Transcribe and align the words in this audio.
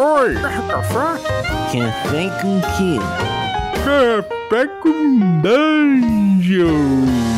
Oi! 0.00 0.32
Café? 0.68 1.18
Café 1.72 2.30
com 2.40 2.60
quê? 2.76 3.00
Café 3.82 4.68
com 4.80 5.40
dungeon! 5.42 7.37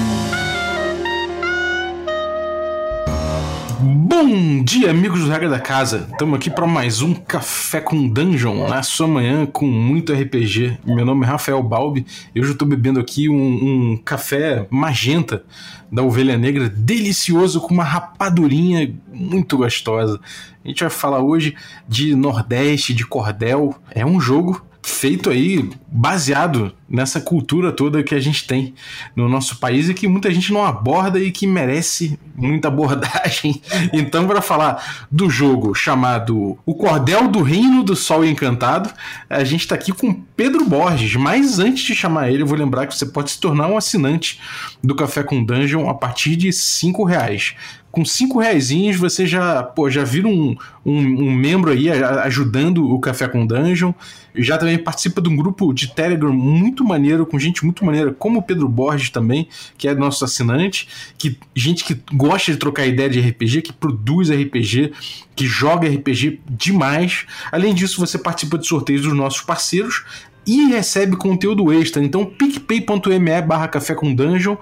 Bom 4.22 4.62
dia, 4.62 4.90
amigos 4.90 5.20
do 5.20 5.30
Regra 5.30 5.48
da 5.48 5.58
Casa. 5.58 6.06
Estamos 6.12 6.36
aqui 6.36 6.50
para 6.50 6.66
mais 6.66 7.00
um 7.00 7.14
Café 7.14 7.80
com 7.80 8.06
Dungeon, 8.06 8.68
na 8.68 8.82
sua 8.82 9.08
manhã 9.08 9.46
com 9.46 9.66
muito 9.66 10.12
RPG. 10.12 10.76
Meu 10.84 11.06
nome 11.06 11.24
é 11.24 11.26
Rafael 11.26 11.62
Balbi. 11.62 12.04
Eu 12.34 12.44
já 12.44 12.52
estou 12.52 12.68
bebendo 12.68 13.00
aqui 13.00 13.30
um, 13.30 13.92
um, 13.92 13.96
café 13.96 14.66
magenta 14.68 15.42
da 15.90 16.02
Ovelha 16.02 16.36
Negra, 16.36 16.68
delicioso, 16.68 17.62
com 17.62 17.72
uma 17.72 17.82
rapadurinha 17.82 18.94
muito 19.10 19.56
gostosa. 19.56 20.20
A 20.62 20.68
gente 20.68 20.80
vai 20.80 20.90
falar 20.90 21.20
hoje 21.20 21.56
de 21.88 22.14
Nordeste, 22.14 22.92
de 22.92 23.06
Cordel. 23.06 23.74
É 23.90 24.04
um 24.04 24.20
jogo 24.20 24.62
feito 24.82 25.30
aí 25.30 25.68
baseado 25.86 26.72
nessa 26.88 27.20
cultura 27.20 27.70
toda 27.70 28.02
que 28.02 28.14
a 28.14 28.20
gente 28.20 28.46
tem 28.46 28.74
no 29.14 29.28
nosso 29.28 29.58
país 29.58 29.88
e 29.88 29.94
que 29.94 30.08
muita 30.08 30.32
gente 30.32 30.52
não 30.52 30.64
aborda 30.64 31.20
e 31.20 31.30
que 31.30 31.46
merece 31.46 32.18
muita 32.34 32.68
abordagem. 32.68 33.60
Então, 33.92 34.26
para 34.26 34.40
falar 34.40 35.06
do 35.10 35.28
jogo 35.28 35.74
chamado 35.74 36.58
O 36.64 36.74
Cordel 36.74 37.28
do 37.28 37.42
Reino 37.42 37.82
do 37.82 37.96
Sol 37.96 38.24
Encantado, 38.24 38.90
a 39.28 39.42
gente 39.44 39.60
está 39.60 39.74
aqui 39.74 39.92
com 39.92 40.12
Pedro 40.36 40.64
Borges. 40.64 41.16
Mas 41.16 41.58
antes 41.58 41.84
de 41.84 41.94
chamar 41.94 42.30
ele, 42.30 42.42
eu 42.42 42.46
vou 42.46 42.58
lembrar 42.58 42.86
que 42.86 42.96
você 42.96 43.06
pode 43.06 43.30
se 43.30 43.40
tornar 43.40 43.68
um 43.68 43.76
assinante 43.76 44.40
do 44.82 44.94
Café 44.94 45.22
com 45.22 45.44
Dungeon 45.44 45.88
a 45.88 45.94
partir 45.94 46.36
de 46.36 46.52
cinco 46.52 47.04
reais 47.04 47.54
com 47.90 48.04
cinco 48.04 48.38
reais 48.38 48.70
você 48.96 49.26
já, 49.26 49.62
pô, 49.62 49.90
já 49.90 50.04
vira 50.04 50.28
um, 50.28 50.56
um, 50.84 50.98
um, 50.98 51.34
membro 51.34 51.70
aí 51.70 51.90
ajudando 51.90 52.88
o 52.88 53.00
Café 53.00 53.26
com 53.28 53.46
Dungeon. 53.46 53.92
Já 54.34 54.56
também 54.56 54.78
participa 54.78 55.20
de 55.20 55.28
um 55.28 55.34
grupo 55.34 55.72
de 55.72 55.88
Telegram 55.88 56.32
muito 56.32 56.84
maneiro, 56.84 57.26
com 57.26 57.38
gente 57.38 57.64
muito 57.64 57.84
maneira, 57.84 58.12
como 58.12 58.38
o 58.38 58.42
Pedro 58.42 58.68
Borges 58.68 59.10
também, 59.10 59.48
que 59.76 59.88
é 59.88 59.94
nosso 59.94 60.24
assinante, 60.24 60.86
que 61.18 61.36
gente 61.54 61.84
que 61.84 62.00
gosta 62.12 62.52
de 62.52 62.58
trocar 62.58 62.86
ideia 62.86 63.10
de 63.10 63.20
RPG, 63.20 63.62
que 63.62 63.72
produz 63.72 64.30
RPG, 64.30 64.92
que 65.34 65.46
joga 65.46 65.88
RPG 65.88 66.40
demais. 66.48 67.26
Além 67.50 67.74
disso, 67.74 68.00
você 68.00 68.18
participa 68.18 68.56
de 68.56 68.68
sorteios 68.68 69.02
dos 69.02 69.14
nossos 69.14 69.40
parceiros 69.40 70.04
e 70.46 70.68
recebe 70.68 71.16
conteúdo 71.16 71.72
extra. 71.72 72.02
Então, 72.02 72.24
picpay.me 72.24 73.42
barra 73.42 73.68
café 73.68 73.94
com 73.94 74.14
dungeon 74.14 74.56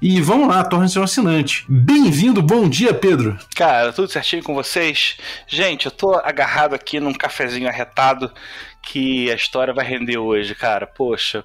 e 0.00 0.20
vamos 0.20 0.48
lá, 0.48 0.62
torne-se 0.62 0.98
um 0.98 1.02
assinante. 1.02 1.64
Bem-vindo, 1.68 2.40
bom 2.40 2.68
dia, 2.68 2.94
Pedro. 2.94 3.36
Cara, 3.56 3.92
tudo 3.92 4.10
certinho 4.10 4.42
com 4.42 4.54
vocês? 4.54 5.16
Gente, 5.46 5.86
eu 5.86 5.92
tô 5.92 6.14
agarrado 6.14 6.74
aqui 6.74 7.00
num 7.00 7.12
cafezinho 7.12 7.68
arretado 7.68 8.30
que 8.80 9.30
a 9.30 9.34
história 9.34 9.74
vai 9.74 9.84
render 9.84 10.18
hoje, 10.18 10.54
cara. 10.54 10.86
Poxa, 10.86 11.44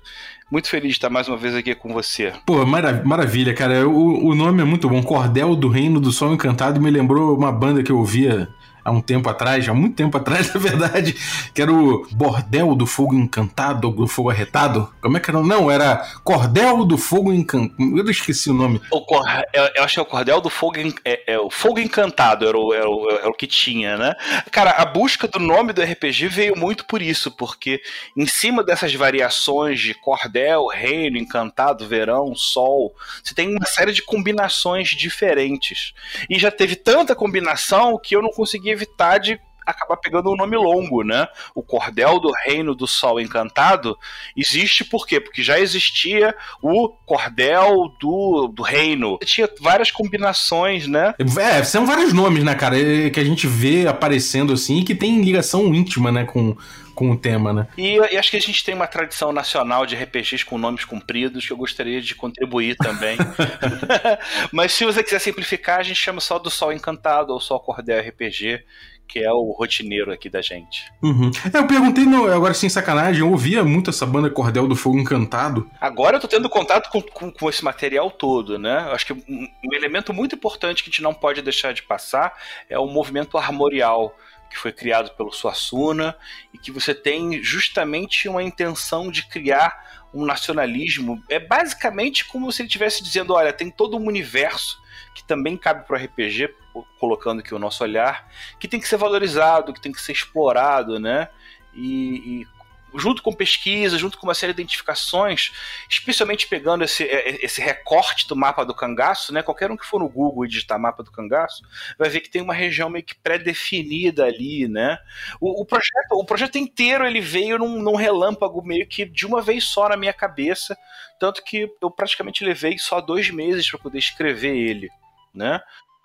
muito 0.51 0.69
feliz 0.69 0.89
de 0.89 0.97
estar 0.97 1.09
mais 1.09 1.27
uma 1.27 1.35
vez 1.35 1.55
aqui 1.55 1.73
com 1.73 1.91
você. 1.91 2.31
Pô, 2.45 2.63
marav 2.65 3.03
maravilha, 3.03 3.53
cara. 3.55 3.87
O, 3.89 4.27
o 4.27 4.35
nome 4.35 4.61
é 4.61 4.65
muito 4.65 4.87
bom. 4.87 5.01
Cordel 5.01 5.55
do 5.55 5.67
Reino 5.67 5.99
do 5.99 6.11
Sol 6.11 6.33
Encantado 6.33 6.79
me 6.79 6.91
lembrou 6.91 7.35
uma 7.35 7.51
banda 7.51 7.81
que 7.81 7.91
eu 7.91 7.97
ouvia 7.97 8.47
há 8.83 8.91
um 8.91 9.01
tempo 9.01 9.29
atrás, 9.29 9.67
há 9.67 9.73
muito 9.73 9.95
tempo 9.95 10.17
atrás, 10.17 10.51
na 10.53 10.59
verdade, 10.59 11.15
que 11.53 11.61
era 11.61 11.71
o 11.71 12.07
Bordel 12.11 12.75
do 12.75 12.85
Fogo 12.85 13.15
Encantado, 13.15 13.91
do 13.91 14.07
Fogo 14.07 14.29
Arretado. 14.29 14.93
Como 15.01 15.17
é 15.17 15.19
que 15.19 15.29
era? 15.29 15.41
Não, 15.41 15.69
era 15.71 15.97
Cordel 16.23 16.85
do 16.85 16.97
Fogo 16.97 17.31
Encantado. 17.31 17.97
Eu 17.97 18.09
esqueci 18.09 18.49
o 18.49 18.53
nome. 18.53 18.81
O 18.91 19.01
cor... 19.05 19.23
eu, 19.53 19.69
eu 19.75 19.83
acho 19.83 19.95
que 19.95 19.99
é 19.99 20.03
o 20.03 20.05
Cordel 20.05 20.41
do 20.41 20.49
Fogo, 20.49 20.73
é, 21.05 21.33
é, 21.33 21.39
o 21.39 21.49
Fogo 21.49 21.79
Encantado, 21.79 22.47
era 22.47 22.57
o, 22.57 22.73
era, 22.73 22.89
o, 22.89 23.09
era 23.09 23.29
o 23.29 23.33
que 23.33 23.47
tinha, 23.47 23.97
né? 23.97 24.13
Cara, 24.51 24.71
a 24.71 24.85
busca 24.85 25.27
do 25.27 25.39
nome 25.39 25.73
do 25.73 25.81
RPG 25.81 26.27
veio 26.27 26.57
muito 26.57 26.85
por 26.85 27.01
isso, 27.01 27.31
porque 27.31 27.81
em 28.17 28.25
cima 28.25 28.63
dessas 28.63 28.93
variações 28.93 29.79
de 29.79 29.93
Cordel, 29.93 30.67
Reino, 30.67 31.17
Encantado, 31.17 31.87
Verão, 31.87 32.33
Sol, 32.35 32.93
você 33.23 33.33
tem 33.33 33.49
uma 33.49 33.65
série 33.65 33.91
de 33.91 34.01
combinações 34.01 34.89
diferentes. 34.89 35.93
E 36.29 36.37
já 36.37 36.51
teve 36.51 36.75
tanta 36.75 37.15
combinação 37.15 37.99
que 38.01 38.15
eu 38.15 38.21
não 38.21 38.31
conseguia 38.31 38.72
evitar 38.73 39.17
de 39.19 39.39
acabar 39.65 39.97
pegando 39.97 40.31
um 40.31 40.35
nome 40.35 40.55
longo, 40.57 41.03
né? 41.03 41.27
O 41.55 41.63
Cordel 41.63 42.19
do 42.19 42.31
Reino 42.45 42.75
do 42.75 42.87
Sol 42.87 43.19
Encantado 43.19 43.97
existe 44.35 44.83
por 44.83 45.07
quê? 45.07 45.19
Porque 45.19 45.41
já 45.41 45.59
existia 45.59 46.35
o 46.61 46.89
Cordel 46.89 47.93
do, 47.99 48.47
do 48.47 48.61
Reino. 48.61 49.17
Tinha 49.23 49.49
várias 49.59 49.91
combinações, 49.91 50.87
né? 50.87 51.13
É, 51.39 51.63
são 51.63 51.85
vários 51.85 52.13
nomes, 52.13 52.43
né, 52.43 52.55
cara? 52.55 52.75
Que 53.09 53.19
a 53.19 53.23
gente 53.23 53.47
vê 53.47 53.87
aparecendo 53.87 54.53
assim 54.53 54.83
que 54.83 54.93
tem 54.93 55.21
ligação 55.21 55.73
íntima, 55.73 56.11
né, 56.11 56.25
com 56.25 56.55
com 56.93 57.11
o 57.11 57.17
tema, 57.17 57.53
né? 57.53 57.67
E, 57.77 57.97
e, 57.97 58.17
acho 58.17 58.31
que 58.31 58.37
a 58.37 58.41
gente 58.41 58.63
tem 58.63 58.73
uma 58.73 58.87
tradição 58.87 59.31
nacional 59.31 59.85
de 59.85 59.95
RPGs 59.95 60.45
com 60.45 60.57
nomes 60.57 60.85
compridos 60.85 61.45
que 61.45 61.53
eu 61.53 61.57
gostaria 61.57 62.01
de 62.01 62.15
contribuir 62.15 62.75
também. 62.75 63.17
Mas 64.51 64.73
se 64.73 64.85
você 64.85 65.03
quiser 65.03 65.19
simplificar, 65.19 65.79
a 65.79 65.83
gente 65.83 65.99
chama 65.99 66.19
só 66.19 66.39
do 66.39 66.49
Sol 66.49 66.71
Encantado 66.71 67.33
ou 67.33 67.39
só 67.39 67.59
Cordel 67.59 68.01
RPG, 68.01 68.63
que 69.07 69.19
é 69.19 69.31
o 69.31 69.51
rotineiro 69.51 70.11
aqui 70.11 70.29
da 70.29 70.41
gente. 70.41 70.91
Uhum. 71.01 71.29
É, 71.53 71.57
eu 71.57 71.67
perguntei, 71.67 72.05
no, 72.05 72.31
agora 72.31 72.53
sem 72.53 72.69
sacanagem, 72.69 73.21
eu 73.21 73.29
ouvia 73.29 73.63
muito 73.63 73.89
essa 73.89 74.05
banda 74.05 74.29
Cordel 74.29 74.67
do 74.67 74.75
Fogo 74.75 74.97
Encantado. 74.97 75.69
Agora 75.79 76.17
eu 76.17 76.19
tô 76.19 76.27
tendo 76.27 76.49
contato 76.49 76.89
com, 76.89 77.01
com, 77.01 77.31
com 77.31 77.49
esse 77.49 77.63
material 77.63 78.09
todo, 78.09 78.57
né? 78.57 78.89
Acho 78.91 79.07
que 79.07 79.13
um, 79.13 79.47
um 79.65 79.73
elemento 79.73 80.13
muito 80.13 80.35
importante 80.35 80.83
que 80.83 80.89
a 80.89 80.91
gente 80.91 81.03
não 81.03 81.13
pode 81.13 81.41
deixar 81.41 81.73
de 81.73 81.83
passar 81.83 82.33
é 82.69 82.79
o 82.79 82.87
movimento 82.87 83.37
armorial 83.37 84.15
que 84.53 84.59
foi 84.59 84.71
criado 84.71 85.15
pelo 85.15 85.31
Suassuna 85.31 86.15
e 86.53 86.57
que 86.57 86.71
você 86.71 86.93
tem 86.93 87.41
justamente 87.41 88.29
uma 88.29 88.43
intenção 88.43 89.09
de 89.09 89.27
criar 89.27 90.05
um 90.13 90.23
nacionalismo. 90.25 91.21
É 91.27 91.39
basicamente 91.39 92.25
como 92.25 92.51
se 92.51 92.61
ele 92.61 92.67
estivesse 92.67 93.03
dizendo: 93.03 93.33
olha, 93.33 93.51
tem 93.51 93.71
todo 93.71 93.97
um 93.97 94.05
universo 94.05 94.81
que 95.15 95.23
também 95.23 95.57
cabe 95.57 95.85
para 95.85 95.99
o 95.99 96.03
RPG, 96.03 96.53
colocando 96.99 97.39
aqui 97.39 97.53
o 97.53 97.59
nosso 97.59 97.83
olhar, 97.83 98.27
que 98.59 98.67
tem 98.67 98.79
que 98.79 98.87
ser 98.87 98.97
valorizado, 98.97 99.73
que 99.73 99.81
tem 99.81 99.91
que 99.91 100.01
ser 100.01 100.11
explorado, 100.11 100.99
né? 100.99 101.29
E, 101.73 102.41
e 102.41 102.47
junto 102.95 103.21
com 103.21 103.33
pesquisa, 103.33 103.97
junto 103.97 104.17
com 104.17 104.27
uma 104.27 104.33
série 104.33 104.53
de 104.53 104.61
identificações, 104.61 105.51
especialmente 105.89 106.47
pegando 106.47 106.83
esse, 106.83 107.03
é, 107.03 107.43
esse 107.43 107.61
recorte 107.61 108.27
do 108.27 108.35
mapa 108.35 108.65
do 108.65 108.73
cangaço, 108.73 109.33
né? 109.33 109.41
Qualquer 109.41 109.71
um 109.71 109.77
que 109.77 109.85
for 109.85 109.99
no 109.99 110.09
Google 110.09 110.45
e 110.45 110.47
digitar 110.47 110.79
mapa 110.79 111.03
do 111.03 111.11
cangaço, 111.11 111.63
vai 111.97 112.09
ver 112.09 112.21
que 112.21 112.29
tem 112.29 112.41
uma 112.41 112.53
região 112.53 112.89
meio 112.89 113.05
que 113.05 113.15
pré-definida 113.15 114.25
ali, 114.25 114.67
né? 114.67 114.97
O, 115.39 115.61
o, 115.61 115.65
projeto, 115.65 116.11
o 116.13 116.25
projeto 116.25 116.57
inteiro 116.57 117.05
ele 117.05 117.21
veio 117.21 117.57
num, 117.57 117.81
num 117.81 117.95
relâmpago 117.95 118.63
meio 118.63 118.87
que 118.87 119.05
de 119.05 119.25
uma 119.25 119.41
vez 119.41 119.65
só 119.65 119.89
na 119.89 119.97
minha 119.97 120.13
cabeça, 120.13 120.77
tanto 121.19 121.43
que 121.43 121.69
eu 121.81 121.91
praticamente 121.91 122.43
levei 122.43 122.77
só 122.77 123.01
dois 123.01 123.29
meses 123.29 123.69
para 123.69 123.79
poder 123.79 123.97
escrever 123.97 124.55
ele, 124.55 124.89
né? 125.33 125.61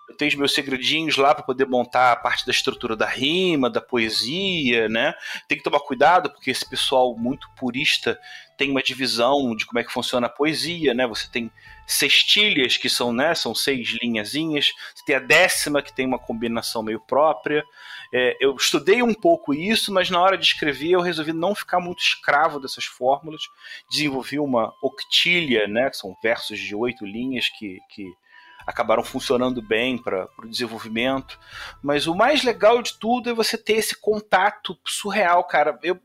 Eu 0.09 0.17
tenho 0.17 0.29
os 0.29 0.35
meus 0.35 0.53
segredinhos 0.53 1.17
lá 1.17 1.35
para 1.35 1.43
poder 1.43 1.65
montar 1.67 2.11
a 2.11 2.15
parte 2.15 2.45
da 2.45 2.51
estrutura 2.51 2.95
da 2.95 3.05
rima, 3.05 3.69
da 3.69 3.79
poesia, 3.79 4.89
né? 4.89 5.13
Tem 5.47 5.57
que 5.57 5.63
tomar 5.63 5.79
cuidado 5.81 6.31
porque 6.31 6.49
esse 6.49 6.67
pessoal 6.67 7.15
muito 7.15 7.47
purista 7.55 8.19
tem 8.57 8.71
uma 8.71 8.83
divisão 8.83 9.55
de 9.55 9.65
como 9.65 9.79
é 9.79 9.83
que 9.83 9.91
funciona 9.91 10.27
a 10.27 10.29
poesia, 10.29 10.93
né? 10.93 11.07
Você 11.07 11.29
tem 11.31 11.49
sextilhas 11.87 12.75
que 12.75 12.89
são, 12.89 13.13
né? 13.13 13.33
São 13.33 13.55
seis 13.55 13.95
linhazinhas. 14.01 14.73
Você 14.93 15.05
tem 15.05 15.15
a 15.15 15.19
décima 15.19 15.81
que 15.81 15.93
tem 15.93 16.05
uma 16.05 16.19
combinação 16.19 16.83
meio 16.83 16.99
própria. 16.99 17.63
É, 18.11 18.35
eu 18.41 18.53
estudei 18.55 19.01
um 19.01 19.13
pouco 19.13 19.53
isso, 19.53 19.93
mas 19.93 20.09
na 20.09 20.19
hora 20.19 20.37
de 20.37 20.45
escrever 20.45 20.91
eu 20.91 21.01
resolvi 21.01 21.31
não 21.31 21.55
ficar 21.55 21.79
muito 21.79 22.01
escravo 22.01 22.59
dessas 22.59 22.83
fórmulas. 22.83 23.43
Desenvolvi 23.89 24.39
uma 24.39 24.73
octilha, 24.81 25.67
né? 25.67 25.89
Que 25.89 25.97
são 25.97 26.17
versos 26.21 26.59
de 26.59 26.75
oito 26.75 27.05
linhas 27.05 27.47
que, 27.47 27.77
que 27.89 28.11
acabaram 28.69 29.03
funcionando 29.03 29.63
bem 29.63 29.97
para 29.97 30.29
o 30.37 30.47
desenvolvimento. 30.47 31.39
Mas 31.81 32.05
o 32.05 32.13
mais 32.13 32.43
legal 32.43 32.83
de 32.83 32.93
tudo 32.93 33.29
é 33.29 33.33
você 33.33 33.57
ter 33.57 33.73
esse 33.73 33.99
contato 33.99 34.77
surreal, 34.85 35.43
cara. 35.43 35.77
Eu, 35.81 35.99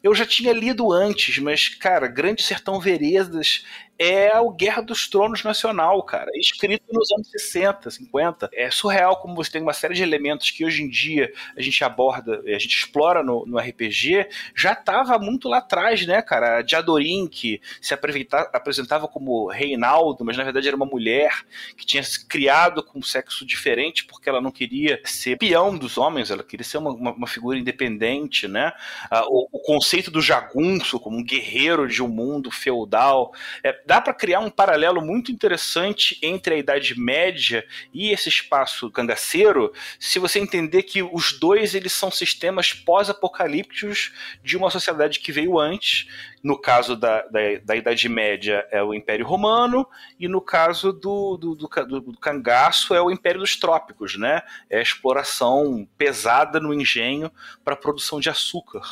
eu 0.00 0.14
já 0.14 0.24
tinha 0.24 0.52
lido 0.52 0.92
antes, 0.92 1.38
mas, 1.38 1.68
cara, 1.68 2.06
Grande 2.06 2.44
Sertão 2.44 2.78
Veredas 2.78 3.64
é 3.98 4.38
o 4.40 4.50
Guerra 4.50 4.82
dos 4.82 5.08
Tronos 5.08 5.42
Nacional, 5.44 6.02
cara. 6.02 6.30
É 6.34 6.38
escrito 6.38 6.84
nos 6.92 7.10
anos 7.12 7.30
60, 7.30 7.90
50. 7.90 8.50
É 8.52 8.70
surreal 8.70 9.16
como 9.16 9.34
você 9.34 9.52
tem 9.52 9.62
uma 9.62 9.72
série 9.72 9.94
de 9.94 10.02
elementos 10.02 10.50
que 10.50 10.64
hoje 10.64 10.82
em 10.82 10.88
dia 10.88 11.32
a 11.56 11.62
gente 11.62 11.82
aborda, 11.84 12.42
a 12.44 12.58
gente 12.58 12.76
explora 12.76 13.22
no, 13.22 13.44
no 13.46 13.58
RPG, 13.58 14.28
já 14.54 14.72
estava 14.72 15.18
muito 15.18 15.48
lá 15.48 15.58
atrás, 15.58 16.06
né, 16.06 16.20
cara? 16.22 16.58
A 16.58 16.62
Diadorim, 16.62 17.26
que 17.26 17.60
se 17.80 17.94
apresentava 17.94 19.06
como 19.06 19.48
Reinaldo, 19.48 20.24
mas 20.24 20.36
na 20.36 20.44
verdade 20.44 20.66
era 20.66 20.76
uma 20.76 20.86
mulher 20.86 21.44
que 21.76 21.86
tinha 21.86 22.02
se 22.02 22.26
criado 22.26 22.82
com 22.82 22.98
um 22.98 23.02
sexo 23.02 23.46
diferente 23.46 24.04
porque 24.04 24.28
ela 24.28 24.40
não 24.40 24.50
queria 24.50 25.00
ser 25.04 25.38
peão 25.38 25.76
dos 25.76 25.98
homens, 25.98 26.30
ela 26.30 26.42
queria 26.42 26.64
ser 26.64 26.78
uma, 26.78 26.90
uma, 26.90 27.12
uma 27.12 27.26
figura 27.26 27.58
independente, 27.58 28.48
né? 28.48 28.72
Ah, 29.10 29.24
o, 29.26 29.48
o 29.52 29.58
conceito 29.60 30.10
do 30.10 30.20
jagunço 30.20 30.98
como 30.98 31.18
um 31.18 31.24
guerreiro 31.24 31.86
de 31.86 32.02
um 32.02 32.08
mundo 32.08 32.50
feudal. 32.50 33.32
É, 33.62 33.83
dá 33.86 34.00
para 34.00 34.14
criar 34.14 34.40
um 34.40 34.50
paralelo 34.50 35.00
muito 35.00 35.30
interessante 35.30 36.18
entre 36.22 36.54
a 36.54 36.58
Idade 36.58 36.98
Média 36.98 37.64
e 37.92 38.10
esse 38.10 38.28
espaço 38.28 38.90
cangaceiro, 38.90 39.72
se 39.98 40.18
você 40.18 40.38
entender 40.38 40.82
que 40.82 41.02
os 41.02 41.38
dois 41.38 41.74
eles 41.74 41.92
são 41.92 42.10
sistemas 42.10 42.72
pós-apocalípticos 42.72 44.12
de 44.42 44.56
uma 44.56 44.70
sociedade 44.70 45.20
que 45.20 45.32
veio 45.32 45.58
antes. 45.58 46.08
No 46.42 46.60
caso 46.60 46.94
da, 46.94 47.22
da, 47.22 47.40
da, 47.64 47.74
Idade 47.74 48.06
Média 48.06 48.66
é 48.70 48.82
o 48.82 48.92
Império 48.92 49.26
Romano, 49.26 49.88
e 50.20 50.28
no 50.28 50.42
caso 50.42 50.92
do, 50.92 51.38
do, 51.38 51.54
do, 51.54 52.00
do 52.00 52.18
cangaço 52.18 52.94
é 52.94 53.00
o 53.00 53.10
Império 53.10 53.40
dos 53.40 53.56
Trópicos, 53.56 54.18
né? 54.18 54.42
É 54.68 54.78
a 54.78 54.82
exploração 54.82 55.88
pesada 55.96 56.60
no 56.60 56.74
engenho 56.74 57.32
para 57.64 57.72
a 57.72 57.78
produção 57.78 58.20
de 58.20 58.28
açúcar 58.28 58.82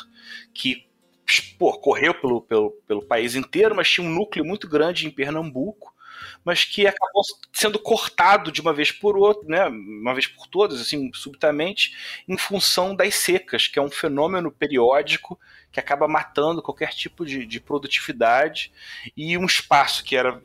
que 0.54 0.86
pô, 1.40 1.72
correu 1.78 2.14
pelo, 2.14 2.42
pelo, 2.42 2.70
pelo 2.86 3.02
país 3.02 3.34
inteiro, 3.34 3.74
mas 3.74 3.90
tinha 3.90 4.06
um 4.06 4.10
núcleo 4.10 4.44
muito 4.44 4.68
grande 4.68 5.06
em 5.06 5.10
Pernambuco, 5.10 5.94
mas 6.44 6.64
que 6.64 6.86
acabou 6.86 7.22
sendo 7.52 7.78
cortado 7.78 8.50
de 8.50 8.60
uma 8.60 8.72
vez 8.72 8.90
por 8.90 9.16
outra, 9.16 9.48
né, 9.48 9.68
uma 9.68 10.12
vez 10.12 10.26
por 10.26 10.46
todas, 10.46 10.80
assim, 10.80 11.10
subitamente, 11.14 11.96
em 12.28 12.36
função 12.36 12.94
das 12.94 13.14
secas, 13.14 13.66
que 13.66 13.78
é 13.78 13.82
um 13.82 13.90
fenômeno 13.90 14.50
periódico 14.50 15.38
que 15.70 15.80
acaba 15.80 16.06
matando 16.06 16.62
qualquer 16.62 16.90
tipo 16.90 17.24
de, 17.24 17.46
de 17.46 17.60
produtividade 17.60 18.72
e 19.16 19.36
um 19.38 19.46
espaço 19.46 20.04
que 20.04 20.16
era 20.16 20.42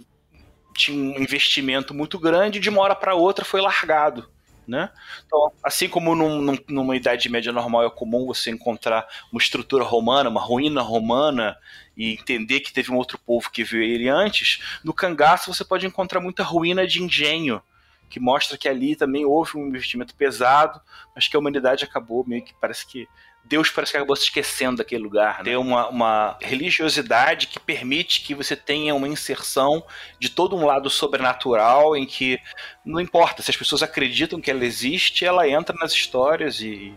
tinha 0.74 0.95
um 0.95 1.19
investimento 1.19 1.92
muito 1.92 2.19
grande, 2.19 2.60
de 2.60 2.69
uma 2.69 2.81
hora 2.81 2.95
para 2.95 3.16
outra 3.16 3.44
foi 3.44 3.60
largado 3.60 4.30
né? 4.67 4.89
Então, 5.25 5.51
assim 5.63 5.87
como 5.87 6.13
num, 6.13 6.41
num, 6.41 6.57
numa 6.67 6.95
Idade 6.95 7.29
Média 7.29 7.51
normal 7.53 7.85
é 7.85 7.89
comum 7.89 8.25
você 8.25 8.51
encontrar 8.51 9.07
uma 9.31 9.39
estrutura 9.39 9.83
romana, 9.83 10.29
uma 10.29 10.41
ruína 10.41 10.81
romana, 10.81 11.57
e 11.95 12.13
entender 12.13 12.59
que 12.59 12.73
teve 12.73 12.91
um 12.91 12.97
outro 12.97 13.17
povo 13.17 13.49
que 13.49 13.63
viu 13.63 13.81
ele 13.81 14.09
antes, 14.09 14.61
no 14.83 14.93
cangaço 14.93 15.51
você 15.53 15.63
pode 15.63 15.87
encontrar 15.87 16.19
muita 16.19 16.43
ruína 16.43 16.85
de 16.85 17.01
engenho, 17.01 17.61
que 18.09 18.19
mostra 18.19 18.57
que 18.57 18.67
ali 18.67 18.95
também 18.95 19.25
houve 19.25 19.57
um 19.57 19.67
investimento 19.67 20.15
pesado, 20.15 20.79
mas 21.15 21.27
que 21.27 21.35
a 21.35 21.39
humanidade 21.39 21.83
acabou 21.83 22.25
meio 22.27 22.43
que 22.43 22.53
parece 22.59 22.85
que 22.85 23.07
Deus 23.47 23.69
parece 23.69 23.91
que 23.91 23.97
acabou 23.97 24.15
se 24.15 24.23
esquecendo 24.23 24.77
daquele 24.77 25.03
lugar. 25.03 25.39
Né? 25.39 25.45
Tem 25.45 25.55
uma, 25.55 25.88
uma 25.88 26.38
religiosidade 26.41 27.47
que 27.47 27.59
permite 27.59 28.21
que 28.21 28.35
você 28.35 28.55
tenha 28.55 28.94
uma 28.94 29.07
inserção 29.07 29.83
de 30.19 30.29
todo 30.29 30.55
um 30.55 30.65
lado 30.65 30.89
sobrenatural 30.89 31.95
em 31.95 32.05
que 32.05 32.39
não 32.83 32.99
importa 32.99 33.41
se 33.41 33.49
as 33.49 33.57
pessoas 33.57 33.81
acreditam 33.81 34.41
que 34.41 34.51
ela 34.51 34.65
existe, 34.65 35.25
ela 35.25 35.47
entra 35.47 35.75
nas 35.79 35.94
histórias 35.94 36.59
e, 36.59 36.94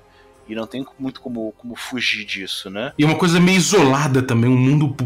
e 0.50 0.54
não 0.54 0.66
tem 0.66 0.84
muito 0.98 1.20
como, 1.20 1.52
como 1.56 1.76
fugir 1.76 2.24
disso, 2.24 2.68
né? 2.68 2.92
E 2.98 3.04
uma 3.04 3.14
coisa 3.14 3.38
meio 3.38 3.56
isolada 3.56 4.20
também, 4.20 4.50
um 4.50 4.56
mundo 4.56 4.96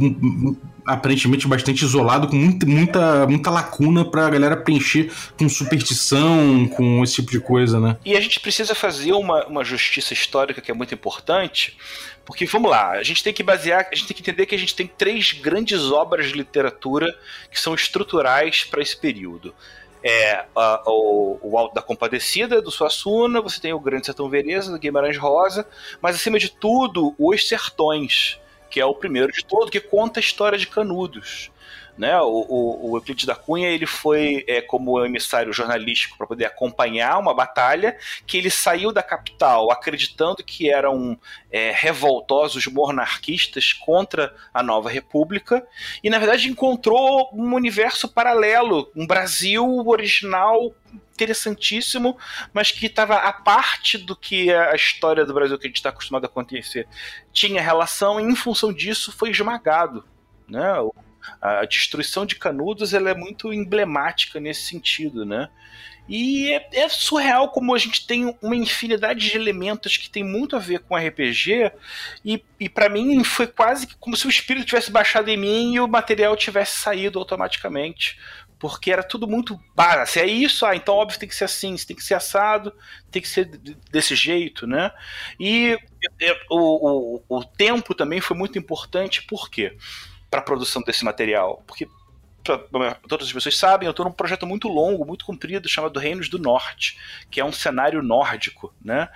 aparentemente 0.87 1.47
bastante 1.47 1.85
isolado, 1.85 2.29
com 2.29 2.37
muita, 2.37 2.65
muita, 2.65 3.27
muita 3.27 3.51
lacuna 3.51 4.05
pra 4.05 4.31
galera 4.31 4.57
preencher 4.57 5.13
com 5.39 5.47
superstição, 5.49 6.67
com 6.69 7.05
esse 7.05 7.17
tipo 7.17 7.31
de 7.31 7.41
coisa, 7.41 7.79
né? 7.79 7.99
E 8.07 8.17
a 8.17 8.21
gente 8.21 8.41
precisa 8.41 8.75
fazer 8.75 9.13
uma, 9.13 9.45
uma 9.47 9.65
justiça 9.65 10.15
histórica 10.15 10.63
que 10.63 10.71
é 10.71 10.75
muito 10.75 10.95
importante, 10.95 11.77
porque 12.25 12.47
vamos 12.47 12.71
lá, 12.71 12.93
a 12.93 13.03
gente 13.03 13.23
tem 13.23 13.35
que 13.35 13.43
basear, 13.43 13.87
a 13.93 13.95
gente 13.95 14.07
tem 14.07 14.17
que 14.17 14.23
entender 14.23 14.47
que 14.47 14.55
a 14.55 14.59
gente 14.59 14.75
tem 14.75 14.87
três 14.87 15.33
grandes 15.33 15.91
obras 15.91 16.29
de 16.29 16.33
literatura 16.33 17.15
que 17.51 17.61
são 17.61 17.75
estruturais 17.75 18.65
para 18.65 18.81
esse 18.81 18.97
período 18.97 19.55
é 20.05 20.45
a, 20.55 20.83
o, 20.87 21.39
o 21.43 21.59
Alto 21.59 21.75
da 21.75 21.81
Compadecida, 21.81 22.61
do 22.61 22.71
Suassuna, 22.71 23.41
você 23.41 23.59
tem 23.59 23.73
o 23.73 23.81
Grande 23.81 24.05
Sertão 24.05 24.29
Vereza, 24.29 24.71
do 24.71 24.79
Guimarães 24.79 25.17
Rosa, 25.17 25.67
mas 26.03 26.17
acima 26.17 26.39
de 26.39 26.51
tudo, 26.51 27.15
Os 27.19 27.49
Sertões, 27.49 28.39
que 28.71 28.79
é 28.79 28.85
o 28.85 28.95
primeiro 28.95 29.33
de 29.33 29.43
todo, 29.43 29.71
que 29.71 29.81
conta 29.81 30.21
a 30.21 30.23
história 30.23 30.59
de 30.59 30.67
Canudos. 30.67 31.51
Né? 31.97 32.21
O, 32.21 32.45
o, 32.49 32.91
o 32.91 32.97
Euclides 32.97 33.25
da 33.25 33.37
Cunha 33.37 33.69
ele 33.69 33.87
foi 33.87 34.45
é, 34.49 34.61
como 34.61 35.05
emissário 35.05 35.53
jornalístico 35.53 36.19
para 36.19 36.27
poder 36.27 36.47
acompanhar 36.47 37.19
uma 37.19 37.33
batalha 37.33 37.97
que 38.27 38.37
ele 38.37 38.51
saiu 38.51 38.93
da 38.93 39.03
capital 39.03 39.71
acreditando 39.71 40.43
que 40.43 40.69
eram 40.69 41.17
é, 41.53 41.71
revoltosos 41.71 42.67
monarquistas 42.67 43.73
contra 43.73 44.35
a 44.53 44.61
nova 44.61 44.91
república 44.91 45.65
e 46.03 46.11
na 46.11 46.19
verdade 46.19 46.49
encontrou 46.49 47.31
um 47.33 47.55
universo 47.55 48.09
paralelo, 48.09 48.91
um 48.97 49.07
Brasil 49.07 49.65
original 49.87 50.75
interessantíssimo, 51.13 52.19
mas 52.53 52.73
que 52.73 52.87
estava 52.87 53.15
a 53.19 53.33
parte 53.33 53.97
do 53.97 54.17
que 54.17 54.53
a 54.53 54.75
história 54.75 55.25
do 55.25 55.33
Brasil 55.33 55.57
que 55.57 55.67
a 55.67 55.69
gente 55.69 55.77
está 55.77 55.91
acostumado 55.91 56.25
a 56.25 56.27
acontecer 56.27 56.89
tinha 57.33 57.63
relação 57.63 58.21
e 58.21 58.25
em 58.25 58.35
função 58.35 58.73
disso 58.73 59.13
foi 59.13 59.31
esmagado. 59.31 60.05
Né? 60.49 60.61
A 61.41 61.65
destruição 61.65 62.27
de 62.27 62.37
Canudos 62.37 62.95
ela 62.95 63.11
é 63.11 63.15
muito 63.15 63.53
emblemática 63.53 64.41
nesse 64.41 64.63
sentido, 64.63 65.25
né? 65.25 65.49
E 66.09 66.53
é, 66.53 66.69
é, 66.73 66.89
surreal 66.89 67.51
como 67.51 67.75
a 67.75 67.79
gente 67.79 68.07
tem 68.07 68.37
uma 68.43 68.55
infinidade 68.55 69.31
de 69.31 69.37
elementos 69.37 69.97
que 69.97 70.11
tem 70.11 70.23
muito 70.23 70.55
a 70.55 70.59
ver 70.59 70.81
com 70.81 70.97
RPG. 70.97 71.73
E, 72.25 72.45
e 72.61 72.69
para 72.69 72.89
mim 72.89 73.25
foi 73.25 73.47
quase 73.47 73.87
como 73.99 74.17
se 74.17 74.27
o 74.27 74.31
espírito 74.31 74.67
tivesse 74.67 74.91
baixado 74.91 75.29
em 75.29 75.37
mim 75.37 75.75
e 75.75 75.81
o 75.81 75.89
material 75.89 76.37
tivesse 76.37 76.79
saído 76.79 77.19
automaticamente. 77.19 78.19
Porque 78.59 78.91
era 78.93 79.03
tudo 79.03 79.27
muito 79.27 79.59
básico. 79.75 80.07
Se 80.07 80.21
é 80.21 80.27
isso, 80.27 80.65
ah, 80.65 80.77
então 80.77 80.95
óbvio 80.95 81.19
tem 81.19 81.29
que 81.29 81.35
ser 81.35 81.45
assim, 81.45 81.75
tem 81.77 81.97
que 81.97 82.05
ser 82.05 82.15
assado, 82.15 82.73
tem 83.11 83.21
que 83.21 83.29
ser 83.29 83.47
desse 83.91 84.15
jeito, 84.15 84.67
né? 84.67 84.91
E 85.41 85.77
o, 86.51 87.19
o, 87.19 87.23
o 87.29 87.45
tempo 87.45 87.95
também 87.95 88.21
foi 88.21 88.37
muito 88.37 88.59
importante, 88.59 89.23
por 89.23 89.51
quê? 89.51 89.77
Para 90.35 90.41
a 90.41 90.45
produção 90.45 90.83
desse 90.83 91.05
material. 91.05 91.63
Porque 91.65 91.89
todas 92.43 93.29
as 93.29 93.33
pessoas 93.33 93.57
sabem, 93.57 93.87
eu 93.87 93.93
estou 93.93 94.05
num 94.05 94.13
projeto 94.13 94.45
muito 94.45 94.67
longo, 94.69 95.07
muito 95.07 95.25
comprido, 95.25 95.69
chamado 95.69 96.01
Reinos 96.01 96.29
do 96.29 96.41
Norte, 96.41 96.99
que 97.31 97.41
é 97.41 97.45
um 97.45 97.53
cenário 97.53 98.03
nórdico, 98.03 98.75
né? 98.85 99.09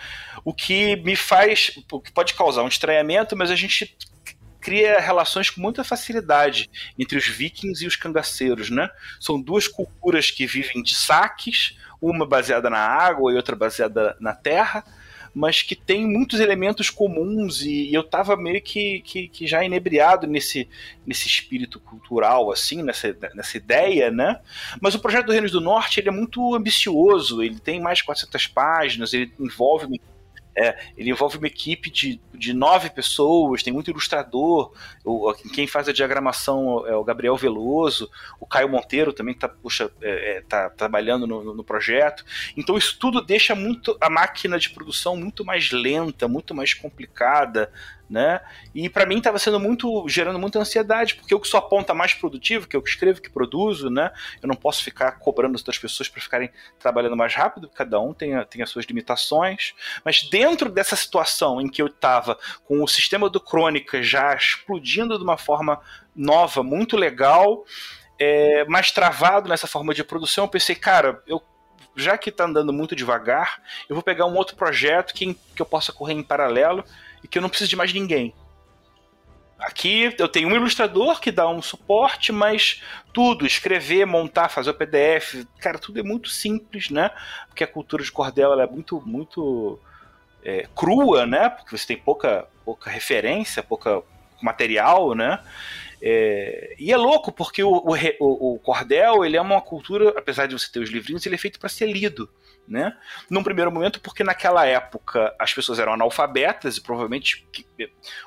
O 0.44 0.54
que 0.54 0.96
me 0.96 1.16
faz, 1.16 1.72
o 1.90 2.00
que 2.00 2.12
pode 2.12 2.34
causar 2.34 2.62
um 2.62 2.68
estranhamento, 2.68 3.36
mas 3.36 3.50
a 3.50 3.56
gente 3.56 3.96
cria 4.60 5.00
relações 5.00 5.50
com 5.50 5.60
muita 5.60 5.82
facilidade 5.82 6.70
entre 6.96 7.18
os 7.18 7.26
vikings 7.26 7.84
e 7.84 7.88
os 7.88 7.96
cangaceiros, 7.96 8.70
né? 8.70 8.88
São 9.20 9.40
duas 9.40 9.66
culturas 9.66 10.30
que 10.30 10.46
vivem 10.46 10.82
de 10.82 10.94
saques, 10.94 11.76
uma 12.00 12.24
baseada 12.24 12.70
na 12.70 12.78
água 12.78 13.32
e 13.32 13.36
outra 13.36 13.56
baseada 13.56 14.16
na 14.20 14.34
terra, 14.34 14.84
mas 15.34 15.62
que 15.62 15.74
tem 15.74 16.06
muitos 16.06 16.40
elementos 16.40 16.90
comuns 16.90 17.62
e, 17.62 17.90
e 17.90 17.94
eu 17.94 18.02
tava 18.02 18.36
meio 18.36 18.60
que, 18.60 19.00
que, 19.00 19.28
que, 19.28 19.46
já 19.46 19.64
inebriado 19.64 20.26
nesse, 20.26 20.68
nesse 21.06 21.26
espírito 21.26 21.78
cultural, 21.80 22.50
assim, 22.50 22.82
nessa, 22.82 23.16
nessa 23.34 23.56
ideia, 23.56 24.10
né? 24.10 24.40
Mas 24.80 24.94
o 24.94 25.00
projeto 25.00 25.26
do 25.26 25.32
Reinos 25.32 25.52
do 25.52 25.60
Norte 25.60 26.00
ele 26.00 26.08
é 26.08 26.12
muito 26.12 26.54
ambicioso, 26.54 27.42
ele 27.42 27.58
tem 27.58 27.80
mais 27.80 27.98
de 27.98 28.04
400 28.04 28.46
páginas, 28.48 29.12
ele 29.12 29.32
envolve 29.38 29.86
é, 30.58 30.76
ele 30.96 31.10
envolve 31.10 31.38
uma 31.38 31.46
equipe 31.46 31.88
de, 31.88 32.20
de 32.34 32.52
nove 32.52 32.90
pessoas, 32.90 33.62
tem 33.62 33.72
muito 33.72 33.90
ilustrador. 33.90 34.72
O, 35.04 35.32
quem 35.54 35.68
faz 35.68 35.88
a 35.88 35.92
diagramação 35.92 36.84
é 36.84 36.96
o 36.96 37.04
Gabriel 37.04 37.36
Veloso, 37.36 38.10
o 38.40 38.46
Caio 38.46 38.68
Monteiro 38.68 39.12
também 39.12 39.34
está 39.34 39.48
é, 40.02 40.38
é, 40.38 40.40
tá 40.42 40.68
trabalhando 40.68 41.28
no, 41.28 41.54
no, 41.54 41.62
projeto. 41.62 42.24
Então 42.56 42.76
isso 42.76 42.98
tudo 42.98 43.22
deixa 43.22 43.54
muito 43.54 43.96
a 44.00 44.10
máquina 44.10 44.58
de 44.58 44.70
produção 44.70 45.16
muito 45.16 45.44
mais 45.44 45.70
lenta, 45.70 46.26
muito 46.26 46.52
mais 46.52 46.74
complicada 46.74 47.70
né? 48.08 48.40
E 48.74 48.88
para 48.88 49.04
mim 49.04 49.18
estava 49.18 49.38
sendo 49.38 49.60
muito 49.60 50.08
gerando 50.08 50.38
muita 50.38 50.58
ansiedade, 50.58 51.14
porque 51.14 51.34
eu 51.34 51.40
que 51.40 51.46
sou 51.46 51.58
a 51.58 51.62
ponta 51.62 51.92
mais 51.92 52.14
produtiva, 52.14 52.66
que 52.66 52.76
eu 52.76 52.82
que 52.82 52.88
escrevo, 52.88 53.20
que 53.20 53.30
produzo, 53.30 53.90
né? 53.90 54.10
Eu 54.42 54.48
não 54.48 54.54
posso 54.54 54.82
ficar 54.82 55.12
cobrando 55.12 55.54
as 55.54 55.60
outras 55.60 55.78
pessoas 55.78 56.08
para 56.08 56.22
ficarem 56.22 56.50
trabalhando 56.78 57.16
mais 57.16 57.34
rápido, 57.34 57.68
cada 57.68 58.00
um 58.00 58.14
tem, 58.14 58.30
tem 58.46 58.62
as 58.62 58.70
suas 58.70 58.86
limitações, 58.86 59.74
mas 60.04 60.22
dentro 60.22 60.70
dessa 60.70 60.96
situação 60.96 61.60
em 61.60 61.68
que 61.68 61.82
eu 61.82 61.86
estava 61.86 62.38
com 62.64 62.82
o 62.82 62.88
sistema 62.88 63.28
do 63.28 63.40
Crônica 63.40 64.02
já 64.02 64.34
explodindo 64.34 65.18
de 65.18 65.24
uma 65.24 65.36
forma 65.36 65.80
nova, 66.14 66.62
muito 66.62 66.96
legal, 66.96 67.64
é, 68.18 68.64
mais 68.64 68.90
travado 68.90 69.48
nessa 69.48 69.66
forma 69.66 69.94
de 69.94 70.02
produção, 70.02 70.44
eu 70.44 70.48
pensei, 70.48 70.74
cara, 70.74 71.22
eu 71.26 71.42
já 71.94 72.16
que 72.16 72.30
está 72.30 72.44
andando 72.44 72.72
muito 72.72 72.94
devagar, 72.94 73.60
eu 73.88 73.94
vou 73.94 74.02
pegar 74.02 74.26
um 74.26 74.34
outro 74.36 74.56
projeto 74.56 75.12
que, 75.12 75.34
que 75.34 75.60
eu 75.60 75.66
possa 75.66 75.92
correr 75.92 76.14
em 76.14 76.22
paralelo 76.22 76.84
e 77.22 77.28
que 77.28 77.38
eu 77.38 77.42
não 77.42 77.48
preciso 77.48 77.70
de 77.70 77.76
mais 77.76 77.92
ninguém. 77.92 78.34
Aqui 79.58 80.14
eu 80.16 80.28
tenho 80.28 80.48
um 80.48 80.54
ilustrador 80.54 81.20
que 81.20 81.32
dá 81.32 81.48
um 81.48 81.60
suporte, 81.60 82.30
mas 82.30 82.80
tudo, 83.12 83.44
escrever, 83.44 84.06
montar, 84.06 84.48
fazer 84.48 84.70
o 84.70 84.74
PDF, 84.74 85.44
cara, 85.58 85.78
tudo 85.78 85.98
é 85.98 86.02
muito 86.02 86.28
simples, 86.28 86.90
né? 86.90 87.10
Porque 87.48 87.64
a 87.64 87.66
cultura 87.66 88.04
de 88.04 88.12
cordel 88.12 88.58
é 88.60 88.66
muito, 88.68 89.02
muito 89.04 89.80
é, 90.44 90.68
crua, 90.76 91.26
né? 91.26 91.48
Porque 91.48 91.76
você 91.76 91.88
tem 91.88 91.96
pouca, 91.96 92.46
pouca 92.64 92.88
referência, 92.88 93.60
pouca 93.60 94.00
material, 94.40 95.12
né? 95.16 95.40
É, 96.00 96.74
e 96.78 96.92
é 96.92 96.96
louco, 96.96 97.32
porque 97.32 97.62
o, 97.62 97.70
o, 97.70 98.54
o, 98.54 98.58
cordel 98.58 99.24
ele 99.24 99.36
é 99.36 99.40
uma 99.40 99.60
cultura, 99.60 100.14
apesar 100.16 100.46
de 100.46 100.54
você 100.54 100.70
ter 100.70 100.80
os 100.80 100.90
livrinhos, 100.90 101.24
ele 101.26 101.34
é 101.34 101.38
feito 101.38 101.58
para 101.58 101.68
ser 101.68 101.86
lido. 101.86 102.28
Né? 102.66 102.94
Num 103.30 103.42
primeiro 103.42 103.72
momento, 103.72 103.98
porque 103.98 104.22
naquela 104.22 104.66
época 104.66 105.34
as 105.38 105.54
pessoas 105.54 105.78
eram 105.78 105.94
analfabetas 105.94 106.76
e 106.76 106.82
provavelmente 106.82 107.46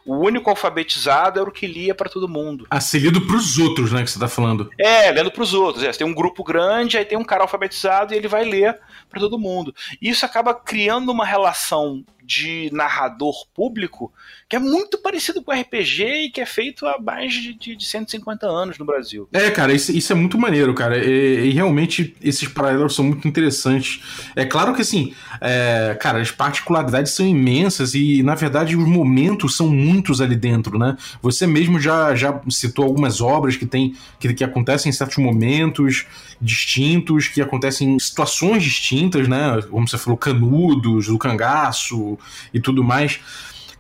o 0.04 0.16
único 0.16 0.50
alfabetizado 0.50 1.40
era 1.40 1.48
o 1.48 1.54
que 1.54 1.68
lia 1.68 1.94
para 1.94 2.10
todo 2.10 2.28
mundo. 2.28 2.66
Ah, 2.68 2.82
ser 2.82 2.98
lido 2.98 3.22
para 3.28 3.36
os 3.36 3.60
outros, 3.60 3.92
né? 3.92 4.02
Que 4.04 4.10
você 4.10 4.18
está 4.18 4.28
falando. 4.28 4.68
É, 4.80 5.12
lendo 5.12 5.30
para 5.30 5.44
os 5.44 5.54
outros. 5.54 5.84
É, 5.84 5.94
você 5.94 6.00
tem 6.00 6.08
um 6.08 6.14
grupo 6.14 6.44
grande, 6.44 6.98
aí 6.98 7.06
tem 7.06 7.20
um 7.20 7.24
cara 7.24 7.44
alfabetizado 7.44 8.16
e 8.16 8.18
ele 8.18 8.28
vai 8.28 8.44
ler 8.44 8.80
para 9.08 9.20
todo 9.20 9.38
mundo. 9.38 9.76
E 10.02 10.10
isso 10.10 10.26
acaba 10.26 10.56
criando 10.56 11.12
uma 11.12 11.26
relação 11.26 12.04
de 12.32 12.70
narrador 12.72 13.46
público 13.54 14.14
que 14.52 14.58
é 14.58 14.60
muito 14.60 14.98
parecido 14.98 15.42
com 15.42 15.54
RPG 15.54 16.26
e 16.26 16.30
que 16.30 16.42
é 16.42 16.46
feito 16.46 16.86
há 16.86 17.00
mais 17.00 17.34
de, 17.34 17.54
de, 17.54 17.74
de 17.74 17.86
150 17.86 18.46
anos 18.46 18.78
no 18.78 18.84
Brasil. 18.84 19.26
É, 19.32 19.50
cara, 19.50 19.72
isso, 19.72 19.94
isso 19.96 20.12
é 20.12 20.16
muito 20.16 20.38
maneiro, 20.38 20.74
cara. 20.74 20.98
E, 20.98 21.48
e, 21.48 21.52
realmente 21.52 22.14
esses 22.22 22.50
paralelos 22.50 22.94
são 22.94 23.06
muito 23.06 23.26
interessantes. 23.26 24.02
É 24.36 24.44
claro 24.44 24.74
que, 24.74 24.82
assim, 24.82 25.14
é, 25.40 25.98
cara, 26.02 26.20
as 26.20 26.32
particularidades 26.32 27.14
são 27.14 27.26
imensas 27.26 27.94
e, 27.96 28.22
na 28.24 28.36
verdade, 28.36 28.76
os 28.76 28.86
momentos 28.86 29.56
são 29.56 29.70
muitos 29.70 30.20
ali 30.20 30.36
dentro, 30.36 30.78
né? 30.78 30.98
Você 31.22 31.48
mesmo 31.48 31.80
já, 31.80 32.14
já 32.14 32.42
citou 32.50 32.84
algumas 32.84 33.22
obras 33.22 33.56
que, 33.56 33.66
tem, 33.66 33.96
que, 34.20 34.34
que 34.34 34.44
acontecem 34.44 34.90
em 34.90 34.94
certos 34.94 35.18
momentos 35.18 36.06
distintos, 36.42 37.30
que 37.30 37.42
acontecem 37.42 37.96
em 37.96 38.00
situações 38.00 38.64
distintas, 38.64 39.30
né? 39.30 39.62
Como 39.70 39.88
você 39.88 39.98
falou, 39.98 40.18
canudos, 40.18 41.08
do 41.08 41.18
cangaço 41.18 42.20
e 42.54 42.60
tudo 42.60 42.84
mais. 42.84 43.20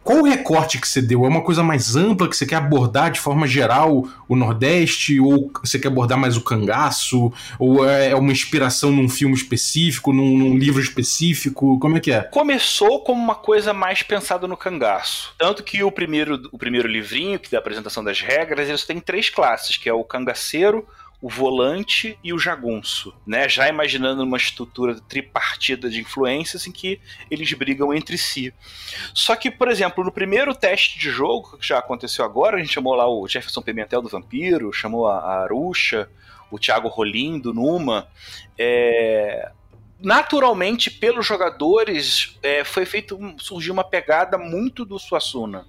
Qual 0.03 0.19
o 0.19 0.23
recorte 0.23 0.79
que 0.79 0.87
você 0.87 0.99
deu? 0.99 1.25
É 1.25 1.29
uma 1.29 1.43
coisa 1.43 1.61
mais 1.61 1.95
ampla 1.95 2.27
que 2.27 2.35
você 2.35 2.45
quer 2.45 2.55
abordar 2.55 3.11
de 3.11 3.19
forma 3.19 3.45
geral 3.45 4.07
o 4.27 4.35
Nordeste? 4.35 5.19
Ou 5.19 5.51
você 5.63 5.77
quer 5.77 5.89
abordar 5.89 6.17
mais 6.17 6.35
o 6.35 6.41
cangaço? 6.41 7.31
Ou 7.59 7.87
é, 7.87 8.09
é 8.09 8.15
uma 8.15 8.31
inspiração 8.31 8.91
num 8.91 9.07
filme 9.07 9.35
específico, 9.35 10.11
num, 10.11 10.37
num 10.37 10.57
livro 10.57 10.81
específico? 10.81 11.77
Como 11.79 11.97
é 11.97 11.99
que 11.99 12.11
é? 12.11 12.21
Começou 12.23 13.03
como 13.03 13.21
uma 13.21 13.35
coisa 13.35 13.73
mais 13.73 14.01
pensada 14.01 14.47
no 14.47 14.57
cangaço. 14.57 15.35
Tanto 15.37 15.61
que 15.61 15.83
o 15.83 15.91
primeiro, 15.91 16.49
o 16.51 16.57
primeiro 16.57 16.87
livrinho, 16.87 17.37
que 17.37 17.51
dá 17.51 17.57
a 17.57 17.61
apresentação 17.61 18.03
das 18.03 18.21
regras, 18.21 18.67
eles 18.67 18.83
têm 18.83 18.99
três 18.99 19.29
classes, 19.29 19.77
que 19.77 19.87
é 19.87 19.93
o 19.93 20.03
cangaceiro, 20.03 20.87
o 21.21 21.29
volante 21.29 22.17
e 22.23 22.33
o 22.33 22.39
jagunço, 22.39 23.13
né? 23.27 23.47
Já 23.47 23.69
imaginando 23.69 24.23
uma 24.23 24.37
estrutura 24.37 24.99
tripartida 25.01 25.87
de 25.87 26.01
influências 26.01 26.65
em 26.65 26.71
que 26.71 26.99
eles 27.29 27.53
brigam 27.53 27.93
entre 27.93 28.17
si. 28.17 28.51
Só 29.13 29.35
que, 29.35 29.51
por 29.51 29.69
exemplo, 29.69 30.03
no 30.03 30.11
primeiro 30.11 30.55
teste 30.55 30.97
de 30.97 31.11
jogo 31.11 31.57
que 31.57 31.67
já 31.67 31.77
aconteceu 31.77 32.25
agora, 32.25 32.57
a 32.57 32.59
gente 32.59 32.73
chamou 32.73 32.95
lá 32.95 33.07
o 33.07 33.27
Jefferson 33.27 33.61
Pimentel 33.61 34.01
do 34.01 34.09
Vampiro, 34.09 34.73
chamou 34.73 35.07
a 35.07 35.43
Aruxa, 35.43 36.09
o 36.49 36.57
Thiago 36.57 36.87
Rolim 36.87 37.39
do 37.39 37.53
Numa, 37.53 38.07
é, 38.57 39.51
naturalmente 39.99 40.89
pelos 40.89 41.25
jogadores 41.25 42.37
é, 42.41 42.63
foi 42.63 42.85
feito 42.85 43.17
surgiu 43.37 43.73
uma 43.73 43.83
pegada 43.83 44.37
muito 44.39 44.83
do 44.83 44.97
Suassuna 44.97 45.65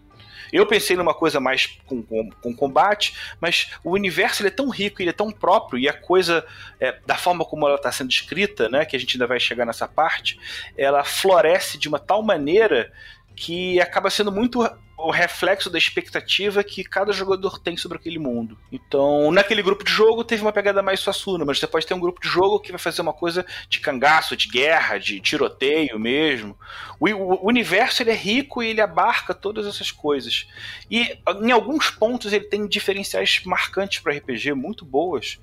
eu 0.53 0.67
pensei 0.67 0.97
numa 0.97 1.15
coisa 1.15 1.41
mais 1.41 1.79
com, 1.87 2.03
com, 2.03 2.31
com 2.31 2.55
combate, 2.55 3.15
mas 3.41 3.71
o 3.83 3.93
universo 3.93 4.47
é 4.47 4.51
tão 4.51 4.69
rico, 4.69 5.01
ele 5.01 5.11
é 5.11 5.15
tão 5.15 5.31
próprio, 5.31 5.79
e 5.79 5.89
a 5.89 5.93
coisa, 5.93 6.45
é, 6.79 6.99
da 7.07 7.17
forma 7.17 7.45
como 7.45 7.67
ela 7.67 7.77
está 7.77 7.91
sendo 7.91 8.11
escrita, 8.11 8.69
né, 8.69 8.85
que 8.85 8.95
a 8.95 8.99
gente 8.99 9.17
ainda 9.17 9.27
vai 9.27 9.41
chegar 9.41 9.65
nessa 9.65 9.89
parte, 9.89 10.39
ela 10.77 11.03
floresce 11.05 11.79
de 11.79 11.89
uma 11.89 11.99
tal 11.99 12.23
maneira 12.23 12.93
que 13.35 13.81
acaba 13.81 14.11
sendo 14.11 14.31
muito 14.31 14.63
o 15.03 15.11
reflexo 15.11 15.69
da 15.69 15.79
expectativa 15.79 16.63
que 16.63 16.85
cada 16.85 17.13
jogador 17.13 17.59
tem 17.59 17.77
sobre 17.77 17.99
aquele 17.99 18.19
mundo. 18.19 18.57
Então, 18.71 19.31
naquele 19.31 19.63
grupo 19.63 19.85
de 19.85 19.91
jogo 19.91 20.25
teve 20.25 20.43
uma 20.43 20.53
pegada 20.53 20.83
mais 20.83 21.01
Suassuna, 21.01 21.45
mas 21.45 21.59
você 21.59 21.67
pode 21.67 21.87
ter 21.87 21.95
um 21.95 22.01
grupo 22.01 22.21
de 22.21 22.29
jogo 22.29 22.61
que 22.61 22.71
vai 22.71 22.79
fazer 22.79 23.03
uma 23.03 23.13
coisa 23.13 23.45
de 23.69 23.81
cangaço, 23.81 24.37
de 24.37 24.49
guerra, 24.49 24.99
de 24.99 25.21
tiroteio 25.21 25.99
mesmo. 25.99 26.57
O, 27.01 27.09
o, 27.09 27.47
universo 27.49 28.03
ele 28.03 28.11
é 28.11 28.15
rico 28.15 28.63
e 28.63 28.69
ele 28.69 28.81
abarca 28.81 29.35
todas 29.35 29.67
essas 29.67 29.91
coisas. 29.91 30.47
E 30.91 31.19
em 31.43 31.51
alguns 31.51 31.91
pontos 31.91 32.33
ele 32.33 32.45
tem 32.45 32.67
diferenciais 32.67 33.43
marcantes 33.45 33.99
para 33.99 34.15
RPG 34.15 34.55
muito 34.55 34.85
boas 34.85 35.39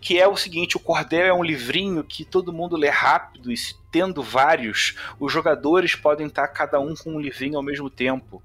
que 0.00 0.18
é 0.18 0.28
o 0.28 0.36
seguinte: 0.36 0.76
o 0.76 0.80
Cordel 0.80 1.26
é 1.26 1.34
um 1.34 1.42
livrinho 1.42 2.04
que 2.04 2.24
todo 2.24 2.52
mundo 2.52 2.76
lê 2.76 2.88
rápido 2.88 3.50
e 3.50 3.56
tendo 3.90 4.22
vários, 4.22 4.94
os 5.18 5.32
jogadores 5.32 5.96
podem 5.96 6.28
estar 6.28 6.46
cada 6.48 6.78
um 6.78 6.94
com 6.94 7.14
um 7.14 7.20
livrinho 7.20 7.56
ao 7.56 7.62
mesmo 7.62 7.90
tempo 7.90 8.40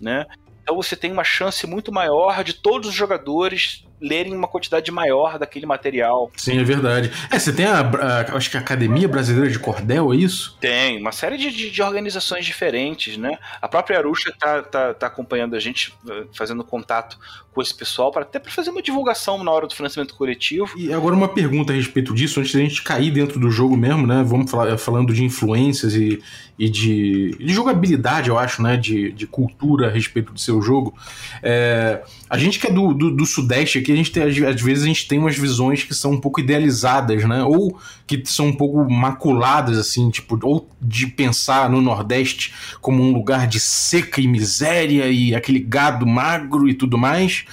né? 0.00 0.26
Então 0.62 0.76
você 0.76 0.96
tem 0.96 1.12
uma 1.12 1.24
chance 1.24 1.66
muito 1.66 1.92
maior 1.92 2.42
de 2.42 2.54
todos 2.54 2.88
os 2.88 2.94
jogadores 2.94 3.84
lerem 4.00 4.34
uma 4.34 4.48
quantidade 4.48 4.90
maior 4.90 5.38
daquele 5.38 5.66
material. 5.66 6.30
Sim, 6.36 6.58
é 6.58 6.64
verdade. 6.64 7.10
É, 7.30 7.38
você 7.38 7.52
tem 7.52 7.64
a, 7.64 7.80
a 7.80 8.36
acho 8.36 8.50
que 8.50 8.56
a 8.56 8.60
Academia 8.60 9.08
Brasileira 9.08 9.50
de 9.50 9.58
Cordel, 9.58 10.12
é 10.12 10.16
isso? 10.16 10.56
Tem, 10.60 11.00
uma 11.00 11.12
série 11.12 11.36
de, 11.36 11.50
de, 11.50 11.70
de 11.70 11.82
organizações 11.82 12.44
diferentes, 12.44 13.16
né? 13.16 13.38
A 13.60 13.68
própria 13.68 13.98
Arusha 13.98 14.32
tá, 14.38 14.62
tá, 14.62 14.94
tá, 14.94 15.06
acompanhando 15.06 15.54
a 15.54 15.60
gente, 15.60 15.94
eh, 16.08 16.24
fazendo 16.32 16.64
contato 16.64 17.18
com 17.52 17.62
esse 17.62 17.74
pessoal, 17.74 18.10
para 18.10 18.22
até 18.22 18.38
para 18.38 18.50
fazer 18.50 18.70
uma 18.70 18.82
divulgação 18.82 19.42
na 19.42 19.50
hora 19.50 19.66
do 19.66 19.74
financiamento 19.74 20.14
coletivo. 20.14 20.76
E 20.76 20.92
agora 20.92 21.14
uma 21.14 21.28
pergunta 21.28 21.72
a 21.72 21.76
respeito 21.76 22.12
disso, 22.12 22.40
antes 22.40 22.52
da 22.52 22.60
gente 22.60 22.82
cair 22.82 23.12
dentro 23.12 23.38
do 23.38 23.50
jogo 23.50 23.76
mesmo, 23.76 24.06
né? 24.06 24.24
Vamos 24.26 24.50
falar 24.50 24.76
falando 24.76 25.14
de 25.14 25.22
influências 25.22 25.94
e, 25.94 26.20
e 26.58 26.68
de, 26.68 27.36
de 27.38 27.52
jogabilidade, 27.52 28.28
eu 28.28 28.38
acho, 28.38 28.60
né? 28.60 28.76
De, 28.76 29.12
de 29.12 29.26
cultura 29.26 29.86
a 29.86 29.90
respeito 29.90 30.32
do 30.32 30.40
seu 30.40 30.60
jogo. 30.60 30.94
É, 31.42 32.02
a 32.28 32.36
gente 32.36 32.58
que 32.58 32.66
é 32.66 32.72
do, 32.72 32.92
do, 32.92 33.10
do 33.10 33.24
Sudeste 33.24 33.78
aqui, 33.84 33.92
a 33.92 33.96
gente 33.96 34.10
tem, 34.10 34.22
às 34.22 34.60
vezes 34.60 34.84
a 34.84 34.86
gente 34.86 35.06
tem 35.06 35.18
umas 35.18 35.36
visões 35.36 35.84
que 35.84 35.94
são 35.94 36.12
um 36.12 36.20
pouco 36.20 36.40
idealizadas, 36.40 37.24
né? 37.24 37.44
Ou 37.44 37.78
que 38.06 38.22
são 38.24 38.46
um 38.46 38.52
pouco 38.52 38.90
maculadas, 38.90 39.78
assim, 39.78 40.10
tipo, 40.10 40.38
ou 40.42 40.68
de 40.80 41.06
pensar 41.06 41.68
no 41.70 41.80
Nordeste 41.80 42.52
como 42.80 43.02
um 43.02 43.12
lugar 43.12 43.46
de 43.46 43.60
seca 43.60 44.20
e 44.20 44.26
miséria 44.26 45.06
e 45.08 45.34
aquele 45.34 45.60
gado 45.60 46.06
magro 46.06 46.68
e 46.68 46.74
tudo 46.74 46.98
mais 46.98 47.44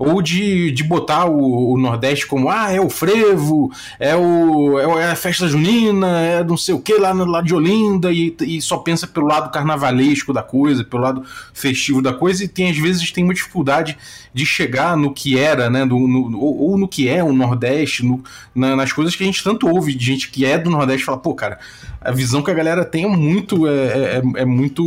ou 0.00 0.22
de, 0.22 0.70
de 0.70 0.82
botar 0.82 1.26
o, 1.26 1.74
o, 1.74 1.78
Nordeste 1.78 2.26
como, 2.26 2.48
ah, 2.48 2.72
é 2.72 2.80
o 2.80 2.88
frevo, 2.88 3.70
é, 3.98 4.16
o, 4.16 4.78
é, 4.98 5.02
é 5.02 5.10
a 5.10 5.14
festa 5.14 5.46
junina, 5.46 6.08
é 6.22 6.42
não 6.42 6.56
sei 6.56 6.74
o 6.74 6.80
que 6.80 6.94
lá, 6.94 7.12
lá 7.12 7.42
de 7.42 7.54
Olinda, 7.54 8.10
e, 8.10 8.34
e 8.40 8.62
só 8.62 8.78
pensa 8.78 9.06
pelo 9.06 9.26
lado 9.26 9.50
carnavalesco 9.50 10.32
da 10.32 10.42
coisa, 10.42 10.82
pelo 10.82 11.02
lado 11.02 11.22
festivo 11.52 12.00
da 12.00 12.14
coisa, 12.14 12.42
e 12.42 12.48
tem 12.48 12.70
às 12.70 12.78
vezes 12.78 13.12
tem 13.12 13.22
uma 13.22 13.34
dificuldade 13.34 13.98
de 14.32 14.46
chegar 14.46 14.96
no 14.96 15.12
que 15.12 15.38
era, 15.38 15.68
né, 15.68 15.84
no, 15.84 16.08
no 16.08 16.40
ou, 16.40 16.70
ou, 16.70 16.78
no 16.78 16.88
que 16.88 17.06
é 17.06 17.22
o 17.22 17.34
Nordeste, 17.34 18.02
no, 18.02 18.24
na, 18.54 18.74
nas 18.74 18.94
coisas 18.94 19.14
que 19.14 19.22
a 19.22 19.26
gente 19.26 19.44
tanto 19.44 19.68
ouve 19.68 19.94
de 19.94 20.02
gente 20.02 20.30
que 20.30 20.46
é 20.46 20.56
do 20.56 20.70
Nordeste 20.70 21.04
fala, 21.04 21.18
pô, 21.18 21.34
cara, 21.34 21.58
a 22.00 22.10
visão 22.10 22.42
que 22.42 22.50
a 22.50 22.54
galera 22.54 22.86
tem 22.86 23.04
é 23.04 23.08
muito 23.08 23.66
é, 23.66 24.16
é, 24.16 24.22
é 24.36 24.44
muito 24.46 24.82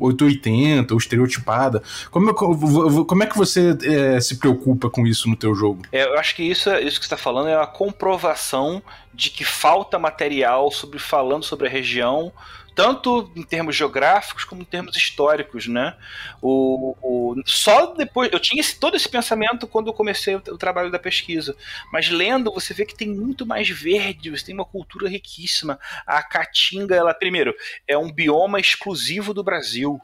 880 0.00 0.94
ou 0.94 0.98
estereotipada. 0.98 1.82
Como, 2.10 2.32
como 2.32 3.22
é 3.22 3.26
que 3.26 3.36
você 3.36 3.76
é, 3.82 4.20
se 4.20 4.36
preocupa 4.36 4.53
com 4.56 5.06
isso 5.06 5.28
no 5.28 5.36
teu 5.36 5.54
jogo? 5.54 5.82
É, 5.92 6.04
eu 6.04 6.18
acho 6.18 6.34
que 6.34 6.42
isso, 6.42 6.70
isso 6.76 7.00
que 7.00 7.06
você 7.06 7.14
está 7.14 7.16
falando 7.16 7.48
é 7.48 7.56
uma 7.56 7.66
comprovação 7.66 8.82
de 9.12 9.30
que 9.30 9.44
falta 9.44 9.98
material 9.98 10.70
sobre 10.70 10.98
falando 10.98 11.44
sobre 11.44 11.66
a 11.66 11.70
região 11.70 12.32
tanto 12.74 13.30
em 13.36 13.42
termos 13.42 13.76
geográficos 13.76 14.44
como 14.44 14.62
em 14.62 14.64
termos 14.64 14.96
históricos, 14.96 15.66
né? 15.66 15.96
O, 16.42 16.96
o, 17.00 17.42
só 17.46 17.94
depois 17.94 18.32
eu 18.32 18.40
tinha 18.40 18.60
esse, 18.60 18.78
todo 18.78 18.96
esse 18.96 19.08
pensamento 19.08 19.66
quando 19.66 19.86
eu 19.86 19.92
comecei 19.92 20.34
o, 20.34 20.38
o, 20.38 20.58
trabalho 20.58 20.90
da 20.90 20.98
pesquisa, 20.98 21.56
mas 21.92 22.10
lendo 22.10 22.52
você 22.52 22.74
vê 22.74 22.84
que 22.84 22.96
tem 22.96 23.08
muito 23.08 23.46
mais 23.46 23.68
verde, 23.68 24.30
você 24.30 24.46
tem 24.46 24.54
uma 24.54 24.64
cultura 24.64 25.08
riquíssima. 25.08 25.78
A 26.06 26.22
caatinga, 26.22 26.96
ela 26.96 27.14
primeiro 27.14 27.54
é 27.86 27.96
um 27.96 28.10
bioma 28.10 28.58
exclusivo 28.58 29.32
do 29.32 29.44
Brasil. 29.44 30.00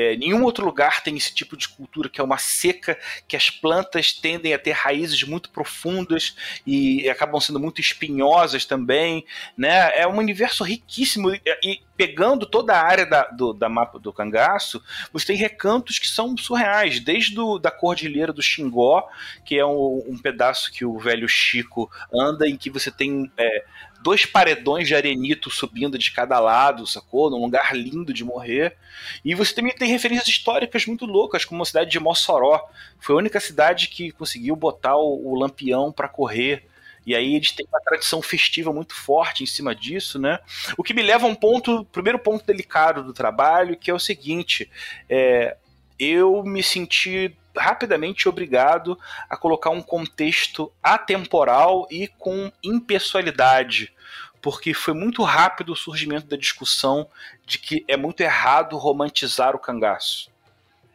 É, 0.00 0.16
nenhum 0.16 0.44
outro 0.44 0.64
lugar 0.64 1.02
tem 1.02 1.16
esse 1.16 1.34
tipo 1.34 1.56
de 1.56 1.68
cultura 1.68 2.08
que 2.08 2.20
é 2.20 2.24
uma 2.24 2.38
seca, 2.38 2.96
que 3.26 3.36
as 3.36 3.50
plantas 3.50 4.12
tendem 4.12 4.54
a 4.54 4.58
ter 4.58 4.70
raízes 4.70 5.24
muito 5.24 5.50
profundas 5.50 6.36
e 6.64 7.10
acabam 7.10 7.40
sendo 7.40 7.58
muito 7.58 7.80
espinhosas 7.80 8.64
também, 8.64 9.26
né? 9.56 9.90
É 9.98 10.06
um 10.06 10.16
universo 10.16 10.62
riquíssimo 10.62 11.34
e, 11.34 11.80
pegando 11.96 12.46
toda 12.46 12.74
a 12.74 12.80
área 12.80 13.04
da, 13.04 13.24
do, 13.24 13.52
da 13.52 13.68
mapa 13.68 13.98
do 13.98 14.12
cangaço, 14.12 14.80
você 15.12 15.26
tem 15.26 15.36
recantos 15.36 15.98
que 15.98 16.06
são 16.06 16.36
surreais, 16.36 17.00
desde 17.00 17.34
do, 17.34 17.58
da 17.58 17.72
cordilheira 17.72 18.32
do 18.32 18.40
Xingó, 18.40 19.08
que 19.44 19.58
é 19.58 19.66
um, 19.66 20.04
um, 20.06 20.16
pedaço 20.16 20.70
que 20.70 20.84
o 20.84 20.96
velho 20.96 21.28
Chico 21.28 21.90
anda, 22.14 22.48
em 22.48 22.56
que 22.56 22.70
você 22.70 22.92
tem 22.92 23.28
é, 23.36 23.64
dois 24.02 24.24
paredões 24.24 24.86
de 24.86 24.94
arenito 24.94 25.50
subindo 25.50 25.98
de 25.98 26.10
cada 26.10 26.38
lado, 26.38 26.86
sacou? 26.86 27.30
Num 27.30 27.42
lugar 27.42 27.74
lindo 27.74 28.12
de 28.12 28.24
morrer. 28.24 28.76
E 29.24 29.34
você 29.34 29.54
também 29.54 29.74
tem 29.74 29.90
referências 29.90 30.28
históricas 30.28 30.86
muito 30.86 31.06
loucas, 31.06 31.44
como 31.44 31.62
a 31.62 31.66
cidade 31.66 31.90
de 31.90 32.00
Mossoró. 32.00 32.68
Foi 33.00 33.14
a 33.14 33.18
única 33.18 33.40
cidade 33.40 33.88
que 33.88 34.10
conseguiu 34.12 34.54
botar 34.56 34.96
o, 34.96 35.32
o 35.32 35.34
lampião 35.34 35.92
para 35.92 36.08
correr. 36.08 36.64
E 37.06 37.14
aí 37.14 37.34
eles 37.34 37.52
têm 37.52 37.66
uma 37.66 37.80
tradição 37.80 38.20
festiva 38.20 38.72
muito 38.72 38.94
forte 38.94 39.42
em 39.42 39.46
cima 39.46 39.74
disso, 39.74 40.18
né? 40.18 40.40
O 40.76 40.82
que 40.82 40.92
me 40.92 41.02
leva 41.02 41.26
a 41.26 41.30
um 41.30 41.34
ponto, 41.34 41.84
primeiro 41.86 42.18
ponto 42.18 42.44
delicado 42.44 43.02
do 43.02 43.14
trabalho, 43.14 43.78
que 43.78 43.90
é 43.90 43.94
o 43.94 43.98
seguinte: 43.98 44.70
é, 45.08 45.56
eu 45.98 46.42
me 46.44 46.62
senti 46.62 47.34
rapidamente 47.58 48.28
obrigado 48.28 48.98
a 49.28 49.36
colocar 49.36 49.70
um 49.70 49.82
contexto 49.82 50.72
atemporal 50.82 51.86
e 51.90 52.08
com 52.08 52.50
impessoalidade 52.62 53.92
porque 54.40 54.72
foi 54.72 54.94
muito 54.94 55.22
rápido 55.22 55.72
o 55.72 55.76
surgimento 55.76 56.26
da 56.26 56.36
discussão 56.36 57.08
de 57.44 57.58
que 57.58 57.84
é 57.88 57.96
muito 57.96 58.20
errado 58.20 58.76
romantizar 58.76 59.54
o 59.54 59.58
cangaço. 59.58 60.30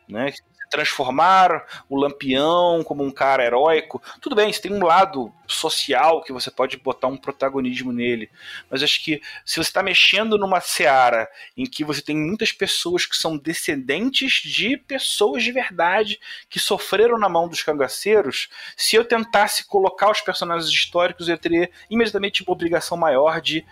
Né? 0.08 0.34
Transformar 0.74 1.84
o 1.88 1.96
Lampião 1.96 2.84
como 2.84 3.04
um 3.04 3.12
cara 3.12 3.46
heróico. 3.46 4.02
Tudo 4.20 4.36
bem, 4.36 4.52
você 4.52 4.60
tem 4.60 4.74
um 4.74 4.84
lado 4.84 5.32
social 5.48 6.24
que 6.24 6.34
você 6.34 6.50
pode 6.50 6.78
botar 6.78 7.06
um 7.06 7.16
protagonismo 7.16 7.92
nele. 7.94 8.28
Mas 8.72 8.82
acho 8.82 9.04
que 9.04 9.22
se 9.46 9.58
você 9.58 9.70
está 9.70 9.84
mexendo 9.84 10.36
numa 10.36 10.60
seara 10.60 11.30
em 11.56 11.68
que 11.68 11.84
você 11.84 12.02
tem 12.02 12.18
muitas 12.18 12.52
pessoas 12.52 13.06
que 13.06 13.16
são 13.16 13.38
descendentes 13.38 14.42
de 14.42 14.76
pessoas 14.76 15.44
de 15.44 15.52
verdade 15.52 16.20
que 16.50 16.60
sofreram 16.60 17.20
na 17.20 17.30
mão 17.30 17.48
dos 17.48 17.62
cangaceiros, 17.62 18.50
se 18.76 18.96
eu 18.96 19.06
tentasse 19.06 19.68
colocar 19.68 20.10
os 20.10 20.22
personagens 20.22 20.68
históricos, 20.68 21.30
eu 21.30 21.38
teria 21.38 21.70
imediatamente 21.88 22.42
uma 22.42 22.52
obrigação 22.52 22.98
maior 22.98 23.40
de 23.40 23.64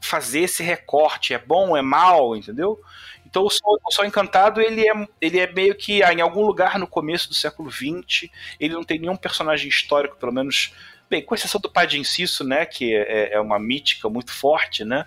fazer 0.00 0.40
esse 0.40 0.62
recorte. 0.62 1.34
É 1.34 1.38
bom, 1.38 1.76
é 1.76 1.82
mal, 1.82 2.36
entendeu? 2.36 2.80
Então 3.28 3.44
o 3.44 3.50
Sol, 3.50 3.78
o 3.84 3.92
Sol, 3.92 4.06
Encantado 4.06 4.60
ele 4.60 4.88
é, 4.88 5.08
ele 5.20 5.38
é 5.38 5.52
meio 5.52 5.74
que 5.74 6.02
ah, 6.02 6.12
em 6.12 6.20
algum 6.20 6.44
lugar 6.44 6.78
no 6.78 6.86
começo 6.86 7.28
do 7.28 7.34
século 7.34 7.70
XX. 7.70 8.30
Ele 8.58 8.74
não 8.74 8.84
tem 8.84 8.98
nenhum 8.98 9.16
personagem 9.16 9.68
histórico, 9.68 10.16
pelo 10.16 10.32
menos. 10.32 10.72
Bem, 11.10 11.24
com 11.24 11.34
exceção 11.34 11.60
do 11.60 11.70
Padre 11.70 11.98
Inciso, 11.98 12.44
né? 12.44 12.66
Que 12.66 12.94
é, 12.94 13.34
é 13.34 13.40
uma 13.40 13.58
mítica 13.58 14.08
muito 14.08 14.32
forte, 14.32 14.84
né? 14.84 15.06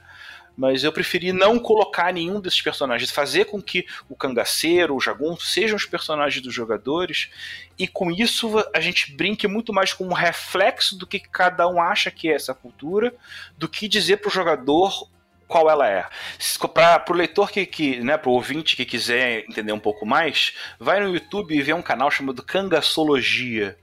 Mas 0.58 0.84
eu 0.84 0.92
preferi 0.92 1.32
não 1.32 1.58
colocar 1.58 2.12
nenhum 2.14 2.40
desses 2.40 2.62
personagens, 2.62 3.10
fazer 3.10 3.46
com 3.46 3.62
que 3.62 3.86
o 4.10 4.16
cangaceiro, 4.16 4.96
o 4.96 5.00
jagunço 5.00 5.48
sejam 5.48 5.78
os 5.78 5.86
personagens 5.86 6.44
dos 6.44 6.54
jogadores, 6.54 7.30
e 7.80 7.88
com 7.88 8.12
isso 8.12 8.64
a 8.76 8.80
gente 8.80 9.16
brinque 9.16 9.48
muito 9.48 9.72
mais 9.72 9.94
com 9.94 10.06
um 10.06 10.14
reflexo 10.14 10.98
do 10.98 11.08
que 11.08 11.20
cada 11.20 11.68
um 11.68 11.82
acha 11.82 12.12
que 12.12 12.30
é 12.30 12.34
essa 12.34 12.54
cultura, 12.54 13.14
do 13.58 13.70
que 13.70 13.88
dizer 13.88 14.18
para 14.18 14.28
o 14.28 14.32
jogador 14.32 15.08
qual 15.52 15.70
ela 15.70 15.88
é. 15.88 16.06
Para 16.74 17.04
o 17.10 17.14
leitor 17.14 17.52
que, 17.52 17.66
que 17.66 18.00
né, 18.00 18.18
para 18.18 18.30
o 18.30 18.34
ouvinte 18.34 18.76
que 18.76 18.86
quiser 18.86 19.44
entender 19.50 19.74
um 19.74 19.80
pouco 19.80 20.06
mais, 20.06 20.56
vai 20.80 21.02
no 21.02 21.14
YouTube 21.14 21.54
e 21.54 21.62
vê 21.62 21.74
um 21.74 21.82
canal 21.82 22.10
chamado 22.10 22.42
Cangaçologia, 22.42 23.78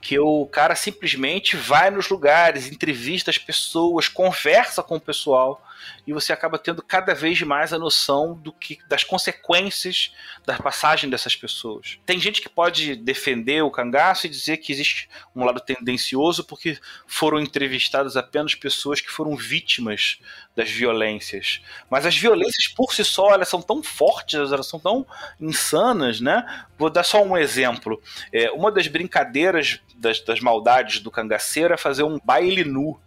que 0.00 0.18
o 0.18 0.46
cara 0.46 0.74
simplesmente 0.74 1.56
vai 1.56 1.90
nos 1.90 2.08
lugares, 2.08 2.68
entrevista 2.68 3.30
as 3.30 3.38
pessoas, 3.38 4.08
conversa 4.08 4.82
com 4.82 4.96
o 4.96 5.00
pessoal 5.00 5.62
e 6.06 6.12
você 6.12 6.32
acaba 6.32 6.58
tendo 6.58 6.82
cada 6.82 7.14
vez 7.14 7.40
mais 7.42 7.72
a 7.72 7.78
noção 7.78 8.34
do 8.34 8.52
que 8.52 8.78
das 8.88 9.04
consequências 9.04 10.12
da 10.46 10.56
passagem 10.56 11.08
dessas 11.10 11.36
pessoas. 11.36 11.98
Tem 12.06 12.18
gente 12.18 12.40
que 12.40 12.48
pode 12.48 12.96
defender 12.96 13.62
o 13.62 13.70
cangaço 13.70 14.26
e 14.26 14.30
dizer 14.30 14.58
que 14.58 14.72
existe 14.72 15.08
um 15.34 15.44
lado 15.44 15.60
tendencioso 15.60 16.44
porque 16.44 16.78
foram 17.06 17.40
entrevistadas 17.40 18.16
apenas 18.16 18.54
pessoas 18.54 19.00
que 19.00 19.10
foram 19.10 19.36
vítimas 19.36 20.18
das 20.56 20.70
violências. 20.70 21.60
Mas 21.88 22.06
as 22.06 22.16
violências 22.16 22.66
por 22.68 22.92
si 22.92 23.04
só, 23.04 23.32
elas 23.32 23.48
são 23.48 23.62
tão 23.62 23.82
fortes, 23.82 24.34
elas 24.34 24.66
são 24.66 24.80
tão 24.80 25.06
insanas, 25.40 26.20
né? 26.20 26.66
Vou 26.76 26.90
dar 26.90 27.04
só 27.04 27.22
um 27.22 27.36
exemplo. 27.36 28.02
É, 28.32 28.50
uma 28.50 28.72
das 28.72 28.88
brincadeiras 28.88 29.47
das, 29.96 30.20
das 30.20 30.40
maldades 30.40 31.00
do 31.00 31.10
cangaceiro 31.10 31.74
é 31.74 31.76
fazer 31.76 32.02
um 32.02 32.18
baile 32.22 32.64
nu 32.64 32.98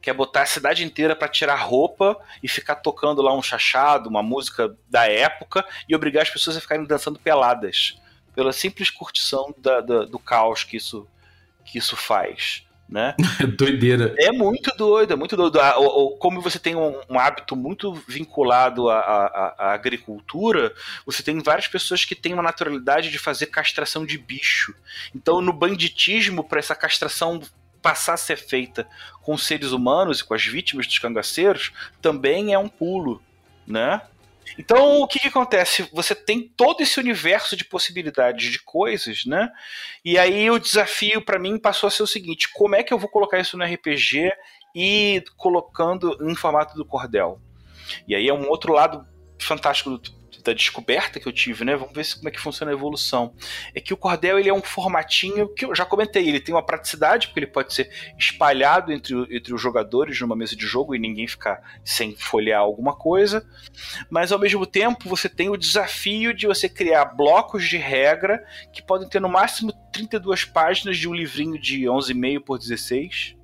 que 0.00 0.08
é 0.08 0.14
botar 0.14 0.42
a 0.42 0.46
cidade 0.46 0.84
inteira 0.84 1.14
para 1.14 1.28
tirar 1.28 1.56
roupa 1.56 2.18
e 2.42 2.48
ficar 2.48 2.76
tocando 2.76 3.20
lá 3.20 3.34
um 3.34 3.42
chachado, 3.42 4.08
uma 4.08 4.22
música 4.22 4.74
da 4.88 5.06
época 5.06 5.64
e 5.88 5.94
obrigar 5.94 6.22
as 6.22 6.30
pessoas 6.30 6.56
a 6.56 6.60
ficarem 6.60 6.86
dançando 6.86 7.18
peladas, 7.18 8.00
pela 8.34 8.52
simples 8.52 8.88
curtição 8.88 9.54
da, 9.58 9.80
da, 9.80 10.04
do 10.06 10.18
caos 10.18 10.64
que 10.64 10.76
isso, 10.76 11.06
que 11.64 11.78
isso 11.78 11.96
faz. 11.96 12.64
Né? 12.90 13.14
Doideira. 13.56 14.14
É 14.18 14.32
muito 14.32 14.76
doido, 14.76 15.12
é 15.12 15.16
muito 15.16 15.36
doido. 15.36 15.60
Como 16.18 16.40
você 16.40 16.58
tem 16.58 16.74
um, 16.74 17.00
um 17.08 17.18
hábito 17.18 17.54
muito 17.54 17.92
vinculado 18.08 18.90
à, 18.90 18.98
à, 18.98 19.54
à, 19.56 19.72
agricultura, 19.72 20.74
você 21.06 21.22
tem 21.22 21.38
várias 21.40 21.68
pessoas 21.68 22.04
que 22.04 22.16
têm 22.16 22.34
uma 22.34 22.42
naturalidade 22.42 23.10
de 23.10 23.18
fazer 23.18 23.46
castração 23.46 24.04
de 24.04 24.18
bicho. 24.18 24.74
Então, 25.14 25.40
no 25.40 25.52
banditismo, 25.52 26.42
para 26.42 26.58
essa 26.58 26.74
castração 26.74 27.40
passar 27.80 28.14
a 28.14 28.18
ser 28.18 28.36
feita 28.36 28.86
com 29.22 29.38
seres 29.38 29.72
humanos 29.72 30.20
e 30.20 30.24
com 30.24 30.34
as 30.34 30.44
vítimas 30.44 30.86
dos 30.86 30.98
cangaceiros 30.98 31.72
também 32.02 32.52
é 32.52 32.58
um 32.58 32.68
pulo, 32.68 33.22
né? 33.66 34.02
Então, 34.58 35.00
o 35.00 35.06
que, 35.06 35.18
que 35.18 35.28
acontece? 35.28 35.88
Você 35.92 36.14
tem 36.14 36.48
todo 36.48 36.82
esse 36.82 36.98
universo 36.98 37.56
de 37.56 37.64
possibilidades 37.64 38.50
de 38.50 38.62
coisas, 38.62 39.24
né? 39.24 39.50
E 40.04 40.18
aí 40.18 40.50
o 40.50 40.58
desafio 40.58 41.24
para 41.24 41.38
mim 41.38 41.58
passou 41.58 41.86
a 41.86 41.90
ser 41.90 42.02
o 42.02 42.06
seguinte: 42.06 42.48
como 42.52 42.74
é 42.74 42.82
que 42.82 42.92
eu 42.92 42.98
vou 42.98 43.08
colocar 43.08 43.38
isso 43.38 43.56
no 43.56 43.64
RPG 43.64 44.32
e 44.74 45.22
colocando 45.36 46.16
em 46.28 46.34
formato 46.34 46.74
do 46.74 46.84
cordel? 46.84 47.40
E 48.06 48.14
aí 48.14 48.28
é 48.28 48.34
um 48.34 48.48
outro 48.48 48.72
lado 48.72 49.06
fantástico 49.38 49.90
do, 49.90 50.19
da 50.42 50.52
descoberta 50.52 51.20
que 51.20 51.26
eu 51.26 51.32
tive, 51.32 51.64
né? 51.64 51.76
Vamos 51.76 51.94
ver 51.94 52.06
como 52.16 52.28
é 52.28 52.32
que 52.32 52.40
funciona 52.40 52.72
a 52.72 52.74
evolução. 52.74 53.34
É 53.74 53.80
que 53.80 53.92
o 53.92 53.96
cordel 53.96 54.38
ele 54.38 54.48
é 54.48 54.54
um 54.54 54.62
formatinho 54.62 55.52
que 55.54 55.64
eu 55.64 55.74
já 55.74 55.84
comentei, 55.84 56.28
ele 56.28 56.40
tem 56.40 56.54
uma 56.54 56.64
praticidade, 56.64 57.28
porque 57.28 57.40
ele 57.40 57.46
pode 57.46 57.74
ser 57.74 57.90
espalhado 58.18 58.92
entre, 58.92 59.14
entre 59.34 59.54
os 59.54 59.60
jogadores 59.60 60.20
numa 60.20 60.36
mesa 60.36 60.56
de 60.56 60.66
jogo 60.66 60.94
e 60.94 60.98
ninguém 60.98 61.26
ficar 61.26 61.80
sem 61.84 62.14
folhear 62.16 62.60
alguma 62.60 62.94
coisa. 62.94 63.46
Mas 64.08 64.32
ao 64.32 64.38
mesmo 64.38 64.66
tempo 64.66 65.08
você 65.08 65.28
tem 65.28 65.48
o 65.48 65.56
desafio 65.56 66.34
de 66.34 66.46
você 66.46 66.68
criar 66.68 67.04
blocos 67.04 67.68
de 67.68 67.76
regra 67.76 68.44
que 68.72 68.82
podem 68.82 69.08
ter 69.08 69.20
no 69.20 69.28
máximo 69.28 69.72
32 69.92 70.44
páginas 70.44 70.96
de 70.96 71.08
um 71.08 71.14
livrinho 71.14 71.60
de 71.60 71.82
11,5 71.82 72.40
por 72.44 72.58
16. 72.58 73.36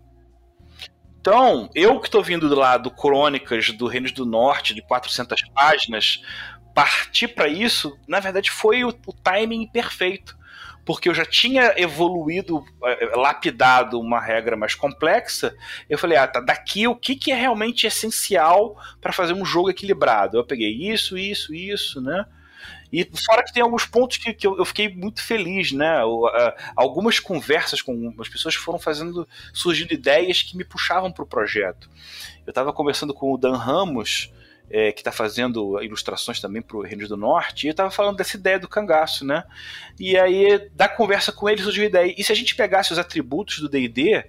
Então, 1.26 1.68
eu 1.74 1.98
que 1.98 2.06
estou 2.06 2.22
vindo 2.22 2.48
do 2.48 2.54
lado 2.54 2.88
Crônicas 2.88 3.72
do 3.72 3.88
Reino 3.88 4.08
do 4.12 4.24
Norte, 4.24 4.72
de 4.72 4.80
400 4.80 5.42
páginas, 5.52 6.22
partir 6.76 7.28
para 7.28 7.48
isso, 7.48 7.98
na 8.06 8.20
verdade, 8.20 8.50
foi 8.50 8.84
o, 8.84 8.90
o, 9.06 9.12
timing 9.14 9.66
perfeito. 9.66 10.36
Porque 10.84 11.08
eu 11.08 11.14
já 11.14 11.24
tinha 11.24 11.72
evoluído, 11.76 12.62
eh, 12.84 13.16
lapidado 13.16 13.98
uma 13.98 14.20
regra 14.20 14.56
mais 14.56 14.74
complexa. 14.74 15.56
Eu 15.88 15.98
falei, 15.98 16.18
ah, 16.18 16.28
tá, 16.28 16.38
daqui 16.38 16.86
o 16.86 16.94
que, 16.94 17.16
que 17.16 17.32
é 17.32 17.34
realmente 17.34 17.86
essencial 17.86 18.76
para 19.00 19.10
fazer 19.10 19.32
um 19.32 19.44
jogo 19.44 19.70
equilibrado? 19.70 20.36
Eu 20.36 20.44
peguei 20.44 20.70
isso, 20.70 21.16
isso, 21.16 21.54
isso, 21.54 22.00
né? 22.00 22.26
E 22.92 23.10
fora 23.26 23.42
que 23.42 23.52
tem 23.52 23.62
alguns 23.62 23.86
pontos 23.86 24.18
que, 24.18 24.32
que 24.32 24.46
eu, 24.46 24.56
eu, 24.58 24.64
fiquei 24.64 24.94
muito 24.94 25.20
feliz, 25.20 25.72
né? 25.72 26.02
algumas 26.76 27.18
conversas 27.18 27.82
com 27.82 28.14
as 28.20 28.28
pessoas 28.28 28.54
foram 28.54 28.78
fazendo, 28.78 29.26
surgindo 29.52 29.92
ideias 29.92 30.42
que 30.42 30.56
me 30.56 30.64
puxavam 30.64 31.10
para 31.10 31.24
o 31.24 31.26
projeto. 31.26 31.90
Eu 32.46 32.50
estava 32.50 32.72
conversando 32.72 33.12
com 33.12 33.32
o 33.32 33.36
Dan 33.36 33.56
Ramos, 33.56 34.30
é, 34.70 34.92
que 34.92 35.00
está 35.00 35.12
fazendo 35.12 35.80
ilustrações 35.82 36.40
também 36.40 36.60
para 36.60 36.76
o 36.76 36.82
Reino 36.82 37.06
do 37.06 37.16
Norte, 37.16 37.66
e 37.66 37.70
estava 37.70 37.90
falando 37.90 38.16
dessa 38.16 38.36
ideia 38.36 38.58
do 38.58 38.68
cangaço, 38.68 39.24
né? 39.24 39.44
E 39.98 40.16
aí, 40.18 40.68
da 40.74 40.88
conversa 40.88 41.32
com 41.32 41.48
ele, 41.48 41.62
surgiu 41.62 41.84
a 41.84 41.86
ideia. 41.86 42.14
E 42.16 42.24
se 42.24 42.32
a 42.32 42.34
gente 42.34 42.54
pegasse 42.54 42.92
os 42.92 42.98
atributos 42.98 43.60
do 43.60 43.68
DD 43.68 44.24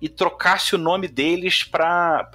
e 0.00 0.08
trocasse 0.08 0.74
o 0.74 0.78
nome 0.78 1.08
deles 1.08 1.64
para 1.64 2.28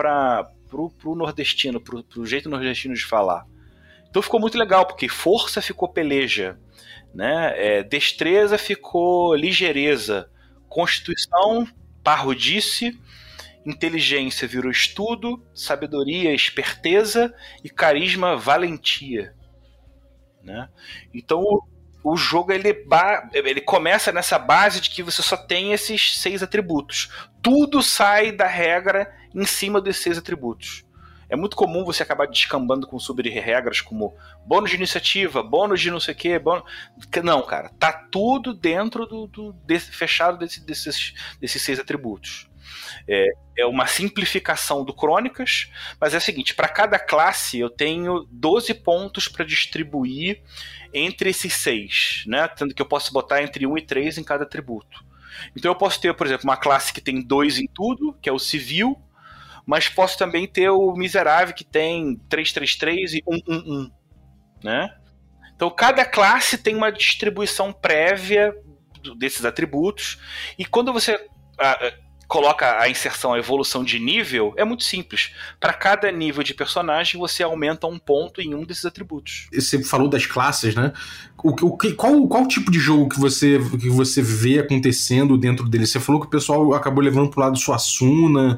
o 0.72 1.16
nordestino, 1.16 1.80
para 1.80 2.04
o 2.18 2.26
jeito 2.26 2.50
nordestino 2.50 2.94
de 2.94 3.06
falar? 3.06 3.46
Então 4.10 4.22
ficou 4.22 4.40
muito 4.40 4.58
legal, 4.58 4.86
porque 4.86 5.10
força 5.10 5.62
ficou 5.62 5.90
peleja, 5.90 6.60
né? 7.14 7.54
É, 7.56 7.84
destreza 7.84 8.60
ficou 8.60 9.36
ligeireza, 9.36 10.30
constituição, 10.70 11.68
parrudice 12.04 13.00
inteligência 13.66 14.48
virou 14.48 14.72
estudo, 14.72 15.46
sabedoria, 15.54 16.34
esperteza 16.34 17.34
e 17.64 17.70
carisma, 17.70 18.36
valentia. 18.36 19.34
Né? 20.42 20.70
Então 21.14 21.40
o, 21.42 21.64
o 22.04 22.18
jogo 22.18 22.52
ele, 22.52 22.86
ele 23.34 23.62
começa 23.62 24.12
nessa 24.12 24.38
base 24.38 24.82
de 24.82 24.90
que 24.90 25.02
você 25.02 25.22
só 25.22 25.38
tem 25.38 25.72
esses 25.72 26.20
seis 26.20 26.44
atributos. 26.44 27.10
Tudo 27.42 27.82
sai 27.82 28.32
da 28.32 28.48
regra 28.48 29.12
em 29.34 29.46
cima 29.46 29.82
desses 29.82 30.04
seis 30.04 30.18
atributos. 30.18 30.84
É 31.30 31.36
muito 31.36 31.56
comum 31.56 31.84
você 31.84 32.04
acabar 32.04 32.28
descambando 32.28 32.86
com 32.86 33.00
sobre-regras 33.00 33.82
como 33.82 34.16
bônus 34.46 34.70
de 34.70 34.76
iniciativa, 34.76 35.42
bônus 35.42 35.82
de 35.82 35.90
não 35.90 36.00
sei 36.00 36.14
o 36.14 36.18
quê. 36.18 36.38
Bônus... 36.38 36.64
Não, 37.24 37.42
cara, 37.42 37.70
tá 37.80 37.92
tudo 37.92 38.54
dentro 38.54 39.08
do, 39.08 39.26
do 39.26 39.54
desse, 39.66 39.92
fechado 39.92 40.38
desse, 40.38 40.64
desses, 40.64 41.14
desses 41.40 41.60
seis 41.60 41.80
atributos. 41.80 42.48
É, 43.08 43.28
é 43.58 43.66
uma 43.66 43.86
simplificação 43.86 44.84
do 44.84 44.94
Crônicas, 44.94 45.70
mas 46.00 46.14
é 46.14 46.18
o 46.18 46.22
seguinte: 46.22 46.56
para 46.56 46.68
cada 46.68 46.98
classe 46.98 47.60
eu 47.60 47.70
tenho 47.70 48.28
12 48.32 48.74
pontos 48.76 49.28
para 49.28 49.46
distribuir 49.46 50.42
entre 50.94 51.30
esses 51.30 51.54
seis, 51.54 52.24
né? 52.28 52.48
Tanto 52.48 52.74
que 52.74 52.82
eu 52.82 52.86
posso 52.86 53.12
botar 53.14 53.42
entre 53.42 53.66
1 53.68 53.78
e 53.78 53.82
3 53.82 54.18
em 54.18 54.24
cada 54.24 54.44
atributo. 54.44 55.04
Então 55.56 55.72
eu 55.72 55.76
posso 55.76 56.00
ter, 56.00 56.14
por 56.14 56.28
exemplo, 56.28 56.44
uma 56.46 56.58
classe 56.58 56.94
que 56.94 57.02
tem 57.02 57.22
dois 57.22 57.58
em 57.58 57.68
tudo, 57.68 58.14
que 58.22 58.30
é 58.30 58.32
o 58.32 58.40
civil, 58.40 59.02
mas 59.66 59.90
posso 59.90 60.18
também 60.18 60.48
ter 60.48 60.70
o 60.70 60.94
miserável 60.94 61.54
que 61.54 61.64
tem 61.64 62.16
333 62.30 63.14
e 63.14 63.24
111, 63.24 63.92
né? 64.64 64.96
Então 65.56 65.70
cada 65.70 66.06
classe 66.06 66.58
tem 66.58 66.76
uma 66.76 66.92
distribuição 66.92 67.72
prévia 67.72 68.54
desses 69.18 69.46
atributos 69.46 70.20
e 70.58 70.66
quando 70.66 70.94
você 70.94 71.20
coloca 72.28 72.80
a 72.80 72.90
inserção, 72.90 73.34
a 73.34 73.40
evolução 73.40 73.84
de 73.84 74.00
nível, 74.00 74.54
é 74.58 74.64
muito 74.64 74.84
simples. 74.84 75.32
Para 75.60 75.74
cada 75.74 76.12
nível 76.12 76.44
de 76.44 76.54
personagem, 76.54 77.20
você 77.20 77.44
aumenta 77.44 77.88
um 77.88 78.00
ponto 78.00 78.42
em 78.42 78.56
um 78.56 78.64
desses 78.64 78.86
atributos. 78.86 79.48
Você 79.54 79.84
falou 79.84 80.08
das 80.08 80.26
classes, 80.26 80.76
né? 80.76 80.94
O, 81.44 81.50
o, 81.50 81.78
qual, 81.96 82.28
qual 82.28 82.48
tipo 82.48 82.72
de 82.72 82.80
jogo 82.80 83.10
que 83.10 83.20
você, 83.20 83.60
que 83.80 83.90
você 83.90 84.22
vê 84.22 84.60
acontecendo 84.60 85.38
dentro 85.38 85.68
dele? 85.68 85.86
Você 85.86 86.00
falou 86.00 86.22
que 86.22 86.28
o 86.28 86.30
pessoal 86.30 86.74
acabou 86.74 87.04
levando 87.04 87.30
pro 87.30 87.42
lado 87.42 87.58
sua 87.58 87.78
Suna. 87.78 88.58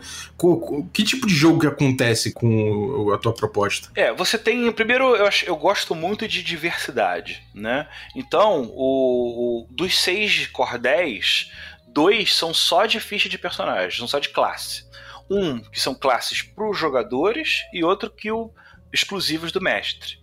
que 0.93 1.03
tipo 1.03 1.25
de 1.25 1.33
jogo 1.33 1.59
que 1.59 1.67
acontece 1.67 2.31
com 2.31 3.11
a 3.11 3.17
tua 3.17 3.33
proposta? 3.33 3.89
É, 3.95 4.13
você 4.13 4.37
tem. 4.37 4.71
Primeiro, 4.71 5.15
eu, 5.15 5.25
acho, 5.25 5.45
eu 5.45 5.55
gosto 5.55 5.95
muito 5.95 6.27
de 6.27 6.43
diversidade, 6.43 7.41
né? 7.53 7.87
Então, 8.15 8.71
o, 8.73 9.63
o 9.63 9.67
dos 9.69 9.99
seis 9.99 10.47
cordéis 10.47 11.49
dois 11.95 12.35
são 12.35 12.53
só 12.53 12.85
de 12.85 12.99
ficha 12.99 13.29
de 13.29 13.37
personagem, 13.37 13.97
são 13.97 14.07
só 14.07 14.19
de 14.19 14.29
classe. 14.29 14.85
Um 15.31 15.61
que 15.61 15.79
são 15.79 15.95
classes 15.95 16.41
para 16.41 16.69
os 16.69 16.77
jogadores 16.77 17.61
e 17.73 17.85
outro 17.85 18.11
que 18.11 18.29
o 18.29 18.53
exclusivos 18.91 19.51
do 19.51 19.61
mestre. 19.61 20.19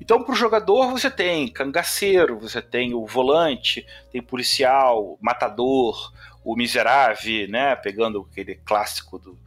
Então, 0.00 0.22
para 0.22 0.32
o 0.32 0.36
jogador, 0.36 0.90
você 0.90 1.10
tem 1.10 1.48
cangaceiro, 1.48 2.38
você 2.38 2.62
tem 2.62 2.94
o 2.94 3.04
volante, 3.04 3.84
tem 4.10 4.22
policial, 4.22 5.18
matador, 5.20 6.12
o 6.44 6.56
miserável, 6.56 7.48
né? 7.48 7.74
Pegando 7.74 8.26
aquele 8.30 8.54
clássico 8.64 9.18
do, 9.18 9.38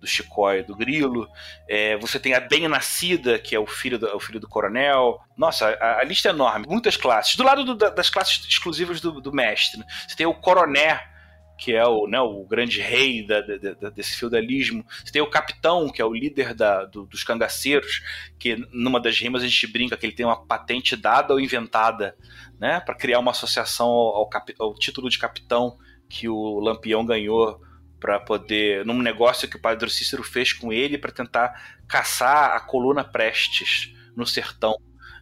do 0.00 0.06
Chicóia 0.06 0.64
do 0.64 0.74
Grilo. 0.74 1.28
É, 1.68 1.96
você 1.98 2.18
tem 2.18 2.32
a 2.32 2.40
bem-nascida, 2.40 3.38
que 3.38 3.54
é 3.54 3.60
o 3.60 3.66
filho 3.66 3.98
do, 3.98 4.16
o 4.16 4.20
filho 4.20 4.40
do 4.40 4.48
coronel. 4.48 5.20
Nossa, 5.36 5.68
a, 5.68 6.00
a 6.00 6.04
lista 6.04 6.28
é 6.28 6.32
enorme. 6.32 6.66
Muitas 6.66 6.96
classes. 6.96 7.36
Do 7.36 7.44
lado 7.44 7.62
do, 7.62 7.74
das 7.74 8.08
classes 8.08 8.44
exclusivas 8.48 9.00
do, 9.00 9.20
do 9.20 9.32
mestre, 9.32 9.82
você 10.08 10.16
tem 10.16 10.26
o 10.26 10.34
coroné, 10.34 11.15
que 11.58 11.72
é 11.72 11.86
o, 11.86 12.06
né, 12.06 12.20
o 12.20 12.44
grande 12.44 12.80
rei 12.80 13.26
da, 13.26 13.40
da, 13.40 13.56
da, 13.74 13.90
desse 13.90 14.16
feudalismo. 14.16 14.84
Você 15.04 15.12
tem 15.12 15.22
o 15.22 15.30
capitão, 15.30 15.88
que 15.88 16.02
é 16.02 16.04
o 16.04 16.12
líder 16.12 16.54
do, 16.90 17.06
dos 17.06 17.24
cangaceiros, 17.24 18.02
que 18.38 18.56
numa 18.72 19.00
das 19.00 19.18
rimas 19.18 19.42
a 19.42 19.46
gente 19.46 19.66
brinca 19.66 19.96
que 19.96 20.04
ele 20.04 20.14
tem 20.14 20.26
uma 20.26 20.44
patente 20.44 20.94
dada 20.94 21.32
ou 21.32 21.40
inventada, 21.40 22.16
né, 22.60 22.80
para 22.80 22.94
criar 22.94 23.18
uma 23.18 23.30
associação 23.30 23.88
ao, 23.88 24.28
ao, 24.58 24.74
título 24.74 25.08
de 25.08 25.18
capitão 25.18 25.78
que 26.08 26.28
o 26.28 26.60
Lampião 26.60 27.04
ganhou 27.04 27.60
para 27.98 28.20
poder 28.20 28.84
num 28.84 29.00
negócio 29.00 29.48
que 29.48 29.56
o 29.56 29.60
Padre 29.60 29.90
Cícero 29.90 30.22
fez 30.22 30.52
com 30.52 30.72
ele 30.72 30.98
para 30.98 31.10
tentar 31.10 31.78
caçar 31.88 32.54
a 32.54 32.60
coluna 32.60 33.02
Prestes 33.02 33.94
no 34.14 34.26
sertão. 34.26 34.76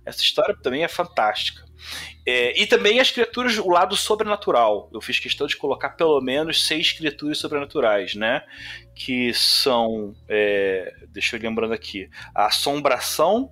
Essa 0.05 0.21
história 0.21 0.57
também 0.61 0.85
é 0.85 0.89
fantástica. 0.89 1.64
É, 2.27 2.61
e 2.61 2.67
também 2.67 3.01
as 3.01 3.11
criaturas, 3.11 3.59
o 3.59 3.69
lado 3.69 3.97
sobrenatural. 3.97 4.89
Eu 4.93 5.01
fiz 5.01 5.19
questão 5.19 5.47
de 5.47 5.57
colocar 5.57 5.91
pelo 5.91 6.21
menos 6.21 6.67
seis 6.67 6.93
criaturas 6.93 7.39
sobrenaturais, 7.39 8.15
né? 8.15 8.43
Que 8.95 9.33
são. 9.35 10.15
É, 10.29 10.95
deixa 11.09 11.37
eu 11.37 11.41
lembrando 11.41 11.75
aqui. 11.75 12.09
A 12.35 12.47
assombração, 12.47 13.51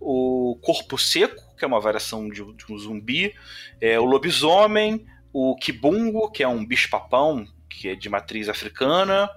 o 0.00 0.58
corpo 0.62 0.96
seco, 0.96 1.54
que 1.56 1.64
é 1.64 1.68
uma 1.68 1.80
variação 1.80 2.28
de, 2.28 2.42
de 2.54 2.72
um 2.72 2.78
zumbi, 2.78 3.34
é, 3.80 3.98
o 3.98 4.04
lobisomem, 4.04 5.04
o 5.32 5.56
kibungo, 5.56 6.30
que 6.30 6.42
é 6.42 6.48
um 6.48 6.64
bicho-papão, 6.64 7.46
que 7.68 7.88
é 7.88 7.94
de 7.94 8.08
matriz 8.08 8.48
africana, 8.48 9.28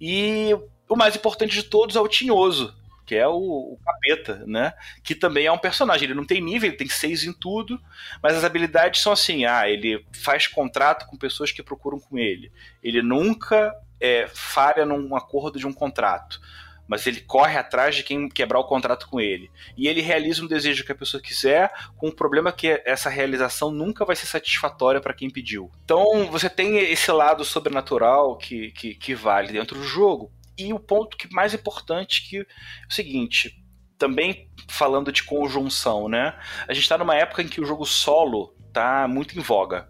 e 0.00 0.56
o 0.88 0.96
mais 0.96 1.16
importante 1.16 1.54
de 1.54 1.64
todos 1.64 1.96
é 1.96 2.00
o 2.00 2.08
tinhoso, 2.08 2.74
que 3.04 3.14
é 3.14 3.26
o, 3.26 3.34
o, 3.34 3.78
capeta, 3.84 4.44
né? 4.46 4.72
Que 5.02 5.14
também 5.14 5.46
é 5.46 5.52
um 5.52 5.58
personagem. 5.58 6.06
Ele 6.06 6.14
não 6.14 6.24
tem 6.24 6.40
nível, 6.40 6.68
ele 6.68 6.76
tem 6.76 6.88
seis 6.88 7.24
em 7.24 7.32
tudo, 7.32 7.80
mas 8.22 8.34
as 8.34 8.44
habilidades 8.44 9.02
são 9.02 9.12
assim: 9.12 9.44
ah, 9.44 9.68
ele 9.68 10.04
faz 10.12 10.46
contrato 10.46 11.06
com 11.06 11.16
pessoas 11.16 11.52
que 11.52 11.62
procuram 11.62 12.00
com 12.00 12.18
ele. 12.18 12.50
Ele 12.82 13.02
nunca 13.02 13.74
é, 14.00 14.28
falha 14.32 14.84
num 14.84 15.14
acordo 15.14 15.58
de 15.58 15.66
um 15.66 15.72
contrato. 15.72 16.40
Mas 16.86 17.06
ele 17.06 17.22
corre 17.22 17.56
atrás 17.56 17.96
de 17.96 18.02
quem 18.02 18.28
quebrar 18.28 18.58
o 18.58 18.64
contrato 18.64 19.08
com 19.08 19.18
ele. 19.18 19.50
E 19.74 19.88
ele 19.88 20.02
realiza 20.02 20.42
um 20.42 20.46
desejo 20.46 20.84
que 20.84 20.92
a 20.92 20.94
pessoa 20.94 21.22
quiser, 21.22 21.72
com 21.96 22.08
o 22.08 22.14
problema 22.14 22.52
que 22.52 22.82
essa 22.84 23.08
realização 23.08 23.70
nunca 23.70 24.04
vai 24.04 24.14
ser 24.14 24.26
satisfatória 24.26 25.00
para 25.00 25.14
quem 25.14 25.30
pediu. 25.30 25.70
Então 25.82 26.26
você 26.30 26.50
tem 26.50 26.76
esse 26.76 27.10
lado 27.10 27.42
sobrenatural 27.42 28.36
que, 28.36 28.70
que, 28.72 28.94
que 28.94 29.14
vale 29.14 29.50
dentro 29.50 29.78
do 29.78 29.84
jogo 29.84 30.30
e 30.58 30.72
o 30.72 30.78
ponto 30.78 31.16
que 31.16 31.32
mais 31.32 31.54
importante 31.54 32.28
que 32.28 32.38
é 32.38 32.46
o 32.88 32.92
seguinte, 32.92 33.56
também 33.98 34.50
falando 34.68 35.12
de 35.12 35.22
conjunção, 35.22 36.08
né? 36.08 36.38
A 36.68 36.72
gente 36.72 36.82
está 36.82 36.98
numa 36.98 37.14
época 37.14 37.42
em 37.42 37.48
que 37.48 37.60
o 37.60 37.64
jogo 37.64 37.84
solo 37.84 38.54
tá 38.72 39.06
muito 39.08 39.38
em 39.38 39.42
voga. 39.42 39.88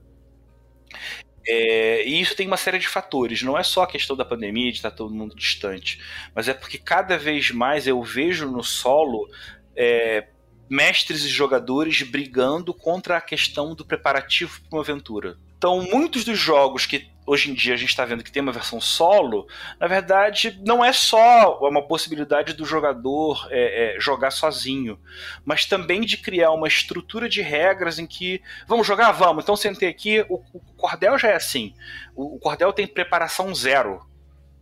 É, 1.47 2.07
e 2.07 2.21
isso 2.21 2.35
tem 2.35 2.47
uma 2.47 2.57
série 2.57 2.79
de 2.79 2.89
fatores. 2.89 3.43
Não 3.43 3.59
é 3.59 3.63
só 3.63 3.83
a 3.83 3.87
questão 3.87 4.17
da 4.17 4.25
pandemia, 4.25 4.71
de 4.71 4.79
estar 4.79 4.91
tá 4.91 4.97
todo 4.97 5.15
mundo 5.15 5.35
distante, 5.35 6.01
mas 6.35 6.49
é 6.49 6.55
porque 6.55 6.79
cada 6.79 7.19
vez 7.19 7.51
mais 7.51 7.87
eu 7.87 8.03
vejo 8.03 8.51
no 8.51 8.63
solo 8.63 9.29
é, 9.77 10.29
mestres 10.69 11.25
e 11.25 11.29
jogadores 11.29 12.03
brigando 12.03 12.73
contra 12.73 13.17
a 13.17 13.21
questão 13.21 13.75
do 13.75 13.85
preparativo 13.85 14.61
para 14.63 14.77
uma 14.77 14.83
aventura. 14.83 15.37
Então, 15.57 15.81
muitos 15.83 16.25
dos 16.25 16.39
jogos 16.39 16.85
que 16.85 17.09
hoje 17.27 17.51
em 17.51 17.55
dia 17.55 17.73
a 17.73 17.77
gente 17.77 17.89
está 17.89 18.05
vendo 18.05 18.23
que 18.23 18.31
tem 18.31 18.43
uma 18.43 18.53
versão 18.53 18.81
solo, 18.81 19.49
na 19.81 19.87
verdade, 19.87 20.61
não 20.63 20.85
é 20.85 20.93
só 20.93 21.59
uma 21.61 21.81
possibilidade 21.81 22.53
do 22.53 22.67
jogador 22.67 23.49
é, 23.51 23.97
é, 23.97 24.01
jogar 24.01 24.31
sozinho, 24.31 24.99
mas 25.43 25.65
também 25.65 26.03
de 26.03 26.19
criar 26.19 26.51
uma 26.51 26.69
estrutura 26.69 27.29
de 27.29 27.41
regras 27.41 27.99
em 27.99 28.07
que 28.07 28.43
vamos 28.67 28.87
jogar, 28.87 29.13
vamos. 29.13 29.43
Então, 29.43 29.57
sentei 29.57 29.89
aqui, 29.89 30.21
o, 30.29 30.43
o 30.53 30.61
cordel 30.77 31.19
já 31.19 31.29
é 31.29 31.37
assim. 31.37 31.75
O, 32.15 32.37
o 32.37 32.39
cordel 32.39 32.73
tem 32.73 32.87
preparação 32.87 33.55
zero 33.55 34.05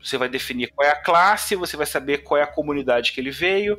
você 0.02 0.18
vai 0.18 0.28
definir 0.28 0.72
qual 0.74 0.86
é 0.86 0.90
a 0.90 0.96
classe, 0.96 1.54
você 1.54 1.76
vai 1.76 1.86
saber 1.86 2.18
qual 2.18 2.38
é 2.38 2.42
a 2.42 2.46
comunidade 2.46 3.12
que 3.12 3.20
ele 3.20 3.30
veio, 3.30 3.78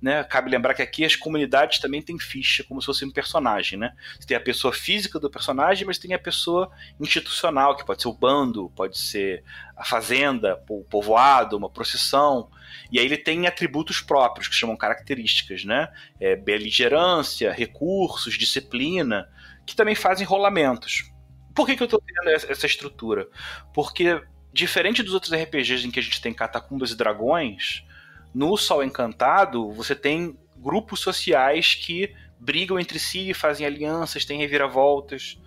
né? 0.00 0.22
Cabe 0.24 0.50
lembrar 0.50 0.74
que 0.74 0.82
aqui 0.82 1.04
as 1.04 1.16
comunidades 1.16 1.78
também 1.78 2.02
têm 2.02 2.18
ficha, 2.18 2.62
como 2.64 2.80
se 2.80 2.86
fosse 2.86 3.04
um 3.04 3.10
personagem, 3.10 3.78
né? 3.78 3.92
Você 4.18 4.26
tem 4.26 4.36
a 4.36 4.40
pessoa 4.40 4.72
física 4.72 5.18
do 5.18 5.30
personagem, 5.30 5.86
mas 5.86 5.98
tem 5.98 6.12
a 6.14 6.18
pessoa 6.18 6.70
institucional, 7.00 7.76
que 7.76 7.84
pode 7.84 8.02
ser 8.02 8.08
o 8.08 8.12
bando, 8.12 8.70
pode 8.76 8.98
ser 8.98 9.42
a 9.76 9.84
fazenda, 9.84 10.62
o 10.68 10.84
povoado, 10.84 11.56
uma 11.56 11.70
procissão. 11.70 12.50
E 12.90 12.98
aí 12.98 13.04
ele 13.04 13.16
tem 13.16 13.46
atributos 13.46 14.00
próprios, 14.00 14.48
que 14.48 14.54
chamam 14.54 14.76
características, 14.76 15.64
né? 15.64 15.88
É, 16.20 16.36
beligerância, 16.36 17.52
recursos, 17.52 18.36
disciplina, 18.36 19.28
que 19.64 19.74
também 19.74 19.94
fazem 19.94 20.26
rolamentos. 20.26 21.10
Por 21.54 21.66
que, 21.66 21.76
que 21.76 21.82
eu 21.82 21.86
estou 21.86 22.00
tendo 22.00 22.30
essa 22.30 22.66
estrutura? 22.66 23.28
Porque 23.74 24.22
diferente 24.52 25.02
dos 25.02 25.14
outros 25.14 25.32
RPGs 25.32 25.86
em 25.86 25.90
que 25.90 26.00
a 26.00 26.02
gente 26.02 26.20
tem 26.20 26.32
catacumbas 26.32 26.90
e 26.90 26.96
dragões, 26.96 27.84
no 28.34 28.56
Sol 28.56 28.82
Encantado 28.82 29.72
você 29.72 29.94
tem 29.94 30.36
grupos 30.56 31.00
sociais 31.00 31.74
que 31.74 32.14
brigam 32.38 32.78
entre 32.78 32.98
si, 32.98 33.32
fazem 33.34 33.66
alianças, 33.66 34.24
têm 34.24 34.38
reviravoltas, 34.38 35.38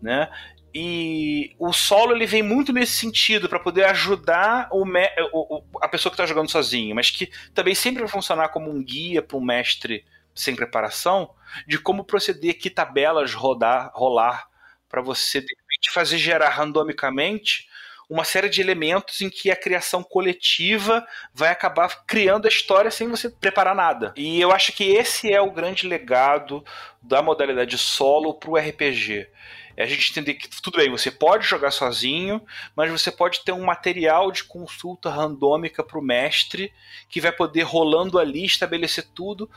né? 0.00 0.30
E 0.74 1.54
o 1.58 1.70
solo 1.70 2.14
ele 2.14 2.26
vem 2.26 2.42
muito 2.42 2.72
nesse 2.72 2.92
sentido 2.92 3.46
para 3.46 3.60
poder 3.60 3.84
ajudar 3.84 4.68
o, 4.72 4.84
o, 5.32 5.62
a 5.82 5.88
pessoa 5.88 6.10
que 6.10 6.14
está 6.14 6.24
jogando 6.24 6.50
sozinho, 6.50 6.94
mas 6.94 7.10
que 7.10 7.30
também 7.52 7.74
sempre 7.74 8.00
vai 8.00 8.08
funcionar 8.08 8.48
como 8.48 8.70
um 8.70 8.82
guia 8.82 9.20
para 9.20 9.36
um 9.36 9.44
mestre 9.44 10.04
sem 10.34 10.56
preparação 10.56 11.30
de 11.66 11.78
como 11.78 12.04
proceder, 12.04 12.58
que 12.58 12.70
tabelas 12.70 13.34
rodar, 13.34 13.90
rolar 13.94 14.48
para 14.88 15.02
você 15.02 15.40
de 15.40 15.54
repente 15.54 15.90
fazer 15.92 16.16
gerar 16.16 16.48
randomicamente 16.48 17.68
uma 18.08 18.24
série 18.24 18.48
de 18.48 18.60
elementos 18.60 19.20
em 19.20 19.30
que 19.30 19.50
a 19.50 19.56
criação 19.56 20.02
coletiva 20.02 21.04
vai 21.32 21.50
acabar 21.50 22.04
criando 22.06 22.46
a 22.46 22.48
história 22.48 22.90
sem 22.90 23.08
você 23.08 23.30
preparar 23.30 23.74
nada. 23.74 24.12
E 24.16 24.40
eu 24.40 24.52
acho 24.52 24.72
que 24.72 24.84
esse 24.84 25.32
é 25.32 25.40
o 25.40 25.50
grande 25.50 25.86
legado 25.86 26.64
da 27.02 27.22
modalidade 27.22 27.78
solo 27.78 28.34
para 28.34 28.50
o 28.50 28.56
RPG. 28.56 29.28
É 29.76 29.84
a 29.84 29.86
gente 29.86 30.10
entender 30.10 30.34
que 30.34 30.48
tudo 30.60 30.76
bem, 30.76 30.90
você 30.90 31.10
pode 31.10 31.46
jogar 31.46 31.70
sozinho, 31.70 32.42
mas 32.76 32.90
você 32.90 33.10
pode 33.10 33.42
ter 33.42 33.52
um 33.52 33.64
material 33.64 34.30
de 34.30 34.44
consulta 34.44 35.08
randômica 35.08 35.82
para 35.82 35.98
o 35.98 36.02
mestre 36.02 36.72
que 37.08 37.20
vai 37.20 37.32
poder 37.32 37.62
rolando 37.62 38.18
ali 38.18 38.44
estabelecer 38.44 39.06
tudo 39.14 39.50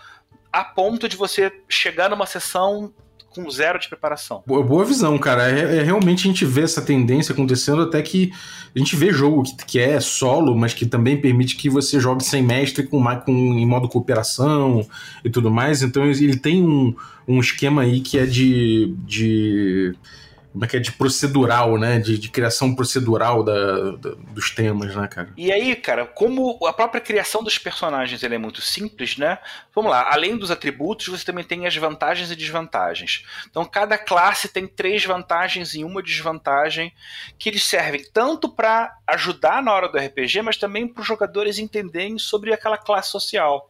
a 0.52 0.64
ponto 0.64 1.10
de 1.10 1.18
você 1.18 1.52
chegar 1.68 2.10
numa 2.10 2.26
sessão 2.26 2.94
com 3.36 3.50
zero 3.50 3.78
de 3.78 3.90
preparação. 3.90 4.42
Boa, 4.48 4.64
boa 4.64 4.86
visão, 4.86 5.18
cara. 5.18 5.50
É, 5.50 5.78
é, 5.80 5.84
realmente 5.84 6.22
a 6.22 6.32
gente 6.32 6.46
vê 6.46 6.62
essa 6.62 6.82
tendência 6.82 7.34
acontecendo 7.34 7.82
até 7.82 8.02
que 8.02 8.32
a 8.74 8.80
gente 8.80 8.96
vê 8.96 9.12
jogo 9.12 9.44
que, 9.44 9.66
que 9.66 9.80
é 9.80 10.00
solo, 10.00 10.56
mas 10.56 10.74
que 10.74 10.86
também 10.86 11.20
permite 11.20 11.56
que 11.56 11.70
você 11.70 12.00
jogue 12.00 12.24
sem 12.24 12.42
mestre 12.42 12.88
com, 12.88 13.04
com 13.20 13.32
em 13.32 13.66
modo 13.66 13.90
cooperação 13.90 14.88
e 15.24 15.30
tudo 15.30 15.52
mais. 15.52 15.82
Então 15.84 16.06
ele 16.06 16.38
tem 16.38 16.64
um, 16.64 16.96
um 17.28 17.40
esquema 17.40 17.82
aí 17.82 18.00
que 18.00 18.18
é 18.18 18.26
de, 18.26 18.96
de 19.06 19.94
como 20.56 20.64
é 20.64 20.70
que 20.70 20.78
é, 20.78 20.80
de 20.80 20.94
procedural, 20.94 21.78
né? 21.78 22.00
De, 22.00 22.18
de 22.18 22.30
criação 22.30 22.74
procedural 22.74 23.44
da, 23.44 23.92
da, 23.92 24.12
dos 24.30 24.52
temas, 24.52 24.96
né, 24.96 25.06
cara? 25.06 25.28
E 25.36 25.52
aí, 25.52 25.76
cara, 25.76 26.06
como 26.06 26.66
a 26.66 26.72
própria 26.72 27.02
criação 27.02 27.44
dos 27.44 27.58
personagens 27.58 28.24
é 28.24 28.38
muito 28.38 28.62
simples, 28.62 29.18
né? 29.18 29.38
Vamos 29.74 29.92
lá, 29.92 30.10
além 30.14 30.38
dos 30.38 30.52
atributos, 30.52 31.10
você 31.10 31.26
também 31.26 31.44
tem 31.44 31.68
as 31.68 31.76
vantagens 31.76 32.32
e 32.32 32.38
desvantagens. 32.38 33.26
Então, 33.50 33.66
cada 33.66 33.98
classe 33.98 34.48
tem 34.48 34.66
três 34.66 35.04
vantagens 35.04 35.74
e 35.74 35.84
uma 35.84 36.02
desvantagem 36.02 36.94
que 37.38 37.50
eles 37.50 37.66
servem 37.66 38.06
tanto 38.14 38.48
para 38.48 38.98
ajudar 39.08 39.62
na 39.62 39.74
hora 39.74 39.90
do 39.90 39.98
RPG, 39.98 40.42
mas 40.42 40.56
também 40.56 40.88
para 40.88 41.02
os 41.02 41.08
jogadores 41.08 41.60
entenderem 41.60 42.18
sobre 42.18 42.54
aquela 42.54 42.78
classe 42.78 43.12
social. 43.12 43.70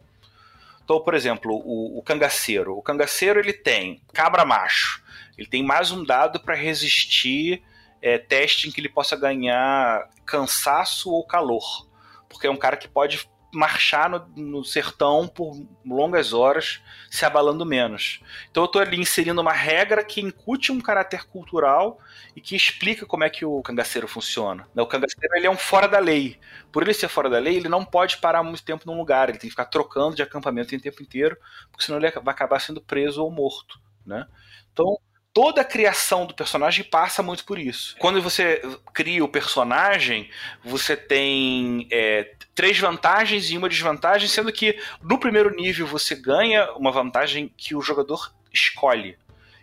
Então, 0.83 0.99
por 0.99 1.15
exemplo, 1.15 1.51
o, 1.51 1.97
o 1.97 2.03
cangaceiro. 2.03 2.77
O 2.77 2.81
cangaceiro 2.83 3.39
ele 3.39 3.53
tem 3.53 4.03
cabra 4.13 4.45
macho. 4.45 5.03
Ele 5.37 5.47
tem 5.47 5.63
mais 5.63 5.91
um 5.91 6.03
dado 6.03 6.39
para 6.39 6.55
resistir 6.55 7.63
é, 8.01 8.17
teste 8.17 8.67
em 8.67 8.71
que 8.71 8.79
ele 8.79 8.89
possa 8.89 9.15
ganhar 9.15 10.09
cansaço 10.25 11.11
ou 11.11 11.25
calor. 11.25 11.87
Porque 12.29 12.47
é 12.47 12.51
um 12.51 12.57
cara 12.57 12.77
que 12.77 12.87
pode 12.87 13.27
marchar 13.55 14.09
no, 14.09 14.27
no, 14.35 14.63
sertão 14.63 15.27
por 15.27 15.55
longas 15.85 16.33
horas, 16.33 16.81
se 17.09 17.25
abalando 17.25 17.65
menos. 17.65 18.21
Então 18.51 18.63
eu 18.63 18.65
estou 18.65 18.81
ali 18.81 18.99
inserindo 18.99 19.41
uma 19.41 19.53
regra 19.53 20.03
que 20.03 20.21
incute 20.21 20.71
um 20.71 20.81
caráter 20.81 21.25
cultural 21.25 21.97
e 22.35 22.41
que 22.41 22.55
explica 22.55 23.05
como 23.05 23.23
é 23.23 23.29
que 23.29 23.45
o 23.45 23.61
cangaceiro 23.61 24.07
funciona. 24.07 24.67
O 24.75 24.85
cangaceiro 24.85 25.35
ele 25.35 25.47
é 25.47 25.49
um 25.49 25.57
fora 25.57 25.87
da 25.87 25.99
lei. 25.99 26.37
Por 26.71 26.83
ele 26.83 26.93
ser 26.93 27.07
fora 27.07 27.29
da 27.29 27.39
lei, 27.39 27.55
ele 27.55 27.69
não 27.69 27.85
pode 27.85 28.17
parar 28.17 28.43
muito 28.43 28.63
tempo 28.63 28.83
num 28.85 28.97
lugar, 28.97 29.29
ele 29.29 29.37
tem 29.37 29.47
que 29.47 29.53
ficar 29.55 29.65
trocando 29.65 30.15
de 30.15 30.21
acampamento 30.21 30.75
em 30.75 30.79
tempo 30.79 31.01
inteiro, 31.01 31.37
porque 31.71 31.85
senão 31.85 31.97
ele 31.97 32.11
vai 32.11 32.33
acabar 32.33 32.59
sendo 32.59 32.81
preso 32.81 33.23
ou 33.23 33.31
morto. 33.31 33.79
Né? 34.05 34.27
Então, 34.71 34.99
toda 35.35 35.59
a 35.59 35.65
criação 35.65 36.25
do 36.25 36.33
personagem 36.33 36.85
passa 36.85 37.21
muito 37.21 37.43
por 37.43 37.59
isso. 37.59 37.93
Quando 37.99 38.21
você 38.21 38.61
cria 38.93 39.21
o 39.21 39.27
personagem, 39.27 40.29
você 40.63 40.95
tem 40.95 41.89
é, 41.91 42.31
três 42.55 42.79
vantagens 42.79 43.51
e 43.51 43.57
uma 43.57 43.67
desvantagem, 43.67 44.29
sendo 44.29 44.49
que 44.49 44.79
no 45.03 45.19
primeiro 45.19 45.53
nível 45.53 45.85
você 45.85 46.15
ganha 46.15 46.71
uma 46.77 46.89
vantagem 46.89 47.51
que 47.57 47.75
o 47.75 47.81
jogador 47.81 48.33
escolhe. 48.53 49.17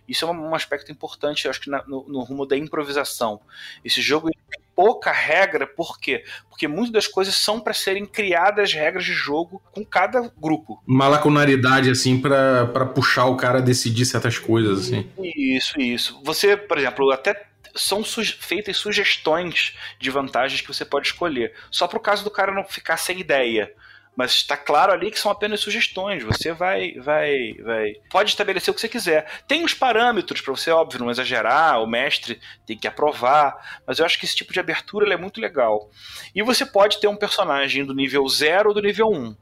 Isso 0.07 0.27
é 0.27 0.31
um 0.31 0.55
aspecto 0.55 0.93
importante, 0.93 1.49
acho 1.49 1.63
que 1.63 1.71
na, 1.71 1.83
no, 1.85 2.07
no, 2.07 2.21
rumo 2.21 2.45
da 2.45 2.55
improvisação. 2.55 3.41
Esse 3.83 4.03
jogo 4.03 4.29
pouca 4.75 5.13
regra, 5.13 5.67
por 5.67 5.99
quê? 5.99 6.25
Porque 6.49 6.69
muitas 6.69 6.93
das 6.93 7.07
coisas 7.07 7.35
são 7.35 7.61
para 7.61 7.73
serem 7.73 8.07
criadas 8.07 8.73
regras 8.73 9.05
de 9.05 9.13
jogo 9.13 9.63
com 9.73 9.85
cada 9.85 10.33
grupo. 10.37 10.83
Malaconaridade, 10.87 11.91
assim, 11.91 12.21
para 12.21 12.87
puxar 12.87 13.27
o 13.27 13.37
cara 13.37 13.59
a 13.59 13.63
decidir 13.63 14.07
certas 14.07 14.39
coisas, 14.39 14.87
assim. 14.87 15.09
Isso, 15.37 15.81
isso. 15.81 16.21
Você, 16.25 16.57
por 16.57 16.79
exemplo, 16.79 17.11
até 17.11 17.47
são 17.75 18.03
feitas 18.05 18.77
sugestões 18.77 19.75
de 19.99 20.11
vantagens 20.11 20.61
que 20.61 20.69
você 20.69 20.85
pode 20.85 21.07
escolher. 21.07 21.55
Só 21.71 21.87
para 21.87 21.99
o 21.99 22.03
caso 22.03 22.25
do 22.25 22.31
cara 22.31 22.53
não 22.53 22.65
ficar 22.65 22.97
sem 22.97 23.19
ideia 23.19 23.73
mas 24.15 24.33
está 24.33 24.57
claro 24.57 24.93
ali 24.93 25.11
que 25.11 25.19
são 25.19 25.33
apenas 25.33 25.61
sugestões. 25.61 26.23
Você 26.23 26.53
vai, 26.53 26.93
vai, 26.95 27.55
vai. 27.63 27.95
Pode 28.11 28.31
estabelecer 28.31 28.71
o 28.71 28.75
que 28.75 28.81
você 28.81 28.89
quiser. 28.89 29.27
Tem 29.49 29.65
os 29.65 29.73
parâmetros 29.73 30.41
para 30.41 30.55
você, 30.55 30.71
óbvio, 30.71 31.01
não 31.01 31.11
exagerar. 31.11 31.83
O 31.83 31.87
mestre 31.87 32.39
tem 32.67 32.77
que 32.77 32.87
aprovar. 32.87 33.81
Mas 33.87 33.99
eu 33.99 34.05
acho 34.05 34.19
que 34.19 34.27
esse 34.27 34.37
tipo 34.37 34.53
de 34.53 34.61
abertura 34.61 35.11
é 35.13 35.17
muito 35.17 35.41
legal. 35.41 35.89
E 36.35 36.43
você 36.43 36.67
pode 36.67 37.01
ter 37.01 37.09
um 37.09 37.17
personagem 37.17 37.85
do 37.85 37.95
nível 37.95 38.29
0 38.29 38.69
ou 38.69 38.75
do 38.75 38.83
nível 38.83 39.09
1. 39.11 39.15
Um. 39.15 39.37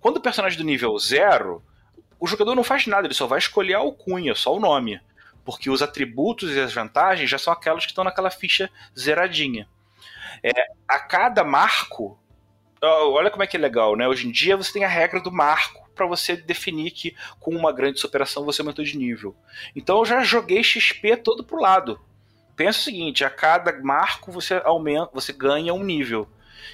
Quando 0.00 0.16
o 0.16 0.22
personagem 0.22 0.58
do 0.58 0.64
nível 0.64 0.96
0, 0.98 1.62
o 2.18 2.26
jogador 2.26 2.54
não 2.54 2.64
faz 2.64 2.86
nada, 2.86 3.06
ele 3.06 3.14
só 3.14 3.26
vai 3.26 3.38
escolher 3.38 3.74
a 3.74 3.78
alcunha, 3.78 4.34
só 4.34 4.54
o 4.54 4.60
nome. 4.60 5.00
Porque 5.44 5.70
os 5.70 5.82
atributos 5.82 6.52
e 6.52 6.60
as 6.60 6.74
vantagens 6.74 7.30
já 7.30 7.38
são 7.38 7.52
aquelas 7.52 7.84
que 7.84 7.92
estão 7.92 8.02
naquela 8.02 8.30
ficha 8.30 8.68
zeradinha. 8.98 9.68
É, 10.42 10.50
a 10.88 10.98
cada 10.98 11.44
marco 11.44 12.18
olha 12.82 13.30
como 13.30 13.42
é 13.42 13.46
que 13.46 13.56
é 13.56 13.60
legal, 13.60 13.96
né? 13.96 14.06
Hoje 14.06 14.28
em 14.28 14.30
dia 14.30 14.56
você 14.56 14.72
tem 14.72 14.84
a 14.84 14.88
regra 14.88 15.20
do 15.20 15.32
marco 15.32 15.88
para 15.94 16.06
você 16.06 16.36
definir 16.36 16.90
que 16.90 17.16
com 17.40 17.54
uma 17.54 17.72
grande 17.72 17.98
superação 17.98 18.44
você 18.44 18.60
aumentou 18.60 18.84
de 18.84 18.96
nível. 18.96 19.34
Então 19.74 19.98
eu 19.98 20.04
já 20.04 20.22
joguei 20.22 20.62
XP 20.62 21.16
todo 21.16 21.44
pro 21.44 21.60
lado. 21.60 21.98
Pensa 22.54 22.78
o 22.78 22.82
seguinte, 22.82 23.24
a 23.24 23.30
cada 23.30 23.72
marco 23.82 24.32
você 24.32 24.60
aumenta, 24.64 25.10
você 25.12 25.32
ganha 25.32 25.74
um 25.74 25.82
nível. 25.82 26.28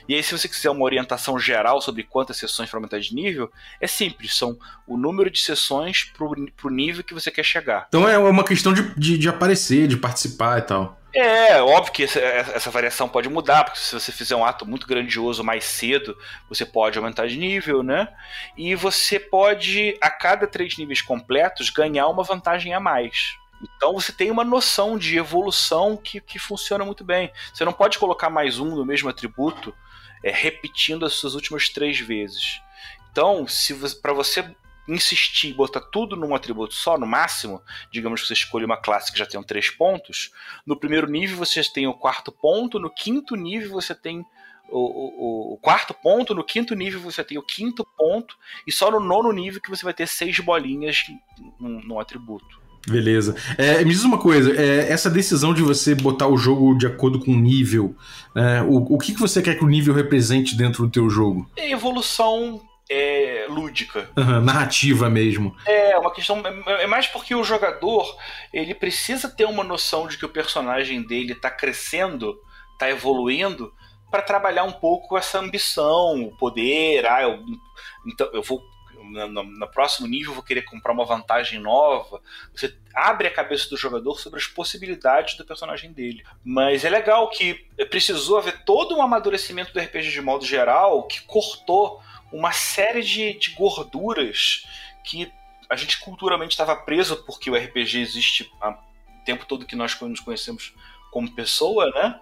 E 0.09 0.15
aí, 0.15 0.23
se 0.23 0.37
você 0.37 0.49
quiser 0.49 0.71
uma 0.71 0.85
orientação 0.85 1.39
geral 1.39 1.81
sobre 1.81 2.03
quantas 2.03 2.37
sessões 2.37 2.69
para 2.69 2.79
aumentar 2.79 2.99
de 2.99 3.15
nível, 3.15 3.51
é 3.81 3.87
simples, 3.87 4.35
são 4.37 4.59
o 4.87 4.97
número 4.97 5.31
de 5.31 5.39
sessões 5.41 6.05
pro, 6.05 6.71
nível 6.71 7.05
que 7.05 7.15
você 7.15 7.31
quer 7.31 7.45
chegar. 7.45 7.87
Então 7.89 8.09
é 8.09 8.19
uma 8.19 8.45
questão 8.45 8.73
de, 8.73 8.95
de, 8.95 9.19
de 9.19 9.29
aparecer, 9.29 9.87
de 9.87 9.97
participar 9.97 10.59
e 10.59 10.63
tal. 10.63 11.02
É, 11.15 11.61
óbvio 11.61 11.93
que 11.93 12.05
essa, 12.05 12.19
essa, 12.21 12.71
variação 12.71 13.07
pode 13.07 13.29
mudar, 13.29 13.65
porque 13.65 13.79
se 13.79 13.93
você 13.93 14.11
fizer 14.11 14.35
um 14.35 14.45
ato 14.45 14.65
muito 14.67 14.87
grandioso 14.87 15.45
mais 15.45 15.65
cedo, 15.65 16.17
você 16.49 16.65
pode 16.65 16.97
aumentar 16.97 17.27
de 17.27 17.37
nível, 17.37 17.83
né? 17.83 18.09
E 18.57 18.75
você 18.75 19.21
pode, 19.21 19.97
a 20.01 20.09
cada 20.09 20.47
três 20.47 20.79
níveis 20.79 21.03
completos, 21.03 21.69
ganhar 21.69 22.09
uma 22.09 22.23
vantagem 22.23 22.73
a 22.73 22.81
mais. 22.81 23.37
Então 23.63 23.93
você 23.93 24.11
tem 24.11 24.31
uma 24.31 24.43
noção 24.43 24.97
de 24.97 25.19
evolução 25.19 25.97
que, 25.97 26.19
que 26.19 26.39
funciona 26.39 26.85
muito 26.85 27.05
bem. 27.05 27.31
Você 27.53 27.65
não 27.65 27.73
pode 27.73 27.99
colocar 27.99 28.31
mais 28.31 28.59
um 28.59 28.75
no 28.75 28.85
mesmo 28.85 29.11
atributo 29.11 29.75
é, 30.23 30.31
repetindo 30.31 31.05
as 31.05 31.13
suas 31.13 31.35
últimas 31.35 31.69
três 31.69 32.01
vezes. 32.01 32.61
Então, 33.11 33.47
se 33.47 33.75
para 34.01 34.15
você 34.15 34.55
insistir 34.89 35.51
e 35.51 35.55
botar 35.55 35.81
tudo 35.81 36.17
num 36.17 36.35
atributo 36.35 36.75
só, 36.75 36.99
no 36.99 37.07
máximo, 37.07 37.63
digamos 37.91 38.21
que 38.21 38.27
você 38.27 38.35
escolhe 38.35 38.65
uma 38.65 38.77
classe 38.77 39.13
que 39.13 39.19
já 39.19 39.27
tem 39.27 39.43
três 39.43 39.71
pontos, 39.71 40.33
no 40.67 40.77
primeiro 40.77 41.09
nível 41.09 41.37
você 41.37 41.63
tem 41.63 41.87
o 41.87 41.95
quarto 41.95 42.33
ponto, 42.33 42.79
no 42.79 42.91
quinto 42.91 43.37
nível 43.37 43.71
você 43.71 43.95
tem 43.95 44.25
o, 44.69 44.79
o, 44.79 45.55
o, 45.55 45.59
quarto 45.59 45.93
ponto, 45.95 46.35
no 46.35 46.43
quinto 46.43 46.75
nível 46.75 47.01
você 47.01 47.23
tem 47.23 47.39
o 47.39 47.43
quinto 47.43 47.87
ponto, 47.97 48.37
e 48.67 48.73
só 48.73 48.91
no 48.91 49.01
nono 49.01 49.31
nível 49.33 49.61
que 49.61 49.71
você 49.71 49.85
vai 49.85 49.93
ter 49.95 50.09
seis 50.09 50.39
bolinhas 50.41 51.05
num, 51.61 51.81
num 51.85 52.01
atributo. 52.01 52.63
Beleza. 52.89 53.37
É, 53.57 53.85
me 53.85 53.93
diz 53.93 54.03
uma 54.03 54.19
coisa, 54.19 54.51
é, 54.61 54.91
essa 54.91 55.09
decisão 55.09 55.55
de 55.55 55.63
você 55.63 55.95
botar 55.95 56.27
o 56.27 56.37
jogo 56.37 56.77
de 56.77 56.87
acordo 56.87 57.21
com 57.21 57.31
o 57.31 57.39
nível, 57.39 57.95
é, 58.35 58.63
o, 58.63 58.95
o 58.95 58.99
que, 58.99 59.15
que 59.15 59.21
você 59.21 59.41
quer 59.41 59.57
que 59.57 59.65
o 59.65 59.69
nível 59.69 59.95
represente 59.95 60.57
dentro 60.57 60.85
do 60.85 60.91
teu 60.91 61.09
jogo? 61.09 61.49
É 61.57 61.71
evolução 61.71 62.61
é, 62.93 63.47
lúdica. 63.49 64.11
Uhum, 64.17 64.41
narrativa 64.41 65.09
mesmo. 65.09 65.57
É, 65.67 65.99
uma 65.99 66.13
questão. 66.13 66.43
É, 66.67 66.85
é 66.85 66.87
mais 66.87 67.07
porque 67.07 67.35
o 67.35 67.45
jogador 67.45 68.17
ele 68.53 68.75
precisa 68.75 69.29
ter 69.29 69.47
uma 69.47 69.65
noção 69.65 70.07
de 70.07 70.19
que 70.19 70.27
o 70.27 70.29
personagem 70.29 71.03
dele 71.03 71.33
está 71.33 71.51
crescendo, 71.51 72.39
está 72.73 72.91
evoluindo, 72.91 73.73
para 74.11 74.23
trabalhar 74.23 74.65
um 74.65 74.73
pouco 74.73 75.17
essa 75.17 75.39
ambição, 75.39 76.23
o 76.25 76.37
poder. 76.37 77.07
Ah, 77.07 77.23
eu, 77.23 77.43
então 78.07 78.29
eu 78.33 78.43
vou 78.43 78.63
no, 79.03 79.43
no, 79.43 79.69
próximo 79.69 80.07
nível 80.07 80.33
vou 80.33 80.43
querer 80.43 80.63
comprar 80.63 80.93
uma 80.93 81.05
vantagem 81.05 81.59
nova. 81.59 82.21
Você 82.55 82.75
abre 82.95 83.27
a 83.27 83.33
cabeça 83.33 83.69
do 83.69 83.77
jogador 83.77 84.19
sobre 84.19 84.39
as 84.39 84.47
possibilidades 84.47 85.37
do 85.37 85.45
personagem 85.45 85.93
dele. 85.93 86.23
Mas 86.45 86.85
é 86.85 86.91
legal 86.91 87.29
que 87.31 87.55
precisou 87.91 88.39
haver 88.39 88.65
todo 88.65 88.97
um 88.97 89.03
amadurecimento 89.03 89.73
do 89.73 89.81
RPG 89.81 90.11
de 90.11 90.21
modo 90.21 90.45
geral 90.45 91.07
que 91.07 91.23
cortou 91.23 92.01
uma 92.33 92.53
série 92.53 93.03
de, 93.03 93.35
de 93.35 93.51
gorduras 93.51 94.67
que 95.05 95.33
a 95.69 95.77
gente 95.77 96.01
culturalmente 96.01 96.53
estava 96.53 96.77
preso 96.77 97.25
porque 97.25 97.51
o 97.51 97.57
RPG 97.57 98.01
existe 98.01 98.51
o 98.63 99.25
tempo 99.25 99.47
todo 99.47 99.67
que 99.67 99.77
nós 99.77 99.99
nos 100.01 100.21
conhecemos 100.21 100.75
como 101.11 101.35
pessoa, 101.35 101.91
né? 101.91 102.21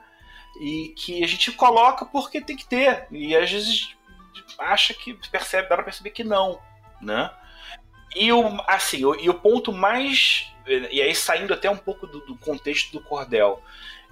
E 0.60 0.94
que 0.96 1.22
a 1.24 1.26
gente 1.26 1.52
coloca 1.52 2.04
porque 2.04 2.40
tem 2.40 2.56
que 2.56 2.66
ter. 2.66 3.06
E 3.10 3.34
às 3.34 3.50
vezes 3.50 3.96
acha 4.58 4.92
que 4.92 5.14
percebe, 5.30 5.68
dá 5.68 5.76
pra 5.76 5.84
perceber 5.84 6.10
que 6.10 6.24
não 6.24 6.60
né? 7.00 7.30
E 8.14 8.32
o, 8.32 8.60
assim, 8.66 9.04
o, 9.04 9.14
e 9.14 9.28
o 9.28 9.34
ponto 9.34 9.72
mais. 9.72 10.52
E 10.66 11.00
aí, 11.00 11.14
saindo 11.14 11.54
até 11.54 11.70
um 11.70 11.76
pouco 11.76 12.06
do, 12.06 12.20
do 12.20 12.36
contexto 12.36 12.92
do 12.92 13.02
cordel, 13.02 13.62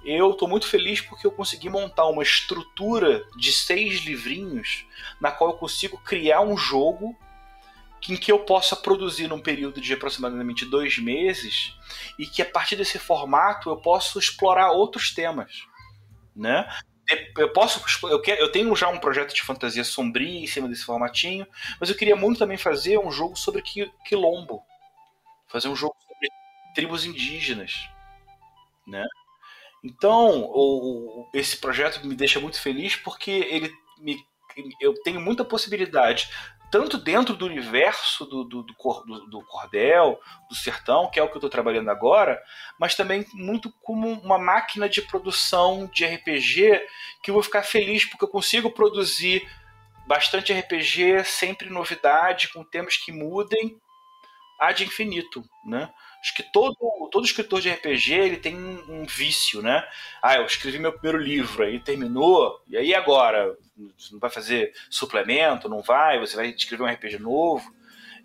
eu 0.03 0.31
estou 0.31 0.47
muito 0.47 0.67
feliz 0.67 1.01
porque 1.01 1.27
eu 1.27 1.31
consegui 1.31 1.69
montar 1.69 2.07
uma 2.07 2.23
estrutura 2.23 3.23
de 3.35 3.51
seis 3.51 3.99
livrinhos 4.01 4.85
na 5.19 5.31
qual 5.31 5.51
eu 5.51 5.57
consigo 5.57 5.97
criar 5.97 6.41
um 6.41 6.57
jogo 6.57 7.17
em 8.07 8.15
que 8.15 8.31
eu 8.31 8.39
possa 8.39 8.75
produzir 8.75 9.27
num 9.27 9.41
período 9.41 9.81
de 9.81 9.93
aproximadamente 9.93 10.65
dois 10.65 10.97
meses 10.97 11.75
e 12.17 12.25
que 12.25 12.41
a 12.41 12.45
partir 12.45 12.75
desse 12.75 12.97
formato 12.97 13.69
eu 13.69 13.77
possa 13.77 14.17
explorar 14.17 14.71
outros 14.71 15.13
temas, 15.13 15.63
né? 16.35 16.67
eu 17.37 17.51
posso 17.51 17.83
eu, 18.07 18.21
quero, 18.21 18.39
eu 18.39 18.51
tenho 18.51 18.75
já 18.75 18.87
um 18.87 18.99
projeto 18.99 19.33
de 19.33 19.41
fantasia 19.41 19.83
sombria 19.83 20.43
em 20.43 20.47
cima 20.47 20.67
desse 20.67 20.85
formatinho, 20.85 21.47
mas 21.79 21.89
eu 21.89 21.95
queria 21.95 22.15
muito 22.15 22.37
também 22.37 22.57
fazer 22.57 22.99
um 22.99 23.11
jogo 23.11 23.35
sobre 23.35 23.63
quilombo, 24.05 24.61
fazer 25.47 25.67
um 25.69 25.75
jogo 25.75 25.95
sobre 26.07 26.29
tribos 26.75 27.05
indígenas, 27.05 27.89
né? 28.85 29.05
Então, 29.83 30.43
o, 30.49 31.29
esse 31.33 31.57
projeto 31.57 32.05
me 32.05 32.15
deixa 32.15 32.39
muito 32.39 32.61
feliz 32.61 32.95
porque 32.95 33.31
ele 33.31 33.71
me, 33.99 34.17
eu 34.79 34.93
tenho 35.03 35.21
muita 35.21 35.45
possibilidade 35.45 36.29
tanto 36.71 36.97
dentro 36.97 37.35
do 37.35 37.45
universo 37.45 38.25
do, 38.25 38.43
do, 38.43 38.63
do, 38.63 38.73
do, 39.27 39.41
cordel, 39.43 40.19
do 40.47 40.55
sertão, 40.55 41.09
que 41.09 41.19
é 41.19 41.23
o 41.23 41.27
que 41.27 41.33
eu 41.33 41.39
estou 41.39 41.49
trabalhando 41.49 41.89
agora, 41.89 42.39
mas 42.79 42.95
também 42.95 43.25
muito 43.33 43.73
como 43.81 44.07
uma 44.07 44.37
máquina 44.37 44.87
de 44.87 45.01
produção 45.01 45.89
de 45.91 46.05
RPG 46.05 46.79
que 47.23 47.31
eu 47.31 47.33
vou 47.33 47.43
ficar 47.43 47.63
feliz 47.63 48.05
porque 48.05 48.23
eu 48.23 48.29
consigo 48.29 48.71
produzir 48.71 49.47
bastante 50.05 50.53
RPG, 50.53 51.23
sempre 51.23 51.69
novidade, 51.69 52.49
com 52.49 52.63
temas 52.63 52.97
que 52.97 53.11
mudem 53.11 53.79
ad 54.59 54.83
infinito, 54.83 55.43
né? 55.65 55.91
Acho 56.21 56.35
que 56.35 56.43
todo, 56.43 56.75
todo 57.11 57.25
escritor 57.25 57.61
de 57.61 57.69
RPG 57.69 58.13
ele 58.13 58.37
tem 58.37 58.55
um, 58.57 59.01
um, 59.01 59.05
vício, 59.05 59.61
né? 59.61 59.83
Ah, 60.21 60.35
eu 60.35 60.45
escrevi 60.45 60.77
meu 60.77 60.91
primeiro 60.91 61.17
livro, 61.17 61.63
aí 61.63 61.79
terminou, 61.79 62.61
e 62.67 62.75
aí 62.75 62.93
agora? 62.93 63.55
Não 64.11 64.19
vai 64.19 64.29
fazer 64.29 64.73
suplemento, 64.89 65.69
não 65.69 65.81
vai? 65.81 66.19
Você 66.19 66.35
vai 66.35 66.49
escrever 66.49 66.83
um 66.83 66.87
RPG 66.87 67.19
novo? 67.19 67.73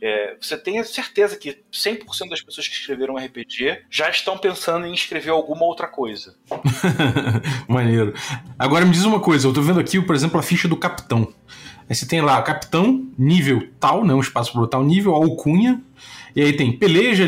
É, 0.03 0.37
você 0.41 0.59
tem 0.59 0.79
a 0.79 0.85
certeza 0.85 1.37
que 1.37 1.63
100% 1.73 2.29
das 2.29 2.43
pessoas 2.43 2.67
que 2.67 2.75
escreveram 2.75 3.17
RPG 3.17 3.85
já 3.89 4.11
estão 4.11 4.37
pensando 4.37 4.87
em 4.87 4.93
escrever 4.93 5.31
alguma 5.31 5.65
outra 5.65 5.87
coisa. 5.87 6.37
Maneiro. 7.69 8.13
Agora 8.59 8.85
me 8.85 8.91
diz 8.91 9.05
uma 9.05 9.21
coisa, 9.21 9.47
eu 9.47 9.53
tô 9.53 9.63
vendo 9.63 9.81
aqui, 9.81 10.01
por 10.03 10.15
exemplo, 10.15 10.39
a 10.39 10.43
ficha 10.43 10.69
do 10.69 10.77
capitão. 10.77 11.33
Aí 11.89 11.95
você 11.95 12.07
tem 12.07 12.21
lá, 12.21 12.41
capitão, 12.43 13.07
nível 13.17 13.69
tal, 13.79 14.05
né? 14.05 14.15
Um 14.15 14.21
espaço 14.21 14.53
por 14.53 14.67
tal 14.67 14.83
nível, 14.83 15.15
alcunha, 15.15 15.83
e 16.37 16.43
aí 16.43 16.53
tem 16.53 16.73
peleja, 16.73 17.25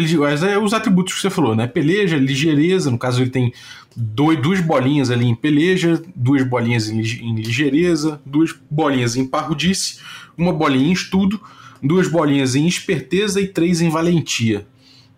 é 0.49 0.59
os 0.59 0.75
atributos 0.75 1.15
que 1.15 1.21
você 1.21 1.31
falou, 1.31 1.55
né? 1.55 1.67
Peleja, 1.67 2.17
ligeireza, 2.17 2.91
no 2.91 2.99
caso 2.99 3.23
ele 3.23 3.31
tem 3.31 3.53
dois, 3.97 4.41
duas 4.41 4.61
bolinhas 4.61 5.11
ali 5.11 5.27
em 5.27 5.35
peleja, 5.35 6.03
duas 6.15 6.43
bolinhas 6.43 6.89
em, 6.89 7.01
ligeireza, 7.37 8.21
duas 8.27 8.53
bolinhas 8.69 9.15
em 9.15 9.25
parrudice, 9.25 10.01
uma 10.37 10.53
bolinha 10.53 10.89
em 10.89 10.93
estudo, 10.93 11.41
duas 11.81 12.09
bolinhas 12.09 12.57
em 12.57 12.67
esperteza 12.67 13.41
e 13.41 13.47
três 13.47 13.81
em 13.81 13.89
valentia. 13.89 14.67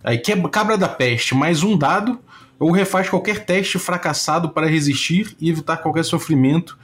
Aí 0.05 0.18
quebra, 0.18 0.51
cabra 0.51 0.77
da 0.77 0.88
peste, 0.88 1.35
mais 1.35 1.62
um 1.62 1.77
dado, 1.77 2.18
ou 2.59 2.71
refaz 2.71 3.09
qualquer 3.09 3.47
teste 3.47 3.79
fracassado 3.79 4.51
para 4.51 4.66
resistir 4.66 5.35
e 5.40 5.49
evitar 5.49 5.79
qualquer 5.79 6.05
sofrimento 6.05 6.79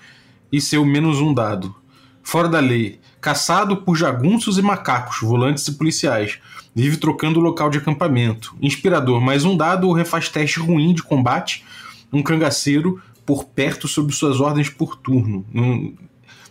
e 0.50 0.60
ser 0.60 0.78
o 0.78 0.86
menos 0.86 1.20
um 1.20 1.34
dado. 1.34 1.74
Fora 2.22 2.48
da 2.48 2.60
lei, 2.60 2.98
caçado 3.24 3.78
por 3.78 3.96
jagunços 3.96 4.58
e 4.58 4.62
macacos, 4.62 5.16
volantes 5.22 5.66
e 5.66 5.72
policiais 5.72 6.38
Vive 6.74 6.98
trocando 6.98 7.40
o 7.40 7.42
local 7.42 7.70
de 7.70 7.78
acampamento. 7.78 8.54
Inspirador, 8.60 9.18
mais 9.18 9.46
um 9.46 9.56
dado 9.56 9.90
refaz 9.92 10.28
teste 10.28 10.58
ruim 10.58 10.92
de 10.92 11.02
combate. 11.02 11.64
Um 12.12 12.20
cangaceiro 12.20 13.00
por 13.24 13.44
perto 13.44 13.88
sob 13.88 14.12
suas 14.12 14.40
ordens 14.40 14.68
por 14.68 14.96
turno. 14.96 15.46
Um, 15.54 15.94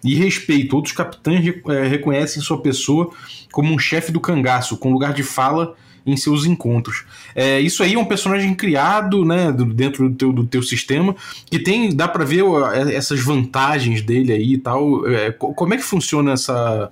e 0.04 0.16
respeito. 0.16 0.76
Outros 0.76 0.96
capitães 0.96 1.46
é, 1.68 1.88
reconhecem 1.88 2.42
sua 2.42 2.60
pessoa 2.60 3.12
como 3.52 3.72
um 3.72 3.78
chefe 3.78 4.12
do 4.12 4.20
cangaço, 4.20 4.78
com 4.78 4.94
lugar 4.94 5.14
de 5.14 5.22
fala 5.22 5.76
em 6.06 6.18
seus 6.18 6.46
encontros. 6.46 7.04
É, 7.36 7.60
isso 7.60 7.84
aí 7.84 7.94
é 7.94 8.00
um 8.00 8.06
personagem 8.06 8.54
criado 8.54 9.24
né, 9.24 9.52
dentro 9.52 10.10
do 10.10 10.16
teu, 10.16 10.34
do 10.34 10.46
teu 10.46 10.62
sistema, 10.62 11.16
que 11.50 11.60
tem, 11.60 11.96
dá 11.96 12.08
para 12.08 12.26
ver 12.26 12.44
é, 12.74 12.96
essas 12.96 13.22
vantagens 13.22 14.02
dele 14.02 14.34
aí 14.34 14.54
e 14.54 14.58
tal. 14.58 15.08
É, 15.08 15.32
como 15.32 15.74
é 15.74 15.78
que 15.78 15.84
funciona 15.84 16.34
essa 16.34 16.92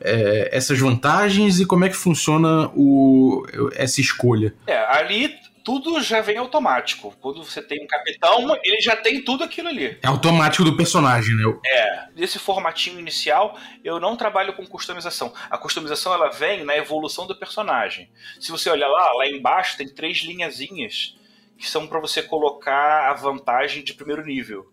é, 0.00 0.50
essas 0.52 0.78
vantagens 0.78 1.58
e 1.60 1.66
como 1.66 1.84
é 1.84 1.88
que 1.88 1.96
funciona 1.96 2.70
o, 2.74 3.44
essa 3.74 4.00
escolha? 4.00 4.54
É, 4.66 4.76
ali 4.94 5.30
tudo 5.64 6.02
já 6.02 6.20
vem 6.20 6.36
automático. 6.36 7.16
Quando 7.22 7.42
você 7.42 7.62
tem 7.62 7.82
um 7.82 7.86
capitão, 7.86 8.54
ele 8.62 8.80
já 8.82 8.94
tem 8.94 9.24
tudo 9.24 9.42
aquilo 9.42 9.68
ali. 9.68 9.98
É 10.02 10.06
automático 10.06 10.62
do 10.62 10.76
personagem, 10.76 11.34
né? 11.34 11.42
É. 11.64 12.08
Nesse 12.14 12.38
formatinho 12.38 13.00
inicial, 13.00 13.58
eu 13.82 13.98
não 13.98 14.14
trabalho 14.14 14.52
com 14.52 14.66
customização. 14.66 15.32
A 15.48 15.56
customização 15.56 16.12
ela 16.12 16.28
vem 16.28 16.64
na 16.64 16.76
evolução 16.76 17.26
do 17.26 17.34
personagem. 17.34 18.10
Se 18.38 18.52
você 18.52 18.68
olhar 18.68 18.88
lá, 18.88 19.12
lá 19.14 19.26
embaixo 19.26 19.78
tem 19.78 19.88
três 19.88 20.18
linhazinhas 20.18 21.16
que 21.56 21.68
são 21.68 21.86
para 21.86 21.98
você 21.98 22.22
colocar 22.22 23.10
a 23.10 23.14
vantagem 23.14 23.82
de 23.82 23.94
primeiro 23.94 24.24
nível. 24.24 24.70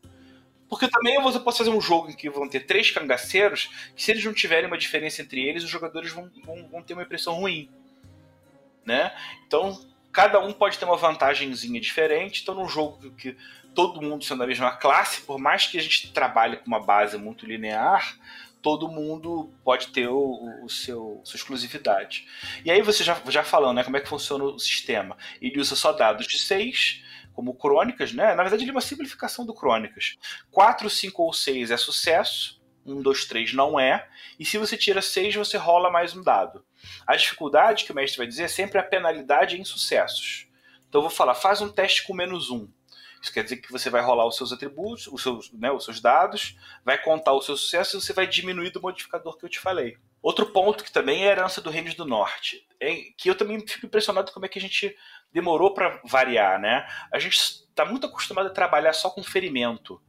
Porque 0.68 0.90
também 0.90 1.22
você 1.22 1.40
pode 1.40 1.58
fazer 1.58 1.70
um 1.70 1.82
jogo 1.82 2.10
em 2.10 2.16
que 2.16 2.30
vão 2.30 2.50
ter 2.50 2.62
três 2.62 2.92
cangaceiros, 2.92 3.70
que 3.96 4.04
se 4.04 4.12
eles 4.12 4.26
não 4.26 4.34
tiverem 4.34 4.68
uma 4.68 4.78
diferença 4.78 5.22
entre 5.22 5.42
eles, 5.42 5.64
os 5.64 5.70
jogadores 5.70 6.12
vão, 6.12 6.30
vão, 6.44 6.68
vão 6.68 6.84
ter 6.84 6.94
uma 6.94 7.04
impressão 7.04 7.36
ruim. 7.36 7.70
Né? 8.86 9.14
Então, 9.46 9.80
cada 10.12 10.40
um 10.40 10.52
pode 10.54 10.78
ter 10.78 10.86
uma 10.86 10.98
vantagemzinha 10.98 11.80
diferente. 11.80 12.42
Então, 12.42 12.56
num 12.56 12.68
jogo 12.68 13.12
que 13.12 13.36
todo 13.74 14.02
mundo 14.02 14.24
sendo 14.24 14.40
da 14.40 14.48
mesma 14.48 14.72
classe, 14.72 15.22
por 15.22 15.40
mais 15.40 15.68
que 15.68 15.78
a 15.78 15.82
gente 15.82 16.12
trabalhe 16.12 16.58
com 16.58 16.68
uma 16.68 16.80
base 16.80 17.18
muito 17.18 17.46
linear, 17.46 18.18
todo 18.62 18.88
mundo 18.88 19.52
pode 19.64 19.88
ter 19.88 20.08
o, 20.08 20.64
o 20.64 20.70
seu 20.70 21.22
sua 21.24 21.38
exclusividade. 21.38 22.28
E 22.64 22.72
aí 22.72 22.82
você 22.82 23.04
já, 23.04 23.20
já 23.28 23.44
falando, 23.44 23.78
né, 23.78 23.84
como 23.84 23.98
é 23.98 24.02
que 24.02 24.10
funciona 24.10 24.44
o 24.44 24.60
sistema. 24.60 25.18
Ele 25.42 25.60
usa 25.60 25.76
só 25.76 25.92
dados 25.92 26.28
de 26.28 26.38
6, 26.38 27.04
como 27.34 27.56
crônicas, 27.56 28.14
né? 28.14 28.36
Na 28.36 28.44
verdade, 28.44 28.64
ele 28.64 28.72
é 28.72 28.74
uma 28.74 28.82
simplificação 28.82 29.46
do 29.46 29.54
crônicas. 29.54 30.18
4, 30.52 30.90
5 30.90 31.24
ou 31.24 31.34
6 31.34 31.72
é 31.72 31.78
sucesso, 31.78 32.62
1, 32.86 33.02
2, 33.02 33.26
3 33.26 33.54
não 33.54 33.80
é, 33.80 34.08
e 34.40 34.46
se 34.46 34.58
você 34.58 34.78
tira 34.78 35.02
6, 35.02 35.36
você 35.36 35.58
rola 35.58 35.90
mais 35.90 36.16
um 36.16 36.24
dado. 36.24 36.64
A 37.06 37.16
dificuldade 37.16 37.86
que 37.86 37.92
o 37.92 37.96
mestre 37.96 38.18
vai 38.18 38.28
dizer 38.28 38.44
é 38.44 38.48
sempre 38.48 38.80
a 38.80 38.84
penalidade 38.84 39.60
em 39.60 39.64
sucessos. 39.64 40.48
Então 40.88 41.00
eu 41.00 41.04
vou 41.04 41.12
falar, 41.12 41.36
faz 41.36 41.62
um 41.62 41.70
teste 41.70 42.04
com 42.04 42.14
menos 42.14 42.50
1. 42.50 42.68
Isso 43.22 43.32
quer 43.32 43.44
dizer 43.44 43.58
que 43.58 43.72
você 43.72 43.90
vai 43.90 44.02
rolar 44.02 44.26
os 44.26 44.36
seus 44.36 44.52
atributos, 44.52 45.08
os 45.08 45.22
seus, 45.22 45.52
né, 45.54 45.72
os 45.72 45.86
seus 45.86 46.02
dados, 46.02 46.58
vai 46.84 46.98
contar 46.98 47.34
o 47.34 47.42
seu 47.42 47.56
sucesso 47.56 47.98
e 47.98 48.02
você 48.02 48.14
vai 48.14 48.26
diminuir 48.26 48.72
do 48.72 48.82
modificador 48.82 49.38
que 49.38 49.46
eu 49.46 49.50
te 49.50 49.60
falei. 49.60 49.96
Outro 50.24 50.48
ponto 50.48 50.84
que 50.84 50.92
também 50.92 51.24
é 51.24 51.30
a 51.30 51.32
herança 51.32 51.62
do 51.62 51.70
Reino 51.70 51.94
do 51.94 52.06
Norte, 52.06 52.66
é 52.80 52.96
que 53.16 53.30
eu 53.30 53.36
também 53.36 53.60
fico 53.66 53.86
impressionado 53.86 54.32
como 54.32 54.46
é 54.46 54.50
que 54.50 54.58
a 54.58 54.62
gente 54.62 54.96
demorou 55.32 55.74
para 55.74 56.02
variar, 56.04 56.60
né? 56.60 56.88
A 57.14 57.20
gente 57.20 57.38
está 57.38 57.86
muito 57.86 58.08
acostumado 58.08 58.48
a 58.48 58.54
trabalhar 58.54 58.94
só 58.94 59.10
com 59.10 59.24
ferimento. 59.24 60.02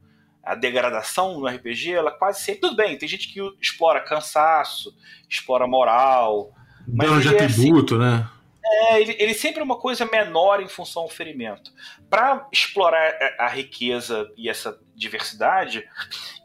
A 0.43 0.55
degradação 0.55 1.39
no 1.39 1.47
RPG, 1.47 1.93
ela 1.93 2.11
quase 2.11 2.41
sempre. 2.41 2.61
Tudo 2.61 2.75
bem, 2.75 2.97
tem 2.97 3.07
gente 3.07 3.31
que 3.31 3.39
explora 3.61 4.03
cansaço, 4.03 4.95
explora 5.29 5.67
moral. 5.67 6.51
Dano 6.87 7.21
de 7.21 7.35
é 7.35 7.43
atributo, 7.43 7.95
assim, 7.95 8.03
né? 8.03 8.29
É, 8.65 9.01
ele, 9.01 9.15
ele, 9.19 9.33
sempre 9.33 9.59
é 9.59 9.63
uma 9.63 9.77
coisa 9.77 10.05
menor 10.05 10.61
em 10.61 10.67
função 10.67 11.03
ao 11.03 11.09
ferimento. 11.09 11.71
Para 12.09 12.47
explorar 12.51 13.13
a, 13.37 13.45
a 13.45 13.47
riqueza 13.47 14.31
e 14.37 14.49
essa 14.49 14.79
diversidade, 14.95 15.87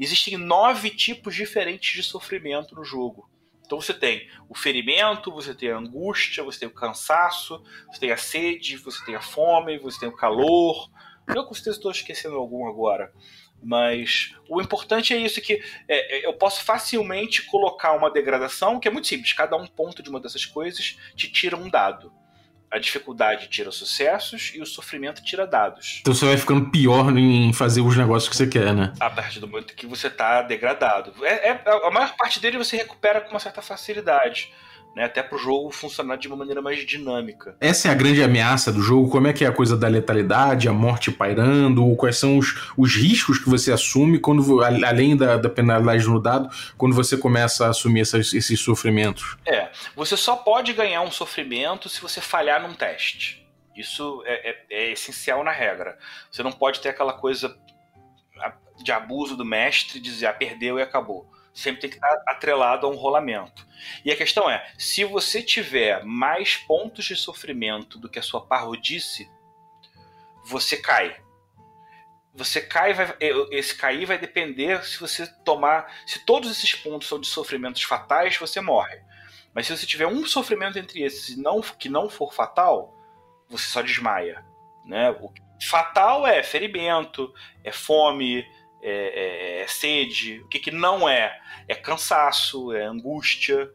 existem 0.00 0.36
nove 0.36 0.90
tipos 0.90 1.34
diferentes 1.34 1.92
de 1.92 2.02
sofrimento 2.02 2.74
no 2.74 2.84
jogo. 2.84 3.28
Então 3.64 3.80
você 3.80 3.92
tem 3.92 4.26
o 4.48 4.54
ferimento, 4.54 5.30
você 5.30 5.54
tem 5.54 5.70
a 5.70 5.76
angústia, 5.76 6.42
você 6.42 6.60
tem 6.60 6.68
o 6.68 6.74
cansaço, 6.74 7.62
você 7.92 8.00
tem 8.00 8.10
a 8.10 8.16
sede, 8.16 8.78
você 8.78 9.04
tem 9.04 9.14
a 9.14 9.20
fome, 9.20 9.78
você 9.78 10.00
tem 10.00 10.08
o 10.08 10.16
calor. 10.16 10.90
Eu 11.26 11.44
com 11.44 11.52
certeza 11.52 11.76
estou 11.76 11.90
esquecendo 11.90 12.36
algum 12.36 12.66
agora. 12.66 13.12
Mas 13.62 14.34
o 14.48 14.60
importante 14.60 15.12
é 15.12 15.16
isso 15.16 15.40
que 15.40 15.62
é, 15.88 16.18
é, 16.18 16.26
eu 16.26 16.32
posso 16.32 16.64
facilmente 16.64 17.42
colocar 17.42 17.92
uma 17.92 18.10
degradação 18.10 18.78
que 18.78 18.86
é 18.86 18.90
muito 18.90 19.08
simples. 19.08 19.32
Cada 19.32 19.56
um 19.56 19.66
ponto 19.66 20.02
de 20.02 20.08
uma 20.08 20.20
dessas 20.20 20.46
coisas 20.46 20.96
te 21.16 21.30
tira 21.30 21.56
um 21.56 21.68
dado 21.68 22.12
a 22.70 22.78
dificuldade 22.78 23.48
tira 23.48 23.70
sucessos 23.70 24.52
e 24.54 24.60
o 24.60 24.66
sofrimento 24.66 25.22
tira 25.22 25.46
dados. 25.46 25.98
Então 26.00 26.14
você 26.14 26.26
vai 26.26 26.36
ficando 26.36 26.70
pior 26.70 27.16
em 27.16 27.52
fazer 27.52 27.80
os 27.80 27.96
negócios 27.96 28.28
que 28.28 28.36
você 28.36 28.46
quer, 28.46 28.74
né? 28.74 28.92
A 29.00 29.10
partir 29.10 29.40
do 29.40 29.48
momento 29.48 29.74
que 29.74 29.86
você 29.86 30.08
está 30.08 30.42
degradado. 30.42 31.14
É, 31.24 31.48
é, 31.48 31.62
a 31.66 31.90
maior 31.90 32.14
parte 32.16 32.40
dele 32.40 32.58
você 32.58 32.76
recupera 32.76 33.20
com 33.20 33.30
uma 33.30 33.40
certa 33.40 33.62
facilidade 33.62 34.52
né, 34.94 35.04
até 35.04 35.22
para 35.22 35.36
o 35.36 35.38
jogo 35.38 35.70
funcionar 35.70 36.16
de 36.16 36.26
uma 36.26 36.36
maneira 36.36 36.60
mais 36.60 36.84
dinâmica. 36.84 37.56
Essa 37.60 37.88
é 37.88 37.90
a 37.90 37.94
grande 37.94 38.22
ameaça 38.22 38.72
do 38.72 38.82
jogo? 38.82 39.08
Como 39.08 39.26
é 39.26 39.32
que 39.32 39.44
é 39.44 39.48
a 39.48 39.52
coisa 39.52 39.76
da 39.76 39.88
letalidade, 39.88 40.68
a 40.68 40.72
morte 40.72 41.10
pairando? 41.10 41.94
Quais 41.96 42.16
são 42.16 42.38
os, 42.38 42.72
os 42.76 42.94
riscos 42.96 43.38
que 43.38 43.48
você 43.48 43.72
assume 43.72 44.18
quando 44.18 44.62
além 44.62 45.16
da, 45.16 45.36
da 45.36 45.48
penalidade 45.48 46.06
no 46.06 46.20
dado, 46.20 46.48
quando 46.76 46.94
você 46.94 47.16
começa 47.16 47.66
a 47.66 47.70
assumir 47.70 48.00
essas, 48.00 48.32
esses 48.32 48.60
sofrimentos? 48.60 49.36
É, 49.46 49.68
você 49.94 50.16
só 50.16 50.36
pode 50.36 50.72
ganhar 50.72 51.02
um 51.02 51.10
sofrimento 51.10 51.88
se 51.88 52.00
você 52.00 52.20
falhar 52.20 52.60
num 52.60 52.74
teste. 52.74 53.46
Isso 53.76 54.22
é, 54.26 54.50
é, 54.50 54.56
é 54.70 54.92
essencial 54.92 55.44
na 55.44 55.52
regra. 55.52 55.96
Você 56.30 56.42
não 56.42 56.50
pode 56.50 56.80
ter 56.80 56.88
aquela 56.88 57.12
coisa 57.12 57.56
de 58.82 58.92
abuso 58.92 59.36
do 59.36 59.44
mestre, 59.44 60.00
dizer, 60.00 60.26
ah, 60.26 60.32
perdeu 60.32 60.78
e 60.78 60.82
acabou 60.82 61.28
sempre 61.58 61.80
tem 61.80 61.90
que 61.90 61.96
estar 61.96 62.22
atrelado 62.26 62.86
a 62.86 62.90
um 62.90 62.94
rolamento. 62.94 63.66
E 64.04 64.12
a 64.12 64.16
questão 64.16 64.48
é, 64.48 64.64
se 64.78 65.04
você 65.04 65.42
tiver 65.42 66.04
mais 66.04 66.56
pontos 66.56 67.04
de 67.04 67.16
sofrimento 67.16 67.98
do 67.98 68.08
que 68.08 68.18
a 68.18 68.22
sua 68.22 68.46
parrodice, 68.46 69.28
você 70.44 70.76
cai. 70.76 71.20
Você 72.32 72.60
cai, 72.60 72.94
vai, 72.94 73.16
esse 73.50 73.74
cair 73.74 74.06
vai 74.06 74.18
depender 74.18 74.84
se 74.84 75.00
você 75.00 75.26
tomar. 75.44 75.92
Se 76.06 76.24
todos 76.24 76.48
esses 76.48 76.74
pontos 76.76 77.08
são 77.08 77.20
de 77.20 77.26
sofrimentos 77.26 77.82
fatais, 77.82 78.36
você 78.36 78.60
morre. 78.60 79.00
Mas 79.52 79.66
se 79.66 79.76
você 79.76 79.84
tiver 79.84 80.06
um 80.06 80.24
sofrimento 80.24 80.78
entre 80.78 81.02
esses 81.02 81.36
não, 81.36 81.60
que 81.60 81.88
não 81.88 82.08
for 82.08 82.32
fatal, 82.32 82.94
você 83.48 83.66
só 83.66 83.82
desmaia. 83.82 84.44
Né? 84.84 85.10
O 85.10 85.32
fatal 85.60 86.24
é 86.24 86.40
ferimento, 86.44 87.34
é 87.64 87.72
fome, 87.72 88.46
é, 88.82 89.60
é, 89.60 89.60
é 89.62 89.66
sede. 89.66 90.40
O 90.40 90.48
que, 90.48 90.58
que 90.58 90.70
não 90.70 91.08
é? 91.08 91.40
É 91.66 91.74
cansaço, 91.74 92.72
é 92.72 92.84
angústia. 92.84 93.72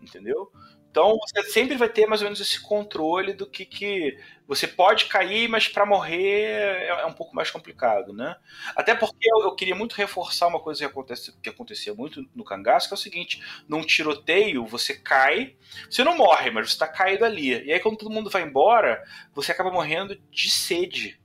entendeu? 0.00 0.50
Então 0.96 1.14
você 1.18 1.42
sempre 1.50 1.76
vai 1.76 1.90
ter 1.90 2.06
mais 2.06 2.22
ou 2.22 2.24
menos 2.24 2.40
esse 2.40 2.58
controle 2.58 3.34
do 3.34 3.46
que, 3.46 3.66
que 3.66 4.18
você 4.48 4.66
pode 4.66 5.04
cair, 5.04 5.46
mas 5.46 5.68
para 5.68 5.84
morrer 5.84 6.44
é, 6.44 6.86
é, 6.88 7.04
um 7.04 7.12
pouco 7.12 7.36
mais 7.36 7.50
complicado, 7.50 8.14
né? 8.14 8.34
Até 8.74 8.94
porque 8.94 9.28
eu, 9.30 9.42
eu, 9.42 9.54
queria 9.54 9.74
muito 9.74 9.92
reforçar 9.92 10.46
uma 10.46 10.58
coisa 10.58 10.78
que, 10.78 10.84
acontece, 10.86 11.38
que 11.42 11.50
acontecia 11.50 11.92
muito 11.92 12.26
no 12.34 12.42
cangaço, 12.42 12.88
que 12.88 12.94
é 12.94 12.96
o 12.96 12.98
seguinte: 12.98 13.42
num 13.68 13.82
tiroteio 13.82 14.64
você 14.64 14.94
cai, 14.94 15.54
você 15.90 16.02
não 16.02 16.16
morre, 16.16 16.50
mas 16.50 16.68
você 16.68 16.72
está 16.76 16.88
caído 16.88 17.26
ali. 17.26 17.50
E 17.50 17.74
aí 17.74 17.80
quando 17.80 17.98
todo 17.98 18.10
mundo 18.10 18.30
vai 18.30 18.40
embora, 18.40 19.04
você 19.34 19.52
acaba 19.52 19.70
morrendo 19.70 20.18
de 20.30 20.50
sede, 20.50 21.20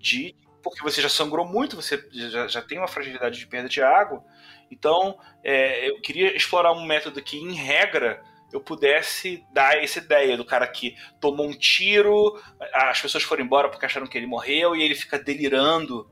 de 0.00 0.34
porque 0.62 0.82
você 0.82 1.00
já 1.00 1.08
sangrou 1.08 1.46
muito, 1.46 1.76
você 1.76 2.02
já, 2.12 2.46
já 2.46 2.62
tem 2.62 2.78
uma 2.78 2.88
fragilidade 2.88 3.38
de 3.38 3.46
perda 3.46 3.68
de 3.68 3.82
água. 3.82 4.24
Então, 4.70 5.18
é, 5.42 5.88
eu 5.88 6.00
queria 6.00 6.36
explorar 6.36 6.72
um 6.72 6.84
método 6.84 7.22
que, 7.22 7.38
em 7.38 7.54
regra, 7.54 8.22
eu 8.52 8.60
pudesse 8.60 9.44
dar 9.52 9.82
essa 9.82 9.98
ideia 9.98 10.36
do 10.36 10.44
cara 10.44 10.66
que 10.66 10.96
tomou 11.20 11.46
um 11.46 11.52
tiro, 11.52 12.40
as 12.72 13.00
pessoas 13.00 13.22
foram 13.22 13.44
embora 13.44 13.68
porque 13.68 13.86
acharam 13.86 14.06
que 14.06 14.18
ele 14.18 14.26
morreu 14.26 14.74
e 14.74 14.82
ele 14.82 14.94
fica 14.94 15.18
delirando 15.18 16.10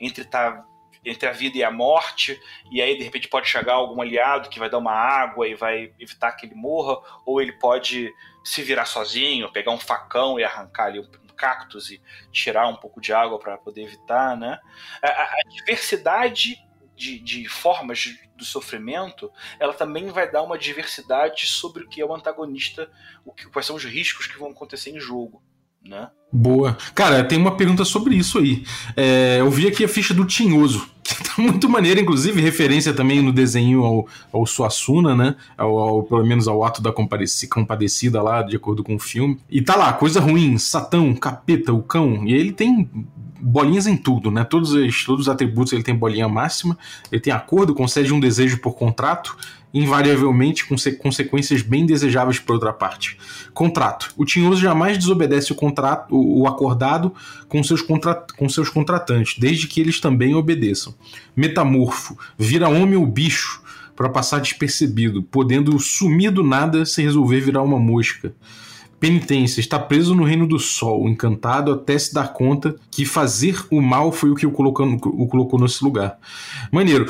entre 0.00 0.24
tá 0.24 0.64
entre 1.04 1.28
a 1.28 1.32
vida 1.32 1.56
e 1.56 1.62
a 1.62 1.70
morte, 1.70 2.36
e 2.68 2.82
aí 2.82 2.98
de 2.98 3.04
repente 3.04 3.28
pode 3.28 3.48
chegar 3.48 3.74
algum 3.74 4.00
aliado 4.02 4.48
que 4.48 4.58
vai 4.58 4.68
dar 4.68 4.78
uma 4.78 4.90
água 4.90 5.46
e 5.46 5.54
vai 5.54 5.92
evitar 6.00 6.32
que 6.32 6.44
ele 6.44 6.56
morra, 6.56 6.98
ou 7.24 7.40
ele 7.40 7.52
pode 7.52 8.12
se 8.42 8.60
virar 8.60 8.86
sozinho, 8.86 9.52
pegar 9.52 9.70
um 9.70 9.78
facão 9.78 10.36
e 10.36 10.42
arrancar 10.42 10.86
ali 10.86 10.98
um 10.98 11.08
cactus 11.36 11.90
e 11.90 12.00
tirar 12.32 12.68
um 12.68 12.76
pouco 12.76 13.00
de 13.00 13.12
água 13.12 13.38
para 13.38 13.58
poder 13.58 13.82
evitar, 13.82 14.36
né? 14.36 14.58
A, 15.02 15.08
a 15.08 15.36
diversidade 15.48 16.56
de, 16.96 17.18
de 17.18 17.46
formas 17.46 18.16
do 18.36 18.44
sofrimento, 18.44 19.30
ela 19.60 19.74
também 19.74 20.08
vai 20.08 20.30
dar 20.30 20.42
uma 20.42 20.58
diversidade 20.58 21.46
sobre 21.46 21.84
o 21.84 21.88
que 21.88 22.00
é 22.00 22.04
o 22.04 22.14
antagonista, 22.14 22.90
o 23.24 23.32
que, 23.32 23.46
quais 23.48 23.66
são 23.66 23.76
os 23.76 23.84
riscos 23.84 24.26
que 24.26 24.38
vão 24.38 24.50
acontecer 24.50 24.90
em 24.90 25.00
jogo. 25.00 25.42
Né? 25.82 26.10
Boa. 26.32 26.76
Cara, 26.94 27.22
tem 27.22 27.38
uma 27.38 27.56
pergunta 27.56 27.84
sobre 27.84 28.16
isso 28.16 28.38
aí. 28.38 28.64
É, 28.96 29.36
eu 29.38 29.50
vi 29.50 29.68
aqui 29.68 29.84
a 29.84 29.88
ficha 29.88 30.12
do 30.12 30.26
Tinhoso, 30.26 30.90
que 31.14 31.24
tá 31.24 31.34
muito 31.38 31.68
maneira, 31.68 32.00
inclusive, 32.00 32.40
referência 32.40 32.92
também 32.92 33.22
no 33.22 33.32
desenho 33.32 33.84
ao, 33.84 34.08
ao 34.32 34.46
Suassuna, 34.46 35.14
né? 35.14 35.36
Ao, 35.56 35.78
ao, 35.78 36.02
pelo 36.02 36.26
menos 36.26 36.48
ao 36.48 36.64
ato 36.64 36.82
da 36.82 36.92
compadecida 36.92 38.22
lá, 38.22 38.42
de 38.42 38.56
acordo 38.56 38.82
com 38.82 38.96
o 38.96 38.98
filme. 38.98 39.38
E 39.48 39.62
tá 39.62 39.76
lá, 39.76 39.92
coisa 39.92 40.20
ruim, 40.20 40.58
Satão, 40.58 41.14
capeta, 41.14 41.72
o 41.72 41.82
cão. 41.82 42.26
E 42.26 42.34
ele 42.34 42.52
tem 42.52 42.88
bolinhas 43.40 43.86
em 43.86 43.96
tudo, 43.96 44.30
né? 44.30 44.44
Todos 44.44 44.72
os, 44.72 45.04
todos 45.04 45.22
os 45.22 45.28
atributos 45.28 45.72
ele 45.72 45.82
tem 45.82 45.94
bolinha 45.94 46.28
máxima, 46.28 46.76
ele 47.12 47.20
tem 47.20 47.32
acordo, 47.32 47.74
concede 47.74 48.12
um 48.12 48.20
desejo 48.20 48.58
por 48.58 48.74
contrato, 48.74 49.36
invariavelmente 49.72 50.64
com 50.66 50.74
consequências 50.98 51.60
bem 51.60 51.84
desejáveis 51.84 52.38
por 52.38 52.54
outra 52.54 52.72
parte. 52.72 53.18
Contrato. 53.52 54.12
O 54.16 54.24
tinhoso 54.24 54.60
jamais 54.60 54.96
desobedece 54.96 55.52
o 55.52 55.54
contrato, 55.54 56.08
o 56.12 56.46
acordado 56.46 57.12
com 57.48 57.62
seus, 57.62 57.82
contra, 57.82 58.14
com 58.36 58.48
seus 58.48 58.68
contratantes, 58.68 59.38
desde 59.38 59.66
que 59.66 59.80
eles 59.80 60.00
também 60.00 60.34
obedeçam. 60.34 60.94
Metamorfo. 61.36 62.16
Vira 62.38 62.68
homem 62.68 62.96
ou 62.96 63.06
bicho 63.06 63.62
para 63.94 64.08
passar 64.08 64.40
despercebido, 64.40 65.22
podendo 65.22 65.78
sumir 65.78 66.30
do 66.30 66.42
nada 66.42 66.84
se 66.84 67.02
resolver 67.02 67.40
virar 67.40 67.62
uma 67.62 67.78
mosca. 67.78 68.34
Penitência, 69.00 69.60
está 69.60 69.78
preso 69.78 70.14
no 70.14 70.24
reino 70.24 70.46
do 70.46 70.58
sol, 70.58 71.08
encantado 71.08 71.72
até 71.72 71.98
se 71.98 72.14
dar 72.14 72.32
conta 72.32 72.76
que 72.90 73.04
fazer 73.04 73.64
o 73.70 73.80
mal 73.80 74.10
foi 74.10 74.30
o 74.30 74.34
que 74.34 74.46
o 74.46 74.50
colocou, 74.50 74.86
o 74.86 75.26
colocou 75.26 75.60
nesse 75.60 75.84
lugar. 75.84 76.18
Maneiro 76.72 77.06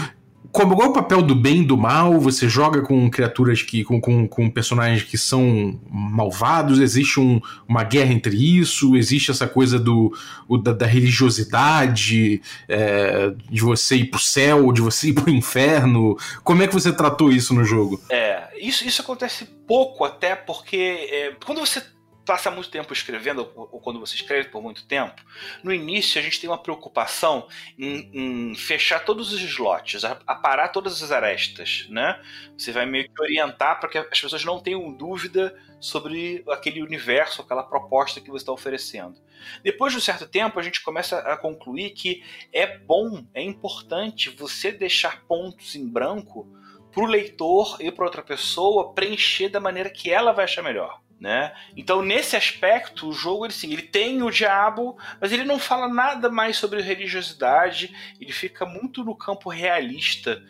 como 0.56 0.82
é 0.82 0.86
o 0.86 0.92
papel 0.92 1.20
do 1.20 1.34
bem 1.34 1.60
e 1.60 1.64
do 1.66 1.76
mal? 1.76 2.18
Você 2.18 2.48
joga 2.48 2.80
com 2.80 3.10
criaturas 3.10 3.60
que. 3.60 3.84
com, 3.84 4.00
com, 4.00 4.26
com 4.26 4.50
personagens 4.50 5.02
que 5.02 5.18
são 5.18 5.78
malvados, 5.90 6.80
existe 6.80 7.20
um, 7.20 7.38
uma 7.68 7.84
guerra 7.84 8.14
entre 8.14 8.34
isso, 8.34 8.96
existe 8.96 9.30
essa 9.30 9.46
coisa 9.46 9.78
do, 9.78 10.16
o, 10.48 10.56
da, 10.56 10.72
da, 10.72 10.86
religiosidade, 10.86 12.40
é, 12.66 13.34
de 13.50 13.60
você 13.60 13.96
ir 13.96 14.06
pro 14.06 14.18
céu, 14.18 14.72
de 14.72 14.80
você 14.80 15.08
ir 15.08 15.12
pro 15.12 15.28
inferno. 15.28 16.16
Como 16.42 16.62
é 16.62 16.66
que 16.66 16.72
você 16.72 16.90
tratou 16.90 17.30
isso 17.30 17.52
no 17.52 17.62
jogo? 17.62 18.00
É, 18.08 18.48
isso, 18.58 18.86
isso 18.88 19.02
acontece 19.02 19.44
pouco, 19.66 20.04
até 20.04 20.34
porque 20.34 21.06
é, 21.10 21.32
quando 21.44 21.60
você 21.60 21.82
passa 22.26 22.50
muito 22.50 22.68
tempo 22.68 22.92
escrevendo, 22.92 23.50
ou 23.54 23.80
quando 23.80 24.00
você 24.00 24.16
escreve 24.16 24.48
por 24.48 24.60
muito 24.60 24.84
tempo, 24.86 25.22
no 25.62 25.72
início 25.72 26.20
a 26.20 26.22
gente 26.22 26.40
tem 26.40 26.50
uma 26.50 26.60
preocupação 26.60 27.48
em, 27.78 28.10
em 28.50 28.54
fechar 28.56 29.04
todos 29.04 29.32
os 29.32 29.40
slots, 29.40 30.04
aparar 30.04 30.68
todas 30.68 31.02
as 31.02 31.12
arestas, 31.12 31.86
né? 31.88 32.20
Você 32.58 32.72
vai 32.72 32.84
meio 32.84 33.08
que 33.08 33.22
orientar 33.22 33.78
para 33.78 33.88
que 33.88 33.96
as 33.96 34.20
pessoas 34.20 34.44
não 34.44 34.60
tenham 34.60 34.92
dúvida 34.92 35.56
sobre 35.80 36.44
aquele 36.50 36.82
universo, 36.82 37.42
aquela 37.42 37.62
proposta 37.62 38.20
que 38.20 38.30
você 38.30 38.42
está 38.42 38.52
oferecendo. 38.52 39.16
Depois 39.62 39.92
de 39.92 39.98
um 39.98 40.02
certo 40.02 40.26
tempo, 40.26 40.58
a 40.58 40.62
gente 40.62 40.82
começa 40.82 41.18
a 41.18 41.36
concluir 41.36 41.90
que 41.90 42.24
é 42.52 42.78
bom, 42.78 43.24
é 43.32 43.42
importante 43.42 44.30
você 44.30 44.72
deixar 44.72 45.22
pontos 45.26 45.76
em 45.76 45.88
branco 45.88 46.48
para 46.90 47.04
o 47.04 47.06
leitor 47.06 47.76
e 47.78 47.92
para 47.92 48.06
outra 48.06 48.22
pessoa 48.22 48.94
preencher 48.94 49.48
da 49.48 49.60
maneira 49.60 49.90
que 49.90 50.10
ela 50.10 50.32
vai 50.32 50.44
achar 50.44 50.62
melhor. 50.62 51.05
Né? 51.18 51.54
Então, 51.74 52.02
nesse 52.02 52.36
aspecto, 52.36 53.08
o 53.08 53.12
jogo 53.12 53.46
ele, 53.46 53.52
sim, 53.52 53.72
ele 53.72 53.82
tem 53.82 54.22
o 54.22 54.30
diabo, 54.30 54.98
mas 55.18 55.32
ele 55.32 55.44
não 55.44 55.58
fala 55.58 55.88
nada 55.88 56.28
mais 56.30 56.58
sobre 56.58 56.82
religiosidade, 56.82 57.94
ele 58.20 58.32
fica 58.32 58.66
muito 58.66 59.02
no 59.02 59.16
campo 59.16 59.48
realista, 59.48 60.42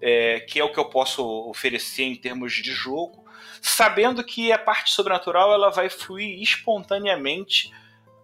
é, 0.00 0.40
que 0.40 0.58
é 0.58 0.64
o 0.64 0.72
que 0.72 0.78
eu 0.78 0.86
posso 0.86 1.22
oferecer 1.48 2.04
em 2.04 2.16
termos 2.16 2.54
de 2.54 2.72
jogo, 2.72 3.24
sabendo 3.60 4.24
que 4.24 4.50
a 4.50 4.58
parte 4.58 4.92
sobrenatural 4.92 5.52
ela 5.52 5.70
vai 5.70 5.90
fluir 5.90 6.42
espontaneamente 6.42 7.70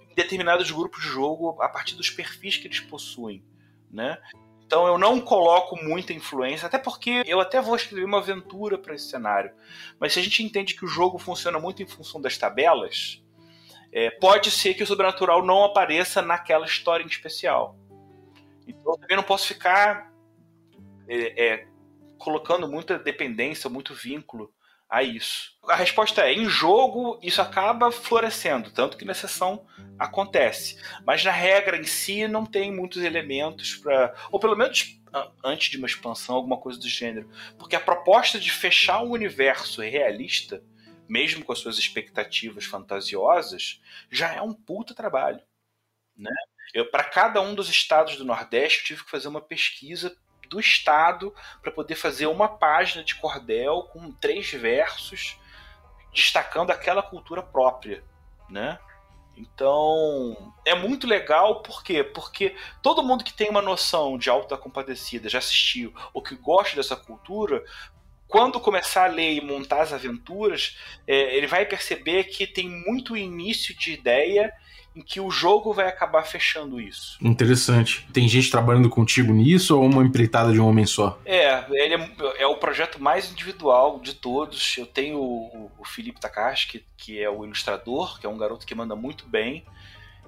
em 0.09 0.15
determinados 0.15 0.71
grupos 0.71 1.03
de 1.03 1.09
jogo 1.09 1.61
a 1.61 1.69
partir 1.69 1.97
dos 1.97 2.09
perfis 2.09 2.57
que 2.57 2.67
eles 2.67 2.81
possuem. 2.81 3.45
Né? 3.91 4.17
Então 4.71 4.87
eu 4.87 4.97
não 4.97 5.21
coloco 5.21 5.75
muita 5.75 6.13
influência, 6.13 6.65
até 6.65 6.79
porque 6.79 7.25
eu 7.27 7.41
até 7.41 7.61
vou 7.61 7.75
escrever 7.75 8.05
uma 8.05 8.19
aventura 8.19 8.79
para 8.79 8.95
esse 8.95 9.11
cenário. 9.11 9.51
Mas 9.99 10.13
se 10.13 10.21
a 10.21 10.23
gente 10.23 10.45
entende 10.45 10.77
que 10.77 10.85
o 10.85 10.89
jogo 10.89 11.19
funciona 11.19 11.59
muito 11.59 11.83
em 11.83 11.89
função 11.89 12.21
das 12.21 12.39
tabelas, 12.39 13.21
é, 13.91 14.11
pode 14.13 14.49
ser 14.49 14.75
que 14.75 14.85
o 14.85 14.87
sobrenatural 14.87 15.45
não 15.45 15.65
apareça 15.65 16.23
naquela 16.23 16.67
história 16.67 17.03
em 17.03 17.09
especial. 17.09 17.77
Então 18.65 18.93
eu 18.93 18.99
também 19.01 19.17
não 19.17 19.25
posso 19.25 19.49
ficar 19.49 20.13
é, 21.09 21.47
é, 21.47 21.67
colocando 22.17 22.69
muita 22.69 22.97
dependência, 22.97 23.69
muito 23.69 23.93
vínculo 23.93 24.55
a 24.91 25.03
isso? 25.03 25.57
A 25.69 25.77
resposta 25.77 26.23
é: 26.23 26.33
em 26.33 26.49
jogo, 26.49 27.19
isso 27.23 27.41
acaba 27.41 27.93
florescendo, 27.93 28.71
tanto 28.71 28.97
que 28.97 29.05
na 29.05 29.15
sessão 29.15 29.65
acontece. 29.99 30.83
Mas 31.07 31.25
na 31.25 31.31
regra 31.31 31.77
em 31.77 31.85
si, 31.85 32.27
não 32.27 32.45
tem 32.45 32.75
muitos 32.75 33.03
elementos 33.03 33.77
para. 33.77 34.15
Ou 34.31 34.41
pelo 34.41 34.57
menos 34.57 35.01
antes 35.45 35.71
de 35.71 35.77
uma 35.77 35.87
expansão, 35.87 36.37
alguma 36.37 36.57
coisa 36.57 36.79
do 36.79 36.89
gênero. 36.89 37.29
Porque 37.59 37.77
a 37.77 37.81
proposta 37.81 38.39
de 38.39 38.51
fechar 38.51 39.03
um 39.03 39.11
universo 39.11 39.81
realista, 39.81 40.63
mesmo 41.09 41.45
com 41.45 41.53
as 41.53 41.59
suas 41.59 41.79
expectativas 41.79 42.65
fantasiosas, 42.65 43.81
já 44.11 44.33
é 44.33 44.43
um 44.43 44.53
puta 44.53 44.95
trabalho. 44.95 45.41
Né? 46.17 46.31
Para 46.91 47.05
cada 47.05 47.41
um 47.41 47.55
dos 47.55 47.69
estados 47.69 48.17
do 48.17 48.25
Nordeste, 48.25 48.81
eu 48.81 48.87
tive 48.87 49.05
que 49.05 49.11
fazer 49.11 49.29
uma 49.29 49.41
pesquisa 49.41 50.17
do 50.51 50.59
Estado 50.61 51.33
para 51.63 51.71
poder 51.71 51.95
fazer 51.95 52.27
uma 52.27 52.49
página 52.49 53.03
de 53.05 53.15
cordel 53.15 53.85
com 53.85 54.11
três 54.13 54.51
versos 54.51 55.39
destacando 56.13 56.73
aquela 56.73 57.03
cultura 57.03 57.41
própria, 57.41 58.03
né? 58.49 58.79
Então, 59.37 60.53
é 60.67 60.75
muito 60.75 61.07
legal, 61.07 61.63
por 61.63 61.83
quê? 61.83 62.03
Porque 62.03 62.55
todo 62.83 63.03
mundo 63.03 63.25
que 63.25 63.33
tem 63.33 63.49
uma 63.49 63.63
noção 63.63 64.19
de 64.19 64.29
alta 64.29 64.57
compadecida, 64.57 65.29
já 65.29 65.39
assistiu, 65.39 65.95
ou 66.13 66.21
que 66.21 66.35
gosta 66.35 66.77
dessa 66.77 66.97
cultura, 66.97 67.65
quando 68.29 68.61
começar 68.61 69.05
a 69.05 69.13
ler 69.13 69.35
e 69.35 69.41
montar 69.41 69.83
as 69.83 69.93
aventuras, 69.93 70.77
é, 71.07 71.37
ele 71.37 71.47
vai 71.47 71.65
perceber 71.65 72.25
que 72.25 72.47
tem 72.47 72.69
muito 72.69 73.17
início 73.17 73.75
de 73.75 73.93
ideia 73.93 74.53
em 74.95 75.03
que 75.03 75.21
o 75.21 75.31
jogo 75.31 75.73
vai 75.73 75.87
acabar 75.87 76.25
fechando 76.25 76.81
isso. 76.81 77.17
Interessante. 77.23 78.07
Tem 78.13 78.29
gente 78.29 78.51
trabalhando 78.51 78.91
contigo 78.91 79.33
nisso 79.33 79.79
ou 79.79 79.85
uma 79.85 80.03
empreitada 80.03 80.53
de 80.53 80.61
um 80.61 80.67
homem 80.67 80.85
só? 80.85 81.19
É, 81.25 81.65
ele 81.71 81.95
é, 81.95 82.11
é 82.39 82.47
o 82.47 82.57
projeto 82.57 83.01
mais 83.01 83.31
individual 83.31 84.01
de 84.01 84.15
todos. 84.15 84.77
Eu 84.77 84.87
tenho 84.87 85.19
o, 85.19 85.71
o 85.79 85.85
Felipe 85.85 86.21
Takashi, 86.21 86.67
que, 86.67 86.85
que 86.97 87.23
é 87.23 87.31
o 87.31 87.45
ilustrador, 87.45 88.19
que 88.19 88.27
é 88.27 88.29
um 88.29 88.37
garoto 88.37 88.67
que 88.67 88.75
manda 88.75 88.97
muito 88.97 89.27
bem 89.29 89.65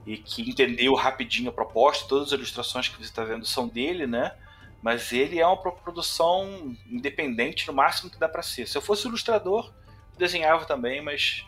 e 0.06 0.16
que 0.16 0.48
entendeu 0.48 0.94
rapidinho 0.94 1.50
a 1.50 1.52
proposta. 1.52 2.08
Todas 2.08 2.28
as 2.28 2.32
ilustrações 2.32 2.88
que 2.88 2.96
você 2.96 3.04
está 3.04 3.24
vendo 3.24 3.44
são 3.44 3.66
dele, 3.66 4.06
né? 4.06 4.32
Mas 4.80 5.12
ele 5.12 5.40
é 5.40 5.46
uma 5.46 5.56
produção 5.56 6.76
independente 6.88 7.66
no 7.66 7.72
máximo 7.72 8.10
que 8.10 8.18
dá 8.18 8.28
para 8.28 8.42
ser. 8.42 8.66
Se 8.66 8.76
eu 8.76 8.82
fosse 8.82 9.06
ilustrador, 9.06 9.72
desenhava 10.18 10.64
também, 10.64 11.00
mas 11.00 11.44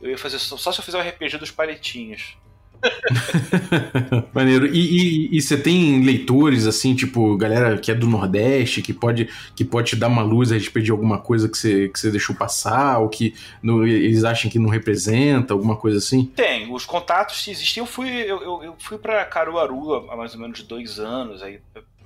eu 0.00 0.10
ia 0.10 0.18
fazer 0.18 0.38
só 0.38 0.72
se 0.72 0.80
eu 0.80 0.84
fizer 0.84 0.98
o 0.98 1.08
RPG 1.08 1.38
dos 1.38 1.50
palitinhos. 1.50 2.36
Maneiro. 4.32 4.66
E, 4.66 5.40
você 5.40 5.56
tem 5.56 6.02
leitores, 6.04 6.66
assim, 6.66 6.94
tipo, 6.94 7.36
galera 7.36 7.78
que 7.78 7.90
é 7.90 7.94
do 7.94 8.06
Nordeste, 8.06 8.82
que 8.82 8.92
pode, 8.92 9.28
que 9.54 9.64
pode 9.64 9.90
te 9.90 9.96
dar 9.96 10.08
uma 10.08 10.22
luz 10.22 10.52
a 10.52 10.54
respeito 10.54 10.86
de 10.86 10.90
alguma 10.90 11.18
coisa 11.18 11.48
que 11.48 11.56
você, 11.56 11.88
que 11.88 11.98
você 11.98 12.10
deixou 12.10 12.34
passar, 12.34 12.98
ou 12.98 13.08
que 13.08 13.34
no, 13.62 13.86
eles 13.86 14.24
acham 14.24 14.50
que 14.50 14.58
não 14.58 14.68
representa, 14.68 15.54
alguma 15.54 15.76
coisa 15.76 15.98
assim? 15.98 16.26
Tem, 16.26 16.72
os 16.72 16.84
contatos 16.84 17.46
existem. 17.48 17.80
Eu 17.80 17.86
fui, 17.86 18.08
eu, 18.10 18.42
eu, 18.42 18.64
eu 18.64 18.76
fui 18.78 18.98
para 18.98 19.24
Caruaru 19.24 20.10
há 20.10 20.16
mais 20.16 20.34
ou 20.34 20.40
menos 20.40 20.62
dois 20.62 20.98
anos, 20.98 21.42
aí 21.42 21.60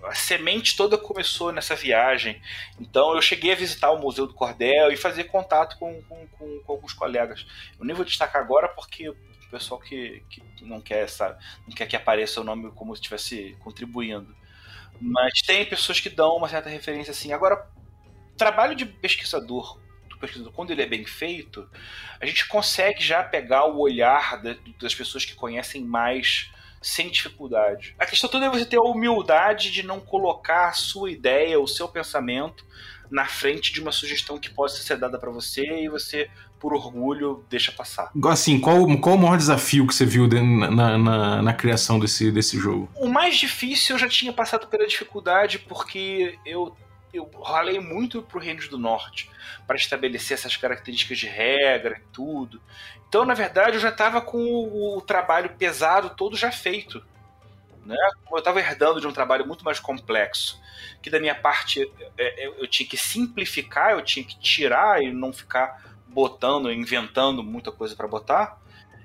a 0.05 0.15
semente 0.15 0.77
toda 0.77 0.97
começou 0.97 1.53
nessa 1.53 1.75
viagem. 1.75 2.41
Então 2.81 3.15
eu 3.15 3.23
cheguei 3.23 3.53
a 3.53 3.57
visitar 3.57 3.91
o 3.91 3.99
Museu 3.99 4.27
do 4.27 4.35
Cordel 4.35 4.93
e 4.93 4.97
fazer 4.97 5.25
contato 5.25 5.77
com, 5.79 6.01
com, 6.03 6.27
com, 6.39 6.61
com 6.61 6.73
alguns 6.73 6.93
colegas. 6.93 7.47
Eu 7.79 7.85
nem 7.85 7.95
vou 7.95 8.05
destacar 8.05 8.43
agora 8.43 8.69
porque 8.69 9.13
o 9.49 9.51
pessoal 9.51 9.81
que, 9.81 10.23
que 10.29 10.43
não 10.65 10.81
quer, 10.81 11.09
sabe, 11.09 11.43
não 11.67 11.75
quer 11.75 11.87
que 11.87 11.97
apareça 11.97 12.41
o 12.41 12.45
nome 12.45 12.71
como 12.73 12.95
se 12.95 13.01
estivesse 13.01 13.57
contribuindo. 13.61 14.37
Mas 15.01 15.41
tem 15.43 15.65
pessoas 15.65 16.01
que 16.01 16.11
dão 16.11 16.37
uma 16.37 16.49
certa 16.49 16.69
referência 16.69 17.13
assim. 17.13 17.33
Agora, 17.33 17.67
trabalho 18.37 18.75
de 18.75 18.85
pesquisador, 18.85 19.79
do 20.09 20.19
pesquisador, 20.19 20.53
quando 20.53 20.71
ele 20.71 20.83
é 20.83 20.87
bem 20.87 21.05
feito, 21.07 21.69
a 22.21 22.27
gente 22.27 22.47
consegue 22.47 23.03
já 23.03 23.23
pegar 23.23 23.65
o 23.65 23.79
olhar 23.79 24.41
das 24.81 24.95
pessoas 24.95 25.25
que 25.25 25.35
conhecem 25.35 25.83
mais 25.83 26.51
sem 26.83 27.11
dificuldade. 27.11 27.95
A 27.99 28.07
questão 28.07 28.31
toda 28.31 28.47
é 28.47 28.51
você 28.51 28.65
ter 28.65 28.77
a 28.77 28.83
humildade 28.83 29.71
de 29.71 29.83
não 29.83 29.99
colocar 29.99 30.69
a 30.69 30.73
sua 30.73 31.11
ideia, 31.11 31.59
o 31.59 31.67
seu 31.67 31.89
pensamento 31.89 32.65
na 33.11 33.27
frente 33.27 33.73
de 33.73 33.81
uma 33.81 33.91
sugestão 33.93 34.39
que 34.39 34.51
possa 34.51 34.83
ser 34.83 34.97
dada 34.99 35.19
para 35.19 35.31
você 35.31 35.65
e 35.83 35.89
você, 35.89 36.31
por 36.59 36.75
orgulho, 36.75 37.45
deixa 37.49 37.73
passar. 37.73 38.11
Assim, 38.27 38.59
qual, 38.59 38.85
qual 38.99 39.17
o 39.17 39.19
maior 39.19 39.37
desafio 39.37 39.87
que 39.87 39.95
você 39.95 40.05
viu 40.05 40.29
na, 40.29 40.99
na, 40.99 41.43
na, 41.43 41.53
criação 41.53 41.99
desse, 41.99 42.31
desse 42.31 42.59
jogo? 42.59 42.89
O 42.97 43.09
mais 43.09 43.37
difícil 43.37 43.95
eu 43.95 44.01
já 44.01 44.09
tinha 44.09 44.33
passado 44.33 44.67
pela 44.67 44.87
dificuldade 44.87 45.59
porque 45.61 46.39
eu 46.45 46.77
eu 47.13 47.31
ralei 47.43 47.81
muito 47.81 48.23
pro 48.23 48.41
Reino 48.41 48.69
do 48.69 48.79
Norte 48.79 49.31
para 49.67 49.77
estabelecer 49.77 50.37
essas 50.37 50.57
características 50.57 51.19
de 51.19 51.27
regra 51.27 51.99
e 51.99 52.13
tudo. 52.13 52.61
Então, 53.09 53.25
na 53.25 53.35
verdade, 53.35 53.77
eu 53.77 53.81
já 53.81 53.89
estava 53.89 54.21
com 54.21 54.39
o, 54.39 54.99
o, 54.99 55.01
trabalho 55.01 55.51
pesado 55.57 56.11
todo 56.11 56.37
já 56.37 56.53
feito. 56.53 57.03
Né? 57.85 57.97
Eu 58.31 58.39
estava 58.39 58.61
herdando 58.61 59.01
de 59.01 59.07
um 59.07 59.13
trabalho 59.13 59.47
muito 59.47 59.65
mais 59.65 59.81
complexo, 59.81 60.61
que 61.01 61.09
da 61.09 61.19
minha 61.19 61.35
parte 61.35 61.91
é, 62.19 62.45
é, 62.45 62.49
eu 62.49 62.67
tinha 62.67 62.87
que 62.87 62.99
simplificar, 62.99 63.93
eu 63.93 64.03
tinha 64.03 64.25
que 64.25 64.39
tirar 64.39 65.03
e 65.03 65.11
não 65.11 65.33
ficar 65.33 65.98
botando, 66.09 66.73
inventando 66.73 67.43
muita 67.43 67.71
coisa 67.71 67.95
para 67.95 68.09
botar. 68.09 68.61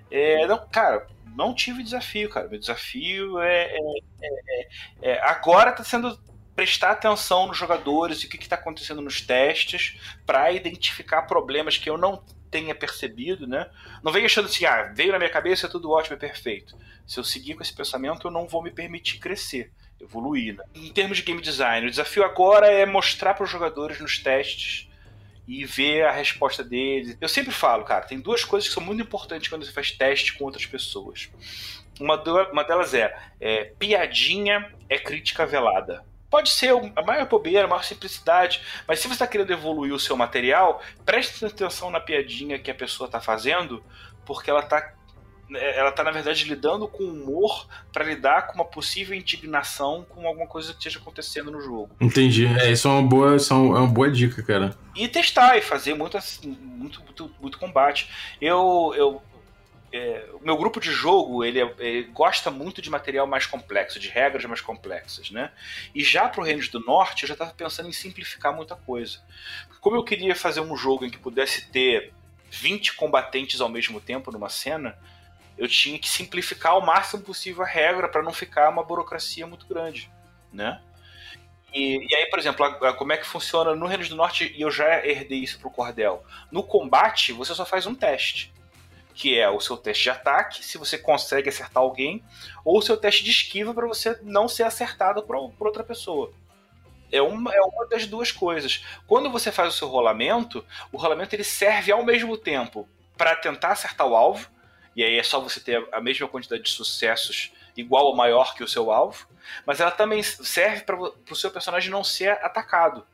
É, 0.09 0.45
não, 0.47 0.67
cara, 0.67 1.07
não 1.35 1.53
tive 1.53 1.83
desafio, 1.83 2.29
cara. 2.29 2.47
Meu 2.47 2.59
desafio 2.59 3.39
é, 3.39 3.75
é, 3.75 3.79
é, 4.21 4.67
é 5.01 5.21
agora 5.23 5.71
está 5.71 5.83
sendo 5.83 6.17
prestar 6.55 6.91
atenção 6.91 7.47
nos 7.47 7.57
jogadores 7.57 8.19
e 8.19 8.27
o 8.27 8.29
que 8.29 8.37
está 8.37 8.55
acontecendo 8.55 9.01
nos 9.01 9.21
testes 9.21 9.99
para 10.25 10.51
identificar 10.51 11.23
problemas 11.23 11.77
que 11.77 11.89
eu 11.89 11.97
não 11.97 12.23
tenha 12.51 12.75
percebido, 12.75 13.47
né? 13.47 13.67
Não 14.03 14.11
venha 14.11 14.27
achando 14.27 14.45
assim, 14.45 14.63
ah, 14.65 14.83
veio 14.93 15.11
na 15.11 15.17
minha 15.17 15.31
cabeça, 15.31 15.65
é 15.65 15.69
tudo 15.69 15.89
ótimo 15.89 16.15
e 16.15 16.19
perfeito. 16.19 16.77
Se 17.07 17.19
eu 17.19 17.23
seguir 17.23 17.55
com 17.55 17.63
esse 17.63 17.73
pensamento, 17.73 18.27
eu 18.27 18.31
não 18.31 18.47
vou 18.47 18.61
me 18.61 18.69
permitir 18.69 19.17
crescer, 19.17 19.71
evoluir. 19.99 20.55
Né? 20.55 20.63
Em 20.75 20.93
termos 20.93 21.17
de 21.17 21.23
game 21.23 21.41
design, 21.41 21.87
o 21.87 21.89
desafio 21.89 22.23
agora 22.23 22.67
é 22.67 22.85
mostrar 22.85 23.33
para 23.33 23.43
os 23.43 23.49
jogadores 23.49 23.99
nos 23.99 24.19
testes 24.19 24.87
e 25.47 25.65
ver 25.65 26.05
a 26.05 26.11
resposta 26.11 26.63
deles. 26.63 27.17
Eu 27.19 27.27
sempre 27.27 27.51
falo, 27.51 27.83
cara, 27.83 28.05
tem 28.05 28.19
duas 28.19 28.43
coisas 28.43 28.67
que 28.67 28.73
são 28.73 28.83
muito 28.83 29.01
importantes 29.01 29.49
quando 29.49 29.65
você 29.65 29.71
faz 29.71 29.91
teste 29.91 30.37
com 30.37 30.45
outras 30.45 30.65
pessoas. 30.65 31.29
Uma, 31.99 32.21
uma 32.51 32.63
delas 32.63 32.93
é, 32.93 33.15
é 33.39 33.65
piadinha 33.77 34.71
é 34.89 34.97
crítica 34.97 35.45
velada. 35.45 36.05
Pode 36.29 36.49
ser 36.49 36.73
a 36.95 37.01
maior 37.03 37.27
bobeira, 37.27 37.65
a 37.65 37.67
maior 37.67 37.83
simplicidade, 37.83 38.61
mas 38.87 38.99
se 38.99 39.07
você 39.07 39.13
está 39.13 39.27
querendo 39.27 39.51
evoluir 39.51 39.93
o 39.93 39.99
seu 39.99 40.15
material, 40.17 40.81
preste 41.05 41.45
atenção 41.45 41.91
na 41.91 41.99
piadinha 41.99 42.57
que 42.57 42.71
a 42.71 42.75
pessoa 42.75 43.07
está 43.07 43.21
fazendo, 43.21 43.83
porque 44.25 44.49
ela 44.49 44.61
está 44.61 44.95
ela 45.55 45.91
tá, 45.91 46.03
na 46.03 46.11
verdade, 46.11 46.43
lidando 46.45 46.87
com 46.87 47.03
humor 47.03 47.67
para 47.91 48.03
lidar 48.03 48.47
com 48.47 48.55
uma 48.55 48.65
possível 48.65 49.15
indignação 49.15 50.05
com 50.09 50.27
alguma 50.27 50.47
coisa 50.47 50.71
que 50.71 50.77
esteja 50.79 50.99
acontecendo 50.99 51.51
no 51.51 51.61
jogo. 51.61 51.89
Entendi. 51.99 52.45
É, 52.45 52.71
isso 52.71 52.87
é 52.87 52.91
uma 52.91 53.03
boa, 53.03 53.35
isso 53.35 53.53
é 53.53 53.57
uma 53.57 53.87
boa 53.87 54.09
dica, 54.09 54.41
cara. 54.43 54.75
E 54.95 55.07
testar 55.07 55.57
e 55.57 55.61
fazer 55.61 55.93
muito, 55.93 56.17
muito, 56.43 57.01
muito, 57.03 57.31
muito 57.41 57.59
combate. 57.59 58.09
Eu, 58.39 58.93
eu 58.95 59.21
é, 59.93 60.25
o 60.33 60.43
meu 60.43 60.57
grupo 60.57 60.79
de 60.79 60.91
jogo 60.91 61.43
ele, 61.43 61.61
é, 61.61 61.73
ele, 61.77 62.03
gosta 62.07 62.49
muito 62.49 62.81
de 62.81 62.89
material 62.89 63.27
mais 63.27 63.45
complexo, 63.45 63.99
de 63.99 64.09
regras 64.09 64.43
mais 64.45 64.59
complexas, 64.59 65.29
né? 65.29 65.51
E 65.93 66.03
já 66.03 66.27
para 66.27 66.41
o 66.41 66.43
Reino 66.43 66.67
do 66.69 66.79
Norte 66.79 67.23
eu 67.23 67.27
já 67.27 67.33
estava 67.33 67.53
pensando 67.53 67.87
em 67.87 67.93
simplificar 67.93 68.55
muita 68.55 68.75
coisa. 68.75 69.19
Como 69.79 69.95
eu 69.95 70.03
queria 70.03 70.35
fazer 70.35 70.61
um 70.61 70.75
jogo 70.75 71.05
em 71.05 71.11
que 71.11 71.19
pudesse 71.19 71.69
ter 71.69 72.11
20 72.49 72.95
combatentes 72.95 73.61
ao 73.61 73.69
mesmo 73.69 74.01
tempo 74.01 74.31
numa 74.31 74.49
cena, 74.49 74.97
eu 75.57 75.67
tinha 75.67 75.99
que 75.99 76.09
simplificar 76.09 76.77
o 76.77 76.85
máximo 76.85 77.23
possível 77.23 77.63
a 77.63 77.67
regra 77.67 78.07
para 78.07 78.23
não 78.23 78.33
ficar 78.33 78.69
uma 78.69 78.83
burocracia 78.83 79.45
muito 79.45 79.65
grande, 79.67 80.11
né? 80.51 80.81
E, 81.73 82.05
e, 82.07 82.15
aí, 82.15 82.27
por 82.29 82.37
exemplo, 82.37 82.65
a, 82.65 82.89
a, 82.89 82.93
como 82.93 83.13
é 83.13 83.17
que 83.17 83.25
funciona 83.25 83.75
no 83.75 83.87
Reino 83.87 84.07
do 84.07 84.15
Norte, 84.15 84.53
e 84.55 84.61
eu 84.61 84.69
já 84.69 85.03
herdei 85.05 85.39
isso 85.39 85.57
para 85.57 85.67
o 85.67 85.71
Cordel. 85.71 86.23
No 86.51 86.63
combate, 86.63 87.33
você 87.33 87.55
só 87.55 87.65
faz 87.65 87.87
um 87.87 87.95
teste 87.95 88.53
que 89.13 89.39
é 89.39 89.49
o 89.49 89.59
seu 89.59 89.77
teste 89.77 90.03
de 90.03 90.09
ataque, 90.09 90.65
se 90.65 90.77
você 90.77 90.97
consegue 90.97 91.49
acertar 91.49 91.83
alguém, 91.83 92.23
ou 92.65 92.79
o 92.79 92.81
seu 92.81 92.97
teste 92.97 93.23
de 93.23 93.29
esquiva 93.29 93.73
para 93.73 93.87
você 93.87 94.19
não 94.23 94.47
ser 94.47 94.63
acertado 94.63 95.21
por, 95.23 95.51
por 95.51 95.67
outra 95.67 95.83
pessoa. 95.83 96.33
É 97.11 97.21
uma, 97.21 97.53
é 97.53 97.61
uma 97.61 97.87
das 97.87 98.07
duas 98.07 98.31
coisas. 98.31 98.83
Quando 99.05 99.29
você 99.29 99.51
faz 99.51 99.73
o 99.73 99.77
seu 99.77 99.87
rolamento, 99.87 100.65
o 100.91 100.97
rolamento 100.97 101.35
ele 101.35 101.43
serve 101.43 101.91
ao 101.91 102.03
mesmo 102.03 102.37
tempo 102.37 102.87
para 103.15 103.35
tentar 103.35 103.69
acertar 103.69 104.07
o 104.07 104.15
alvo, 104.15 104.49
e 104.95 105.03
aí 105.03 105.17
é 105.17 105.23
só 105.23 105.39
você 105.39 105.59
ter 105.59 105.87
a 105.91 105.99
mesma 105.99 106.27
quantidade 106.27 106.63
de 106.63 106.69
sucessos 106.69 107.51
igual 107.75 108.05
ou 108.05 108.15
maior 108.15 108.53
que 108.55 108.63
o 108.63 108.67
seu 108.67 108.91
alvo, 108.91 109.27
mas 109.65 109.79
ela 109.79 109.91
também 109.91 110.21
serve 110.21 110.83
para 110.83 110.95
o 110.95 111.35
seu 111.35 111.51
personagem 111.51 111.89
não 111.89 112.03
ser 112.03 112.31
atacado. 112.43 113.05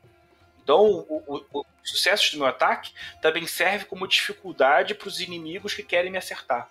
Então, 0.62 0.84
o, 1.08 1.44
o, 1.52 1.60
o 1.60 1.66
sucesso 1.82 2.32
do 2.32 2.38
meu 2.38 2.46
ataque 2.46 2.92
também 3.20 3.46
serve 3.46 3.86
como 3.86 4.06
dificuldade 4.06 4.94
para 4.94 5.08
os 5.08 5.20
inimigos 5.20 5.74
que 5.74 5.82
querem 5.82 6.10
me 6.10 6.18
acertar. 6.18 6.68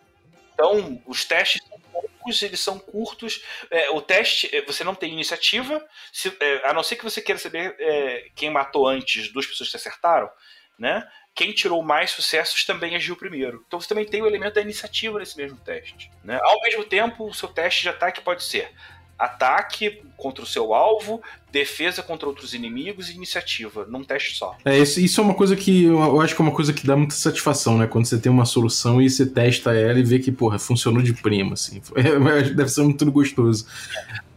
Então, 0.54 1.02
os 1.06 1.26
testes 1.26 1.62
são 1.68 1.80
poucos, 1.92 2.42
eles 2.42 2.60
são 2.60 2.80
curtos. 2.80 3.44
É, 3.72 3.90
o 3.90 4.02
teste, 4.02 4.56
é, 4.56 4.62
você 4.62 4.84
não 4.84 4.94
tem 4.94 5.12
iniciativa, 5.12 5.86
se, 6.14 6.36
é, 6.40 6.70
a 6.70 6.74
não 6.74 6.84
ser 6.84 6.96
que 6.96 7.04
você 7.04 7.22
queira 7.22 7.40
saber 7.40 7.76
é, 7.80 8.30
quem 8.36 8.50
matou 8.50 8.88
antes 8.88 9.32
duas 9.32 9.46
pessoas 9.46 9.70
que 9.70 9.78
acertaram, 9.78 10.30
né? 10.78 11.10
Quem 11.40 11.54
tirou 11.54 11.82
mais 11.82 12.12
sucessos 12.12 12.66
também 12.66 12.98
agiu 12.98 13.16
primeiro. 13.16 13.64
Então 13.66 13.80
você 13.80 13.88
também 13.88 14.04
tem 14.04 14.22
o 14.22 14.28
elemento 14.28 14.56
da 14.56 14.62
iniciativa 14.62 15.20
nesse 15.20 15.38
mesmo 15.38 15.58
teste. 15.60 16.12
Né? 16.22 16.38
Ao 16.44 16.60
mesmo 16.60 16.84
tempo, 16.84 17.26
o 17.26 17.34
seu 17.34 17.48
teste 17.48 17.84
de 17.84 17.88
ataque 17.88 18.20
pode 18.20 18.44
ser 18.44 18.70
ataque 19.18 20.04
contra 20.18 20.44
o 20.44 20.46
seu 20.46 20.74
alvo, 20.74 21.24
defesa 21.52 22.02
contra 22.04 22.28
outros 22.28 22.54
inimigos 22.54 23.10
e 23.10 23.16
iniciativa, 23.16 23.86
num 23.90 24.04
teste 24.04 24.36
só. 24.36 24.56
É, 24.64 24.78
isso, 24.78 25.00
isso 25.00 25.22
é 25.22 25.24
uma 25.24 25.34
coisa 25.34 25.56
que 25.56 25.86
eu 25.86 26.22
acho 26.22 26.36
que 26.36 26.42
é 26.42 26.46
uma 26.46 26.54
coisa 26.54 26.74
que 26.74 26.86
dá 26.86 26.96
muita 26.96 27.16
satisfação, 27.16 27.78
né? 27.78 27.88
Quando 27.88 28.06
você 28.06 28.18
tem 28.18 28.32
uma 28.32 28.46
solução 28.46 29.02
e 29.02 29.10
você 29.10 29.26
testa 29.26 29.74
ela 29.74 30.00
e 30.00 30.04
vê 30.04 30.20
que, 30.20 30.32
porra, 30.32 30.60
funcionou 30.60 31.02
de 31.02 31.14
prima, 31.14 31.54
assim. 31.54 31.82
Deve 32.56 32.70
ser 32.70 32.82
muito 32.82 33.10
gostoso. 33.12 33.66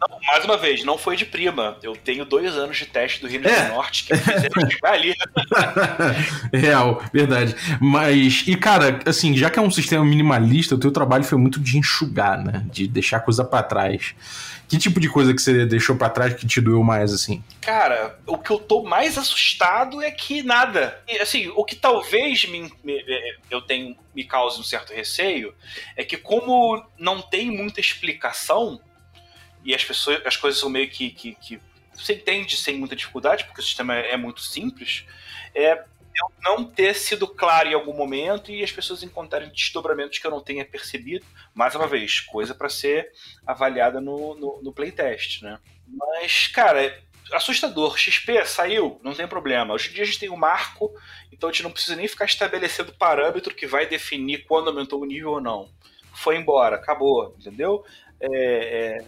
Não, 0.09 0.19
mais 0.27 0.43
uma 0.43 0.57
vez, 0.57 0.83
não 0.83 0.97
foi 0.97 1.15
de 1.15 1.25
prima. 1.25 1.77
Eu 1.81 1.95
tenho 1.95 2.25
dois 2.25 2.55
anos 2.55 2.77
de 2.77 2.85
teste 2.85 3.21
do 3.21 3.27
Rio 3.27 3.41
é. 3.47 3.67
do 3.67 3.73
Norte 3.73 4.05
que 4.05 4.15
fizeram 4.15 4.69
chegar 4.69 4.93
ali. 4.93 5.13
Real, 6.53 7.01
verdade. 7.13 7.55
Mas, 7.79 8.43
e 8.47 8.55
cara, 8.55 8.99
assim, 9.05 9.35
já 9.35 9.49
que 9.49 9.59
é 9.59 9.61
um 9.61 9.71
sistema 9.71 10.03
minimalista, 10.03 10.75
o 10.75 10.79
teu 10.79 10.91
trabalho 10.91 11.23
foi 11.23 11.37
muito 11.37 11.59
de 11.59 11.77
enxugar, 11.77 12.43
né? 12.43 12.65
De 12.71 12.87
deixar 12.87 13.19
coisa 13.21 13.43
para 13.43 13.63
trás. 13.63 14.13
Que 14.67 14.77
tipo 14.77 14.99
de 14.99 15.07
coisa 15.07 15.33
que 15.33 15.41
você 15.41 15.65
deixou 15.65 15.95
para 15.95 16.09
trás 16.09 16.33
que 16.33 16.47
te 16.47 16.59
doeu 16.59 16.83
mais, 16.83 17.02
assim? 17.11 17.43
Cara, 17.59 18.19
o 18.25 18.37
que 18.37 18.51
eu 18.51 18.59
tô 18.59 18.83
mais 18.83 19.17
assustado 19.17 20.01
é 20.01 20.11
que 20.11 20.43
nada. 20.43 21.01
E, 21.07 21.17
assim, 21.17 21.51
o 21.55 21.65
que 21.65 21.75
talvez 21.75 22.45
me, 22.45 22.71
me, 22.83 23.03
eu 23.49 23.61
tenho, 23.61 23.97
me 24.15 24.23
cause 24.23 24.59
um 24.59 24.63
certo 24.63 24.93
receio 24.93 25.53
é 25.95 26.03
que, 26.03 26.17
como 26.17 26.85
não 26.97 27.21
tem 27.21 27.49
muita 27.49 27.79
explicação, 27.79 28.79
e 29.65 29.73
as 29.73 29.83
pessoas, 29.83 30.21
as 30.25 30.37
coisas 30.37 30.59
são 30.59 30.69
meio 30.69 30.89
que, 30.89 31.09
que, 31.09 31.35
que 31.35 31.59
você 31.93 32.13
entende 32.13 32.57
sem 32.57 32.77
muita 32.77 32.95
dificuldade, 32.95 33.45
porque 33.45 33.61
o 33.61 33.63
sistema 33.63 33.95
é, 33.95 34.17
muito 34.17 34.41
simples, 34.41 35.05
é, 35.55 35.83
não 36.43 36.63
ter 36.63 36.93
sido 36.95 37.27
claro 37.27 37.69
em 37.69 37.73
algum 37.73 37.93
momento 37.93 38.51
e 38.51 38.63
as 38.63 38.71
pessoas 38.71 39.03
encontrarem 39.03 39.49
desdobramentos 39.49 40.17
que 40.17 40.27
eu 40.27 40.31
não 40.31 40.41
tenha 40.41 40.65
percebido. 40.65 41.25
Mais 41.53 41.75
uma 41.75 41.87
vez, 41.87 42.19
coisa 42.19 42.53
para 42.53 42.69
ser 42.69 43.11
avaliada 43.45 43.99
no, 43.99 44.35
no, 44.35 44.61
no, 44.61 44.73
playtest, 44.73 45.41
né? 45.41 45.59
Mas, 45.87 46.47
cara, 46.47 46.83
é 46.83 47.01
assustador. 47.31 47.97
XP 47.97 48.45
saiu, 48.45 48.99
não 49.03 49.13
tem 49.13 49.27
problema. 49.27 49.73
Hoje 49.73 49.89
em 49.89 49.93
dia 49.93 50.03
a 50.03 50.05
gente 50.05 50.19
tem 50.19 50.29
um 50.29 50.37
marco, 50.37 50.93
então 51.31 51.49
a 51.49 51.51
gente 51.51 51.63
não 51.63 51.71
precisa 51.71 51.95
nem 51.95 52.07
ficar 52.07 52.25
estabelecendo 52.25 52.93
parâmetro 52.93 53.55
que 53.55 53.67
vai 53.67 53.85
definir 53.85 54.45
quando 54.45 54.69
aumentou 54.69 55.01
o 55.01 55.05
nível 55.05 55.31
ou 55.31 55.41
não. 55.41 55.69
foi 56.13 56.37
embora, 56.37 56.75
acabou, 56.75 57.35
entendeu? 57.39 57.83
É, 58.19 58.97
é, 58.99 59.05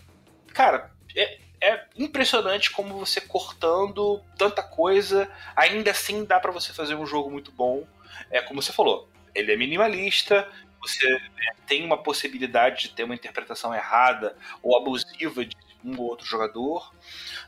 cara, 0.54 0.92
é, 1.16 1.40
é 1.62 1.86
impressionante 1.98 2.72
como 2.72 2.98
você 2.98 3.22
cortando 3.22 4.22
tanta 4.38 4.62
coisa, 4.64 5.30
ainda 5.56 5.92
assim 5.92 6.26
dá 6.26 6.40
para 6.40 6.52
você 6.52 6.74
fazer 6.74 6.96
um 6.96 7.06
jogo 7.06 7.30
muito 7.30 7.52
bom. 7.52 7.86
É 8.32 8.42
como 8.42 8.62
você 8.62 8.72
falou, 8.72 9.10
ele 9.34 9.52
é 9.52 9.58
minimalista, 9.58 10.48
você 10.80 11.08
é, 11.08 11.56
tem 11.66 11.84
uma 11.84 11.98
possibilidade 11.98 12.84
de 12.84 12.90
ter 12.90 13.04
uma 13.04 13.16
interpretação 13.16 13.74
errada 13.74 14.36
ou 14.62 14.78
abusiva 14.78 15.46
de 15.46 15.56
um 15.84 16.00
ou 16.00 16.08
outro 16.08 16.26
jogador, 16.26 16.94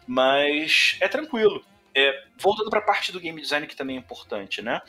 mas 0.05 0.97
é 0.99 1.07
tranquilo. 1.07 1.63
É, 1.99 2.25
voltando 2.37 2.69
para 2.69 2.77
a 2.77 2.83
parte 2.83 3.11
do 3.11 3.19
game 3.19 3.41
design 3.41 3.65
que 3.65 3.75
também 3.75 3.95
é 3.95 3.99
importante, 3.99 4.61
né? 4.61 4.79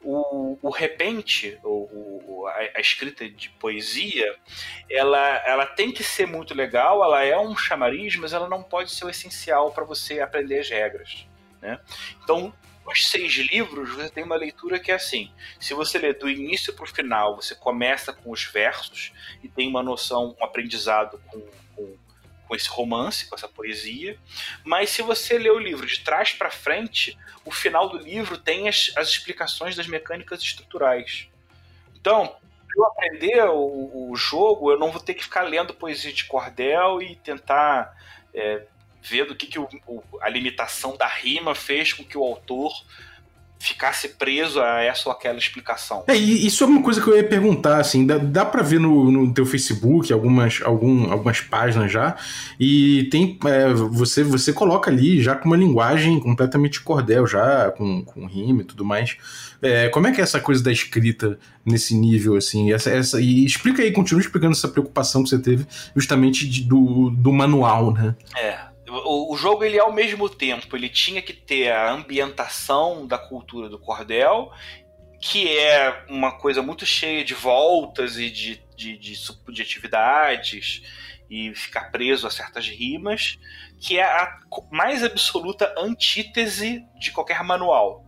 O, 0.00 0.56
o 0.62 0.70
repente, 0.70 1.58
o, 1.64 2.46
a, 2.46 2.78
a, 2.78 2.80
escrita 2.80 3.28
de 3.28 3.50
poesia, 3.50 4.36
ela, 4.88 5.42
ela 5.44 5.66
tem 5.66 5.90
que 5.90 6.04
ser 6.04 6.24
muito 6.24 6.54
legal, 6.54 7.02
ela 7.02 7.24
é 7.24 7.36
um 7.36 7.56
chamariz, 7.56 8.14
mas 8.14 8.32
ela 8.32 8.48
não 8.48 8.62
pode 8.62 8.92
ser 8.92 9.04
o 9.04 9.10
essencial 9.10 9.72
para 9.72 9.82
você 9.82 10.20
aprender 10.20 10.60
as 10.60 10.70
regras, 10.70 11.26
né? 11.60 11.80
Então, 12.22 12.54
os 12.86 13.08
seis 13.08 13.32
livros, 13.32 13.90
você 13.90 14.08
tem 14.08 14.22
uma 14.22 14.36
leitura 14.36 14.78
que 14.78 14.92
é 14.92 14.94
assim: 14.94 15.32
se 15.58 15.74
você 15.74 15.98
lê 15.98 16.12
do 16.12 16.30
início 16.30 16.72
para 16.74 16.84
o 16.84 16.88
final, 16.88 17.34
você 17.34 17.56
começa 17.56 18.12
com 18.12 18.30
os 18.30 18.44
versos 18.44 19.12
e 19.42 19.48
tem 19.48 19.68
uma 19.68 19.82
noção, 19.82 20.36
um 20.40 20.44
aprendizado 20.44 21.20
com, 21.26 21.44
com 22.52 22.56
esse 22.56 22.68
romance, 22.68 23.26
com 23.26 23.34
essa 23.34 23.48
poesia. 23.48 24.18
Mas 24.62 24.90
se 24.90 25.00
você 25.00 25.38
lê 25.38 25.48
o 25.48 25.58
livro 25.58 25.86
de 25.86 26.00
trás 26.00 26.34
para 26.34 26.50
frente, 26.50 27.18
o 27.46 27.50
final 27.50 27.88
do 27.88 27.96
livro 27.96 28.36
tem 28.36 28.68
as, 28.68 28.92
as 28.94 29.08
explicações 29.08 29.74
das 29.74 29.86
mecânicas 29.86 30.42
estruturais. 30.42 31.28
Então, 31.98 32.36
eu 32.76 32.84
aprender 32.84 33.42
o, 33.44 34.10
o, 34.10 34.16
jogo, 34.16 34.70
eu 34.70 34.78
não 34.78 34.90
vou 34.90 35.00
ter 35.00 35.14
que 35.14 35.24
ficar 35.24 35.44
lendo 35.44 35.72
poesia 35.72 36.12
de 36.12 36.24
cordel 36.24 37.00
e 37.00 37.16
tentar 37.16 37.96
é, 38.34 38.66
ver 39.00 39.24
do 39.24 39.34
que, 39.34 39.46
que 39.46 39.58
o, 39.58 40.04
a 40.20 40.28
limitação 40.28 40.94
da 40.94 41.06
rima 41.06 41.54
fez 41.54 41.94
com 41.94 42.04
que 42.04 42.18
o 42.18 42.24
autor 42.24 42.70
ficasse 43.62 44.08
preso 44.08 44.60
a 44.60 44.82
essa 44.82 45.08
ou 45.08 45.14
aquela 45.14 45.38
explicação. 45.38 46.02
É, 46.08 46.16
e 46.16 46.44
isso 46.44 46.64
é 46.64 46.66
uma 46.66 46.82
coisa 46.82 47.00
que 47.00 47.08
eu 47.08 47.16
ia 47.16 47.22
perguntar, 47.22 47.78
assim, 47.78 48.04
dá, 48.04 48.18
dá 48.18 48.44
pra 48.44 48.60
ver 48.60 48.80
no, 48.80 49.08
no 49.08 49.32
teu 49.32 49.46
Facebook 49.46 50.12
algumas, 50.12 50.60
algum, 50.64 51.12
algumas 51.12 51.40
páginas 51.40 51.92
já, 51.92 52.16
e 52.58 53.04
tem, 53.04 53.38
é, 53.44 53.72
você, 53.72 54.24
você 54.24 54.52
coloca 54.52 54.90
ali 54.90 55.22
já 55.22 55.36
com 55.36 55.46
uma 55.46 55.56
linguagem 55.56 56.18
completamente 56.18 56.80
cordel, 56.80 57.24
já, 57.24 57.70
com, 57.70 58.04
com 58.04 58.26
rima 58.26 58.62
e 58.62 58.64
tudo 58.64 58.84
mais. 58.84 59.16
É, 59.62 59.88
como 59.90 60.08
é 60.08 60.12
que 60.12 60.20
é 60.20 60.24
essa 60.24 60.40
coisa 60.40 60.60
da 60.60 60.72
escrita 60.72 61.38
nesse 61.64 61.94
nível, 61.94 62.34
assim, 62.34 62.72
essa, 62.72 62.90
essa, 62.90 63.20
e 63.20 63.44
explica 63.44 63.80
aí, 63.80 63.92
continua 63.92 64.20
explicando 64.20 64.56
essa 64.56 64.66
preocupação 64.66 65.22
que 65.22 65.28
você 65.28 65.38
teve 65.38 65.64
justamente 65.94 66.48
de, 66.48 66.64
do, 66.64 67.10
do 67.10 67.32
manual, 67.32 67.92
né? 67.92 68.16
É, 68.36 68.71
o, 69.04 69.32
o, 69.32 69.36
jogo 69.36 69.64
ele 69.64 69.78
ao 69.78 69.92
mesmo 69.92 70.28
tempo 70.28 70.76
ele 70.76 70.88
tinha 70.88 71.22
que 71.22 71.32
ter 71.32 71.70
a 71.70 71.90
ambientação 71.90 73.06
da 73.06 73.18
cultura 73.18 73.68
do 73.68 73.78
cordel 73.78 74.52
que 75.22 75.56
é 75.56 76.04
uma 76.08 76.32
coisa 76.32 76.60
muito 76.62 76.84
cheia 76.84 77.24
de 77.24 77.32
voltas 77.32 78.18
e 78.18 78.28
de, 78.28 78.60
de, 78.76 78.98
de 78.98 79.14
e 81.30 81.54
ficar 81.54 81.90
preso 81.90 82.26
a 82.26 82.30
certas 82.30 82.68
rimas, 82.68 83.38
que 83.80 83.98
é 83.98 84.04
a 84.04 84.38
mais 84.70 85.02
absoluta 85.02 85.72
antítese 85.78 86.84
de 86.98 87.10
qualquer 87.10 87.42
manual. 87.42 88.04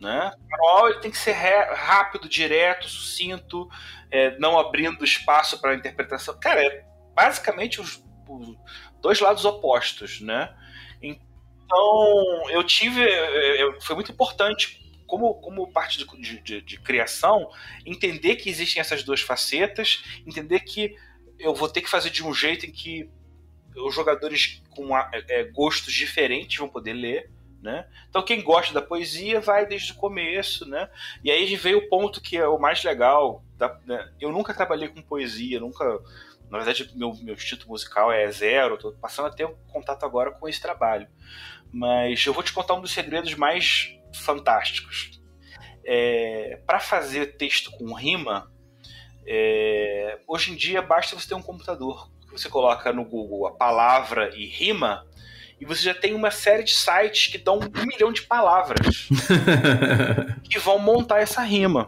Né? 0.00 0.32
O 0.36 0.50
manual 0.50 0.88
ele 0.88 1.00
tem 1.00 1.12
que 1.12 1.16
ser 1.16 1.32
rápido, 1.32 2.28
direto, 2.28 2.88
sucinto, 2.88 3.68
é, 4.10 4.36
não 4.38 4.58
abrindo 4.58 5.04
espaço 5.04 5.60
para 5.60 5.76
interpretação. 5.76 6.36
Cara, 6.40 6.60
é 6.60 6.84
basicamente 7.14 7.80
os 7.80 8.02
dois 9.04 9.20
lados 9.20 9.44
opostos, 9.44 10.22
né? 10.22 10.50
Então, 11.02 12.50
eu 12.50 12.64
tive. 12.64 13.02
Eu, 13.02 13.78
foi 13.82 13.94
muito 13.94 14.10
importante, 14.10 14.82
como, 15.06 15.34
como 15.34 15.70
parte 15.70 15.98
de, 15.98 16.40
de, 16.40 16.62
de, 16.62 16.80
criação, 16.80 17.50
entender 17.84 18.36
que 18.36 18.48
existem 18.48 18.80
essas 18.80 19.02
duas 19.02 19.20
facetas, 19.20 20.02
entender 20.26 20.60
que 20.60 20.96
eu 21.38 21.54
vou 21.54 21.68
ter 21.68 21.82
que 21.82 21.90
fazer 21.90 22.08
de 22.08 22.24
um 22.24 22.32
jeito 22.32 22.64
em 22.64 22.72
que 22.72 23.10
os 23.76 23.94
jogadores 23.94 24.62
com 24.70 24.96
é, 24.96 25.44
gostos 25.52 25.92
diferentes 25.92 26.56
vão 26.56 26.68
poder 26.68 26.94
ler. 26.94 27.30
Né? 27.60 27.86
Então 28.10 28.22
quem 28.22 28.42
gosta 28.42 28.74
da 28.74 28.82
poesia 28.82 29.40
vai 29.40 29.66
desde 29.66 29.92
o 29.92 29.96
começo, 29.96 30.68
né? 30.68 30.86
E 31.22 31.30
aí 31.30 31.56
veio 31.56 31.78
o 31.78 31.88
ponto 31.88 32.20
que 32.20 32.36
é 32.36 32.46
o 32.46 32.58
mais 32.58 32.84
legal. 32.84 33.42
Da, 33.56 33.80
né? 33.86 34.12
Eu 34.20 34.30
nunca 34.30 34.52
trabalhei 34.52 34.88
com 34.88 35.00
poesia, 35.00 35.60
nunca 35.60 35.98
na 36.54 36.60
verdade, 36.62 36.88
meu, 36.94 37.12
meu 37.20 37.34
título 37.34 37.70
musical 37.70 38.12
é 38.12 38.30
zero, 38.30 38.76
estou 38.76 38.92
passando 38.92 39.26
a 39.26 39.30
ter 39.30 39.44
um 39.44 39.56
contato 39.72 40.04
agora 40.04 40.30
com 40.30 40.48
esse 40.48 40.60
trabalho. 40.60 41.08
Mas 41.72 42.24
eu 42.24 42.32
vou 42.32 42.44
te 42.44 42.52
contar 42.52 42.74
um 42.74 42.80
dos 42.80 42.92
segredos 42.92 43.34
mais 43.34 43.98
fantásticos. 44.14 45.20
É, 45.84 46.60
Para 46.64 46.78
fazer 46.78 47.36
texto 47.36 47.72
com 47.72 47.92
rima, 47.92 48.52
é, 49.26 50.20
hoje 50.28 50.52
em 50.52 50.54
dia 50.54 50.80
basta 50.80 51.18
você 51.18 51.26
ter 51.26 51.34
um 51.34 51.42
computador. 51.42 52.08
Você 52.30 52.48
coloca 52.48 52.92
no 52.92 53.04
Google 53.04 53.48
a 53.48 53.52
palavra 53.52 54.30
e 54.36 54.46
rima, 54.46 55.04
e 55.60 55.64
você 55.64 55.82
já 55.82 55.94
tem 55.94 56.14
uma 56.14 56.30
série 56.30 56.62
de 56.62 56.72
sites 56.72 57.26
que 57.26 57.38
dão 57.38 57.58
um 57.58 57.86
milhão 57.86 58.12
de 58.12 58.22
palavras 58.22 59.08
que 60.48 60.60
vão 60.60 60.78
montar 60.78 61.18
essa 61.18 61.42
rima. 61.42 61.84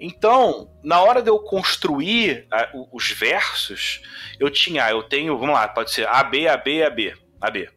Então, 0.00 0.70
na 0.82 1.02
hora 1.02 1.20
de 1.20 1.28
eu 1.28 1.38
construir 1.38 2.46
a, 2.50 2.70
os 2.90 3.10
versos, 3.10 4.00
eu 4.38 4.50
tinha, 4.50 4.90
eu 4.90 5.02
tenho, 5.02 5.38
vamos 5.38 5.54
lá, 5.54 5.68
pode 5.68 5.92
ser 5.92 6.08
AB, 6.08 6.48
AB, 6.48 6.82
AB, 6.82 7.14
AB. 7.40 7.68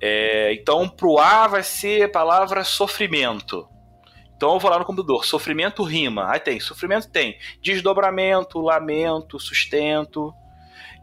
É, 0.00 0.52
então, 0.52 0.88
pro 0.88 1.18
A 1.18 1.46
vai 1.46 1.62
ser 1.62 2.02
a 2.02 2.08
palavra 2.08 2.64
sofrimento. 2.64 3.68
Então 4.36 4.52
eu 4.52 4.58
vou 4.58 4.70
lá 4.70 4.78
no 4.78 4.84
computador, 4.84 5.24
sofrimento 5.24 5.82
rima. 5.82 6.30
Aí 6.30 6.40
tem, 6.40 6.58
sofrimento 6.58 7.08
tem 7.08 7.38
desdobramento, 7.62 8.60
lamento, 8.60 9.38
sustento. 9.38 10.34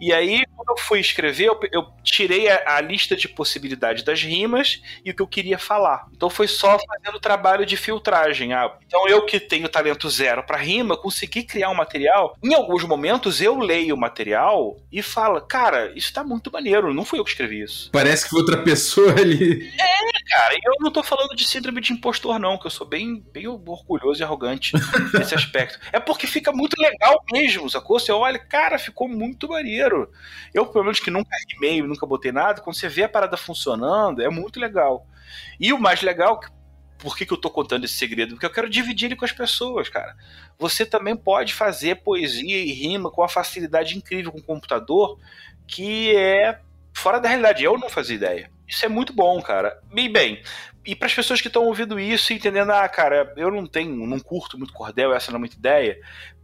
E 0.01 0.11
aí, 0.11 0.43
quando 0.55 0.69
eu 0.69 0.83
fui 0.83 0.99
escrever, 0.99 1.45
eu, 1.45 1.59
eu 1.71 1.87
tirei 2.03 2.49
a, 2.49 2.77
a, 2.77 2.81
lista 2.81 3.15
de 3.15 3.27
possibilidades 3.27 4.01
das 4.03 4.23
rimas 4.23 4.81
e 5.05 5.11
o 5.11 5.15
que 5.15 5.21
eu 5.21 5.27
queria 5.27 5.59
falar. 5.59 6.07
Então 6.11 6.27
foi 6.27 6.47
só 6.47 6.79
fazendo 6.79 7.17
o 7.17 7.19
trabalho 7.19 7.67
de 7.67 7.77
filtragem. 7.77 8.51
Ah, 8.51 8.75
então 8.87 9.07
eu 9.07 9.23
que 9.27 9.39
tenho 9.39 9.69
talento 9.69 10.09
zero 10.09 10.41
para 10.43 10.57
rima, 10.57 10.97
consegui 10.97 11.43
criar 11.43 11.69
um 11.69 11.75
material. 11.75 12.35
Em 12.43 12.55
alguns 12.55 12.83
momentos 12.83 13.41
eu 13.41 13.59
leio 13.59 13.93
o 13.93 13.99
material 13.99 14.75
e 14.91 15.03
falo, 15.03 15.39
cara, 15.39 15.93
isso 15.95 16.11
tá 16.11 16.23
muito 16.23 16.51
maneiro, 16.51 16.91
não 16.95 17.05
fui 17.05 17.19
eu 17.19 17.23
que 17.23 17.29
escrevi 17.29 17.61
isso. 17.61 17.91
Parece 17.91 18.23
que 18.23 18.31
foi 18.31 18.39
outra 18.39 18.57
pessoa 18.57 19.11
ali. 19.11 19.71
É, 19.79 20.29
cara, 20.29 20.55
eu 20.55 20.73
não 20.79 20.91
tô 20.91 21.03
falando 21.03 21.35
de 21.35 21.47
síndrome 21.47 21.79
de 21.79 21.93
impostor, 21.93 22.39
não, 22.39 22.57
que 22.57 22.65
eu 22.65 22.71
sou 22.71 22.87
bem, 22.87 23.23
bem 23.31 23.47
orgulhoso 23.47 24.19
e 24.19 24.23
arrogante 24.23 24.73
nesse 25.13 25.35
aspecto. 25.35 25.79
É 25.91 25.99
porque 25.99 26.25
fica 26.25 26.51
muito 26.51 26.75
legal 26.81 27.23
mesmo, 27.31 27.69
sacou? 27.69 27.99
Você 27.99 28.11
olha, 28.11 28.39
cara, 28.39 28.79
ficou 28.79 29.07
muito 29.07 29.47
maneiro 29.47 29.90
maneiro. 29.91 30.11
Eu, 30.53 30.65
pelo 30.65 30.83
menos, 30.83 30.99
que 30.99 31.11
nunca 31.11 31.29
e-mail, 31.55 31.87
nunca 31.87 32.05
botei 32.05 32.31
nada, 32.31 32.61
quando 32.61 32.75
você 32.75 32.87
vê 32.87 33.03
a 33.03 33.09
parada 33.09 33.37
funcionando, 33.37 34.21
é 34.21 34.29
muito 34.29 34.59
legal. 34.59 35.05
E 35.59 35.71
o 35.73 35.79
mais 35.79 36.01
legal, 36.01 36.39
por 36.97 37.17
que, 37.17 37.25
que 37.25 37.33
eu 37.33 37.37
tô 37.37 37.49
contando 37.49 37.85
esse 37.85 37.95
segredo? 37.95 38.33
Porque 38.33 38.45
eu 38.45 38.51
quero 38.51 38.69
dividir 38.69 39.07
ele 39.07 39.15
com 39.15 39.25
as 39.25 39.31
pessoas, 39.31 39.89
cara. 39.89 40.15
Você 40.57 40.85
também 40.85 41.15
pode 41.15 41.53
fazer 41.53 42.01
poesia 42.03 42.63
e 42.63 42.71
rima 42.71 43.11
com 43.11 43.21
uma 43.21 43.29
facilidade 43.29 43.97
incrível 43.97 44.31
com 44.31 44.39
o 44.39 44.43
computador, 44.43 45.19
que 45.67 46.15
é 46.15 46.59
fora 46.93 47.19
da 47.19 47.29
realidade. 47.29 47.63
Eu 47.63 47.77
não 47.77 47.89
fazia 47.89 48.15
ideia. 48.15 48.51
Isso 48.67 48.85
é 48.85 48.89
muito 48.89 49.13
bom, 49.13 49.41
cara. 49.41 49.81
E 49.93 50.07
bem, 50.07 50.41
e 50.85 50.95
para 50.95 51.07
as 51.07 51.13
pessoas 51.13 51.39
que 51.39 51.47
estão 51.47 51.65
ouvindo 51.65 51.99
isso 51.99 52.33
e 52.33 52.35
entendendo, 52.35 52.71
ah, 52.71 52.87
cara, 52.89 53.33
eu 53.37 53.51
não 53.51 53.67
tenho, 53.67 54.07
não 54.07 54.19
curto 54.19 54.57
muito 54.57 54.73
cordel, 54.73 55.13
essa 55.13 55.31
não 55.31 55.37
é 55.37 55.39
muita 55.39 55.55
ideia. 55.55 55.99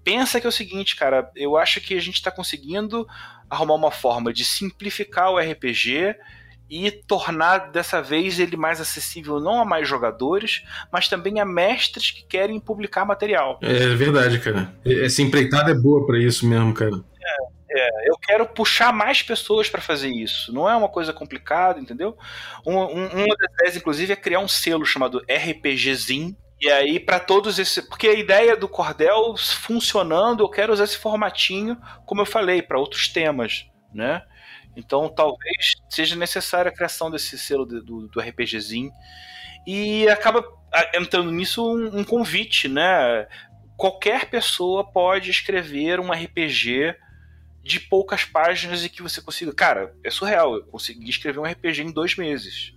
Pensa 0.08 0.40
que 0.40 0.48
é 0.48 0.50
o 0.50 0.54
seguinte, 0.54 0.96
cara, 0.96 1.30
eu 1.36 1.58
acho 1.58 1.82
que 1.82 1.94
a 1.94 2.00
gente 2.00 2.16
está 2.16 2.32
conseguindo 2.32 3.06
arrumar 3.50 3.76
uma 3.76 3.92
forma 3.92 4.32
de 4.32 4.46
simplificar 4.46 5.34
o 5.34 5.38
RPG 5.38 6.16
e 6.70 6.90
tornar 6.92 7.74
dessa 7.74 8.02
vez 8.02 8.40
ele 8.40 8.56
mais 8.56 8.80
acessível 8.80 9.42
não 9.42 9.60
a 9.60 9.66
mais 9.66 9.86
jogadores, 9.86 10.64
mas 10.90 11.10
também 11.10 11.42
a 11.42 11.46
mestres 11.46 12.10
que 12.10 12.24
querem 12.24 12.58
publicar 12.58 13.04
material. 13.04 13.60
É 13.62 13.90
verdade, 13.96 14.40
cara. 14.40 14.74
Essa 14.86 15.22
empreitada 15.22 15.72
é 15.72 15.76
boa 15.76 16.06
para 16.08 16.18
isso 16.18 16.48
mesmo, 16.48 16.74
cara. 16.74 16.96
É, 17.70 17.82
é, 17.82 18.10
eu 18.10 18.18
quero 18.18 18.46
puxar 18.46 18.94
mais 18.94 19.22
pessoas 19.22 19.70
para 19.70 19.82
fazer 19.82 20.08
isso. 20.08 20.54
Não 20.54 20.70
é 20.70 20.76
uma 20.78 20.88
coisa 20.88 21.12
complicada, 21.12 21.82
entendeu? 21.82 22.18
Um, 22.66 22.78
um, 22.78 23.08
uma 23.08 23.36
das 23.36 23.54
ideias, 23.56 23.76
inclusive, 23.76 24.14
é 24.14 24.16
criar 24.16 24.40
um 24.40 24.48
selo 24.48 24.86
chamado 24.86 25.22
RPGzinho 25.30 26.34
e 26.62 26.70
aí, 26.70 27.00
para 27.00 27.20
todos 27.20 27.60
esses. 27.60 27.86
Porque 27.86 28.08
a 28.08 28.14
ideia 28.14 28.56
do 28.56 28.68
Cordel 28.68 29.36
funcionando, 29.38 30.44
eu 30.44 30.50
quero 30.50 30.74
usar 30.74 30.86
esse 30.86 30.98
formatinho, 30.98 31.78
como 32.06 32.22
eu 32.22 32.26
falei, 32.26 32.62
para 32.62 32.80
outros 32.80 33.08
temas, 33.08 33.70
né? 33.94 34.24
Então, 34.76 35.10
talvez 35.10 35.76
seja 35.90 36.16
necessária 36.16 36.70
a 36.70 36.74
criação 36.74 37.10
desse 37.10 37.38
selo 37.38 37.66
do, 37.66 38.08
do 38.08 38.20
RPGzinho. 38.20 38.92
E 39.66 40.08
acaba 40.08 40.46
entrando 40.94 41.32
nisso 41.32 41.68
um, 41.68 42.00
um 42.00 42.04
convite, 42.04 42.68
né? 42.68 43.28
qualquer 43.78 44.30
pessoa 44.30 44.84
pode 44.84 45.30
escrever 45.30 46.00
um 46.00 46.12
RPG 46.12 46.96
de 47.64 47.80
poucas 47.80 48.26
páginas 48.26 48.84
e 48.84 48.90
que 48.90 49.04
você 49.04 49.22
consiga. 49.22 49.54
Cara, 49.54 49.96
é 50.04 50.10
surreal. 50.10 50.56
Eu 50.56 50.66
consegui 50.66 51.10
escrever 51.10 51.40
um 51.40 51.46
RPG 51.46 51.84
em 51.84 51.92
dois 51.92 52.16
meses. 52.16 52.74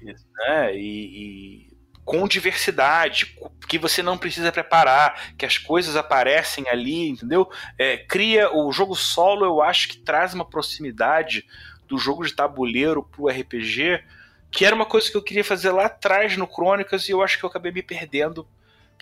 Né? 0.00 0.76
E, 0.76 1.68
e, 1.68 1.71
com 2.04 2.26
diversidade, 2.26 3.38
que 3.68 3.78
você 3.78 4.02
não 4.02 4.18
precisa 4.18 4.50
preparar, 4.50 5.34
que 5.36 5.46
as 5.46 5.56
coisas 5.56 5.96
aparecem 5.96 6.68
ali, 6.68 7.10
entendeu? 7.10 7.48
É, 7.78 7.96
cria 7.96 8.54
o 8.54 8.72
jogo 8.72 8.94
solo, 8.94 9.44
eu 9.44 9.62
acho 9.62 9.88
que 9.88 9.98
traz 9.98 10.34
uma 10.34 10.44
proximidade 10.44 11.46
do 11.88 11.98
jogo 11.98 12.26
de 12.26 12.34
tabuleiro 12.34 13.02
pro 13.02 13.28
RPG, 13.28 14.02
que 14.50 14.64
era 14.64 14.74
uma 14.74 14.86
coisa 14.86 15.10
que 15.10 15.16
eu 15.16 15.22
queria 15.22 15.44
fazer 15.44 15.70
lá 15.70 15.86
atrás 15.86 16.36
no 16.36 16.46
Crônicas 16.46 17.08
e 17.08 17.12
eu 17.12 17.22
acho 17.22 17.38
que 17.38 17.44
eu 17.44 17.48
acabei 17.48 17.72
me 17.72 17.82
perdendo 17.82 18.46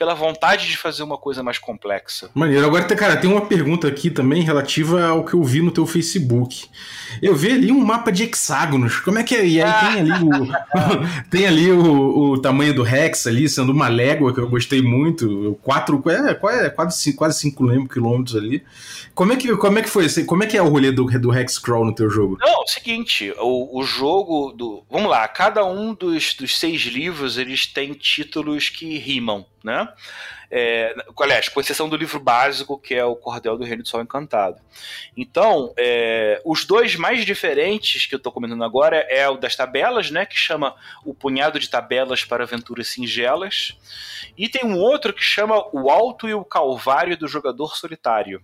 pela 0.01 0.15
vontade 0.15 0.67
de 0.67 0.79
fazer 0.79 1.03
uma 1.03 1.19
coisa 1.19 1.43
mais 1.43 1.59
complexa. 1.59 2.31
Maneiro. 2.33 2.65
Agora, 2.65 2.85
cara, 2.97 3.19
tem 3.19 3.31
uma 3.31 3.43
pergunta 3.43 3.87
aqui 3.87 4.11
também 4.11 4.43
relativa 4.43 5.05
ao 5.05 5.27
que 5.27 5.35
eu 5.35 5.45
vi 5.45 5.61
no 5.61 5.71
teu 5.71 5.87
Facebook. 5.87 6.71
Eu 7.21 7.37
vi 7.37 7.53
ali 7.53 7.71
um 7.71 7.85
mapa 7.85 8.11
de 8.11 8.23
hexágonos. 8.23 8.99
Como 9.01 9.19
é 9.19 9.23
que 9.23 9.37
é? 9.37 9.47
E 9.47 9.61
aí 9.61 9.73
tem 9.93 10.01
ali 10.01 10.25
o, 10.25 11.29
tem 11.29 11.47
ali 11.47 11.71
o, 11.71 12.31
o, 12.31 12.41
tamanho 12.41 12.73
do 12.75 12.83
Rex 12.83 13.27
ali, 13.27 13.47
sendo 13.47 13.73
uma 13.73 13.89
légua, 13.89 14.33
que 14.33 14.41
eu 14.41 14.49
gostei 14.49 14.81
muito. 14.81 15.59
Quatro, 15.63 16.03
é, 16.09 16.31
é, 16.65 16.71
quase, 16.71 16.97
cinco, 16.97 17.19
quase 17.19 17.39
cinco 17.39 17.87
quilômetros 17.87 18.37
ali. 18.37 18.65
Como 19.15 19.35
é, 19.35 19.37
que, 19.37 19.55
como 19.55 19.79
é 19.81 19.83
que 19.83 19.91
foi? 19.91 20.09
Como 20.25 20.43
é 20.43 20.47
que 20.47 20.57
é 20.57 20.63
o 20.63 20.69
rolê 20.71 20.91
do, 20.91 21.05
do 21.05 21.35
Hex 21.35 21.59
Crawl 21.59 21.85
no 21.85 21.95
teu 21.95 22.09
jogo? 22.09 22.39
Não, 22.41 22.49
é 22.49 22.57
o 22.57 22.67
seguinte, 22.67 23.35
o, 23.37 23.79
o 23.79 23.83
jogo 23.83 24.51
do... 24.53 24.83
Vamos 24.91 25.11
lá, 25.11 25.29
cada 25.29 25.63
um 25.67 25.93
dos, 25.93 26.33
dos 26.33 26.59
seis 26.59 26.81
livros, 26.85 27.37
eles 27.37 27.67
têm 27.67 27.93
títulos 27.93 28.71
que 28.71 28.97
rimam 28.97 29.45
né? 29.63 29.89
É, 30.51 30.95
aliás, 31.21 31.49
com 31.49 31.61
exceção 31.61 31.89
do 31.89 31.97
livro 31.97 32.19
básico, 32.19 32.79
que 32.79 32.95
é 32.95 33.05
o 33.05 33.15
Cordel 33.15 33.57
do 33.57 33.65
Reino 33.65 33.83
do 33.83 33.89
Sol 33.89 34.03
Encantado. 34.03 34.61
Então, 35.17 35.73
é, 35.79 36.41
os 36.45 36.65
dois 36.65 36.97
mais 36.97 37.25
diferentes 37.25 38.07
que 38.07 38.15
eu 38.15 38.19
estou 38.19 38.33
comentando 38.33 38.65
agora 38.65 38.97
é 39.09 39.29
o 39.29 39.37
das 39.37 39.55
tabelas, 39.55 40.11
né? 40.11 40.27
Que 40.27 40.37
chama 40.37 40.75
O 41.05 41.15
Punhado 41.15 41.61
de 41.61 41.71
Tabelas 41.71 42.25
para 42.25 42.45
Aventuras 42.45 42.89
Singelas. 42.89 43.77
E 44.37 44.49
tem 44.49 44.65
um 44.65 44.77
outro 44.79 45.13
que 45.13 45.23
chama 45.23 45.65
O 45.73 45.91
Alto 45.91 46.29
e 46.29 46.35
o 46.35 46.45
Calvário 46.45 47.17
do 47.17 47.29
Jogador 47.29 47.77
Solitário. 47.77 48.43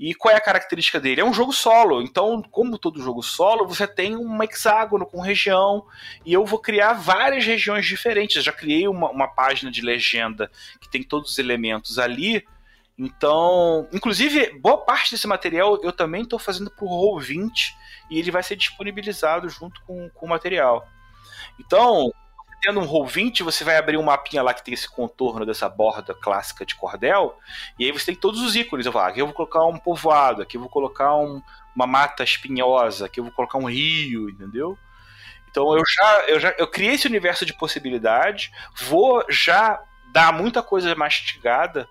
E 0.00 0.14
qual 0.14 0.32
é 0.32 0.38
a 0.38 0.40
característica 0.40 0.98
dele? 0.98 1.20
É 1.20 1.24
um 1.24 1.34
jogo 1.34 1.52
solo. 1.52 2.00
Então, 2.00 2.40
como 2.40 2.78
todo 2.78 3.02
jogo 3.02 3.22
solo, 3.22 3.68
você 3.68 3.86
tem 3.86 4.16
um 4.16 4.42
hexágono 4.42 5.04
com 5.04 5.20
região. 5.20 5.86
E 6.24 6.32
eu 6.32 6.42
vou 6.46 6.58
criar 6.58 6.94
várias 6.94 7.44
regiões 7.44 7.84
diferentes. 7.84 8.36
Eu 8.36 8.42
já 8.42 8.50
criei 8.50 8.88
uma, 8.88 9.10
uma 9.10 9.28
página 9.28 9.70
de 9.70 9.82
legenda 9.82 10.50
que 10.80 10.88
tem 10.88 11.02
todos 11.02 11.32
os 11.32 11.38
elementos 11.38 11.98
ali. 11.98 12.42
Então, 12.98 13.86
inclusive, 13.92 14.58
boa 14.58 14.78
parte 14.78 15.10
desse 15.10 15.26
material 15.26 15.78
eu 15.82 15.92
também 15.92 16.22
estou 16.22 16.38
fazendo 16.38 16.70
para 16.70 16.86
o 16.86 16.88
Roll20 16.88 17.50
e 18.10 18.18
ele 18.18 18.30
vai 18.30 18.42
ser 18.42 18.56
disponibilizado 18.56 19.50
junto 19.50 19.82
com, 19.82 20.08
com 20.08 20.24
o 20.24 20.28
material. 20.30 20.88
Então, 21.58 22.10
tendo 22.60 22.80
um 22.80 22.86
Roll20, 22.86 23.42
você 23.42 23.64
vai 23.64 23.76
abrir 23.76 23.96
um 23.96 24.02
mapinha 24.02 24.42
lá 24.42 24.52
que 24.52 24.64
tem 24.64 24.74
esse 24.74 24.88
contorno 24.88 25.46
dessa 25.46 25.68
borda 25.68 26.14
clássica 26.14 26.64
de 26.64 26.74
cordel, 26.74 27.38
e 27.78 27.84
aí 27.84 27.92
você 27.92 28.06
tem 28.06 28.14
todos 28.14 28.40
os 28.40 28.54
ícones. 28.54 28.86
Eu 28.86 28.92
vou, 28.92 29.00
aqui 29.00 29.20
eu 29.20 29.26
vou 29.26 29.34
colocar 29.34 29.64
um 29.64 29.78
povoado, 29.78 30.42
aqui 30.42 30.56
eu 30.56 30.60
vou 30.60 30.70
colocar 30.70 31.16
um, 31.16 31.42
uma 31.74 31.86
mata 31.86 32.22
espinhosa, 32.22 33.06
aqui 33.06 33.20
eu 33.20 33.24
vou 33.24 33.32
colocar 33.32 33.58
um 33.58 33.68
rio, 33.68 34.28
entendeu? 34.28 34.78
Então 35.50 35.76
eu 35.76 35.82
já, 35.86 36.24
eu 36.28 36.40
já 36.40 36.54
eu 36.58 36.66
criei 36.66 36.94
esse 36.94 37.06
universo 37.06 37.44
de 37.44 37.52
possibilidade, 37.52 38.52
vou 38.88 39.24
já 39.28 39.82
dar 40.12 40.32
muita 40.32 40.62
coisa 40.62 40.94
mastigada 40.94 41.88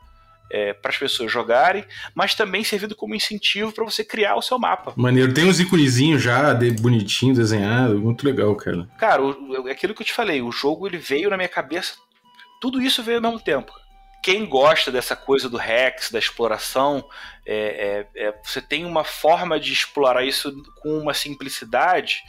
é, 0.50 0.74
para 0.74 0.92
as 0.92 0.98
pessoas 0.98 1.32
jogarem, 1.32 1.86
mas 2.14 2.36
também 2.36 2.64
servindo 2.64 2.96
como 2.96 3.16
incentivo 3.16 3.72
para 3.72 3.86
você 3.86 4.04
criar 4.04 4.36
o 4.36 4.42
seu 4.42 4.58
mapa. 4.58 4.94
Maneiro, 4.96 5.34
tem 5.34 5.46
uns 5.46 5.60
iconezinhos 5.60 6.22
já 6.22 6.54
de, 6.54 6.72
bonitinho 6.72 7.36
desenhado, 7.36 8.00
muito 8.00 8.26
legal, 8.26 8.56
cara. 8.56 8.88
Cara, 8.98 9.22
o, 9.22 9.68
é 9.68 9.72
aquilo 9.72 9.94
que 9.94 10.02
eu 10.02 10.06
te 10.06 10.14
falei, 10.14 10.42
o 10.42 10.52
jogo 10.52 10.88
ele 10.88 10.98
veio 10.98 11.30
na 11.30 11.38
minha 11.38 11.50
cabeça, 11.50 11.96
tudo 12.62 12.82
isso 12.82 13.04
veio 13.04 13.18
ao 13.18 13.24
mesmo 13.24 13.40
tempo. 13.40 13.72
Quem 14.22 14.46
gosta 14.46 14.92
dessa 14.92 15.16
coisa 15.16 15.48
do 15.48 15.56
Rex, 15.56 16.12
da 16.12 16.20
exploração, 16.20 17.08
é, 17.46 18.06
é, 18.16 18.28
é, 18.28 18.34
você 18.44 18.62
tem 18.62 18.86
uma 18.86 19.06
forma 19.06 19.58
de 19.58 19.72
explorar 19.72 20.26
isso 20.26 20.52
com 20.82 20.98
uma 21.00 21.14
simplicidade 21.14 22.22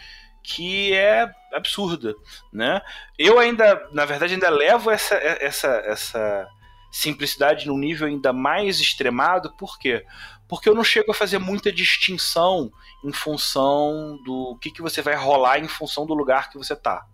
que 0.42 0.92
é 0.94 1.28
absurda, 1.52 2.14
né? 2.52 2.80
Eu 3.18 3.38
ainda, 3.38 3.88
na 3.92 4.04
verdade, 4.04 4.34
ainda 4.34 4.48
levo 4.48 4.90
essa, 4.90 5.14
essa, 5.16 5.68
essa 5.84 6.48
simplicidade 6.90 7.66
num 7.66 7.78
nível 7.78 8.06
ainda 8.06 8.32
mais 8.32 8.80
extremado, 8.80 9.52
por 9.56 9.78
quê? 9.78 10.04
Porque 10.48 10.68
eu 10.68 10.74
não 10.74 10.82
chego 10.82 11.12
a 11.12 11.14
fazer 11.14 11.38
muita 11.38 11.70
distinção 11.70 12.72
em 13.04 13.12
função 13.12 14.18
do 14.24 14.58
que, 14.60 14.70
que 14.70 14.82
você 14.82 15.00
vai 15.00 15.14
rolar 15.14 15.58
em 15.58 15.68
função 15.68 16.04
do 16.04 16.14
lugar 16.14 16.50
que 16.50 16.58
você 16.58 16.74
tá. 16.74 17.04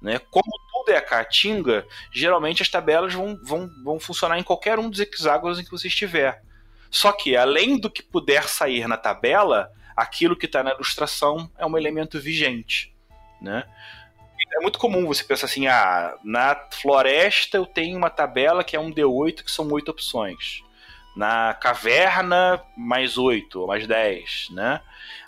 Né? 0.00 0.18
Como 0.30 0.50
tudo 0.70 0.90
é 0.92 0.96
a 0.96 1.02
caatinga, 1.02 1.86
geralmente 2.12 2.62
as 2.62 2.68
tabelas 2.68 3.14
vão, 3.14 3.38
vão, 3.42 3.70
vão 3.82 3.98
funcionar 3.98 4.38
em 4.38 4.42
qualquer 4.42 4.78
um 4.78 4.90
dos 4.90 5.00
hexágonos 5.00 5.58
em 5.58 5.64
que 5.64 5.70
você 5.70 5.88
estiver. 5.88 6.42
Só 6.90 7.10
que, 7.10 7.36
além 7.36 7.78
do 7.78 7.90
que 7.90 8.02
puder 8.02 8.44
sair 8.44 8.86
na 8.86 8.96
tabela, 8.96 9.72
aquilo 9.96 10.36
que 10.36 10.46
está 10.46 10.62
na 10.62 10.72
ilustração 10.72 11.50
é 11.58 11.66
um 11.66 11.76
elemento 11.76 12.20
vigente. 12.20 12.94
Né? 13.40 13.64
É 14.54 14.60
muito 14.60 14.78
comum 14.78 15.06
você 15.06 15.24
pensar 15.24 15.46
assim, 15.46 15.66
ah, 15.66 16.16
na 16.22 16.56
floresta 16.70 17.56
eu 17.56 17.66
tenho 17.66 17.96
uma 17.96 18.10
tabela 18.10 18.64
que 18.64 18.76
é 18.76 18.80
um 18.80 18.92
D8, 18.92 19.42
que 19.42 19.50
são 19.50 19.68
oito 19.70 19.90
opções. 19.90 20.62
Na 21.16 21.54
caverna, 21.54 22.60
mais 22.76 23.16
oito, 23.16 23.66
mais 23.66 23.86
dez, 23.86 24.48
né? 24.50 24.80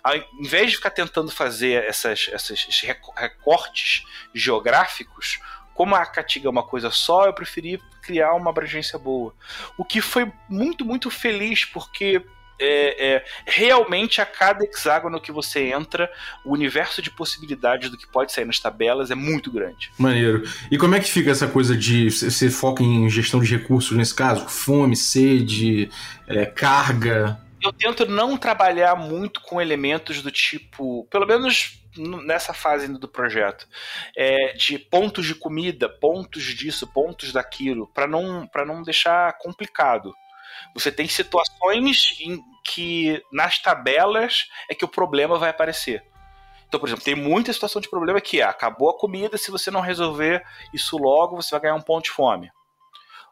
Ao 0.03 0.15
invés 0.39 0.71
de 0.71 0.77
ficar 0.77 0.89
tentando 0.89 1.31
fazer 1.31 1.83
essas, 1.85 2.29
esses 2.33 2.81
recortes 3.15 4.03
geográficos, 4.33 5.39
como 5.73 5.95
a 5.95 6.05
Catiga 6.05 6.47
é 6.47 6.51
uma 6.51 6.63
coisa 6.63 6.89
só, 6.89 7.25
eu 7.25 7.33
preferi 7.33 7.81
criar 8.01 8.33
uma 8.33 8.49
abrangência 8.49 8.97
boa. 8.97 9.33
O 9.77 9.85
que 9.85 10.01
foi 10.01 10.31
muito, 10.49 10.83
muito 10.83 11.09
feliz, 11.09 11.63
porque 11.65 12.25
é, 12.59 13.15
é, 13.15 13.25
realmente 13.45 14.21
a 14.21 14.25
cada 14.25 14.63
hexágono 14.63 15.21
que 15.21 15.31
você 15.31 15.71
entra, 15.71 16.11
o 16.43 16.53
universo 16.53 17.01
de 17.01 17.11
possibilidades 17.11 17.89
do 17.89 17.97
que 17.97 18.07
pode 18.07 18.31
sair 18.31 18.45
nas 18.45 18.59
tabelas 18.59 19.11
é 19.11 19.15
muito 19.15 19.51
grande. 19.51 19.91
Maneiro. 19.97 20.43
E 20.71 20.77
como 20.77 20.95
é 20.95 20.99
que 20.99 21.09
fica 21.09 21.31
essa 21.31 21.47
coisa 21.47 21.75
de 21.75 22.09
você 22.09 22.49
foca 22.49 22.83
em 22.83 23.09
gestão 23.09 23.39
de 23.39 23.55
recursos 23.55 23.95
nesse 23.95 24.13
caso? 24.13 24.47
Fome, 24.47 24.95
sede, 24.95 25.89
é, 26.27 26.45
carga? 26.45 27.39
Eu 27.61 27.73
tento 27.73 28.05
não 28.05 28.37
trabalhar 28.37 28.95
muito 28.95 29.41
com 29.41 29.61
elementos 29.61 30.21
do 30.21 30.31
tipo, 30.31 31.05
pelo 31.09 31.25
menos 31.25 31.81
nessa 32.25 32.53
fase 32.53 32.87
do 32.87 33.07
projeto, 33.07 33.67
é, 34.15 34.53
de 34.53 34.77
pontos 34.77 35.25
de 35.25 35.33
comida, 35.33 35.89
pontos 35.89 36.43
disso, 36.43 36.85
pontos 36.87 37.31
daquilo, 37.31 37.87
para 37.87 38.07
não, 38.07 38.47
não 38.65 38.83
deixar 38.83 39.35
complicado. 39.39 40.13
Você 40.73 40.91
tem 40.91 41.07
situações 41.07 42.15
em 42.19 42.41
que 42.63 43.21
nas 43.31 43.59
tabelas 43.59 44.47
é 44.69 44.75
que 44.75 44.85
o 44.85 44.89
problema 44.89 45.37
vai 45.37 45.49
aparecer. 45.49 46.03
Então, 46.67 46.79
por 46.79 46.89
exemplo, 46.89 47.05
tem 47.05 47.15
muita 47.15 47.53
situação 47.53 47.81
de 47.81 47.89
problema 47.89 48.19
que 48.19 48.41
é, 48.41 48.43
acabou 48.43 48.89
a 48.89 48.97
comida, 48.97 49.37
se 49.37 49.49
você 49.49 49.71
não 49.71 49.79
resolver 49.79 50.43
isso 50.73 50.97
logo, 50.97 51.35
você 51.35 51.51
vai 51.51 51.61
ganhar 51.61 51.75
um 51.75 51.81
ponto 51.81 52.05
de 52.05 52.11
fome. 52.11 52.51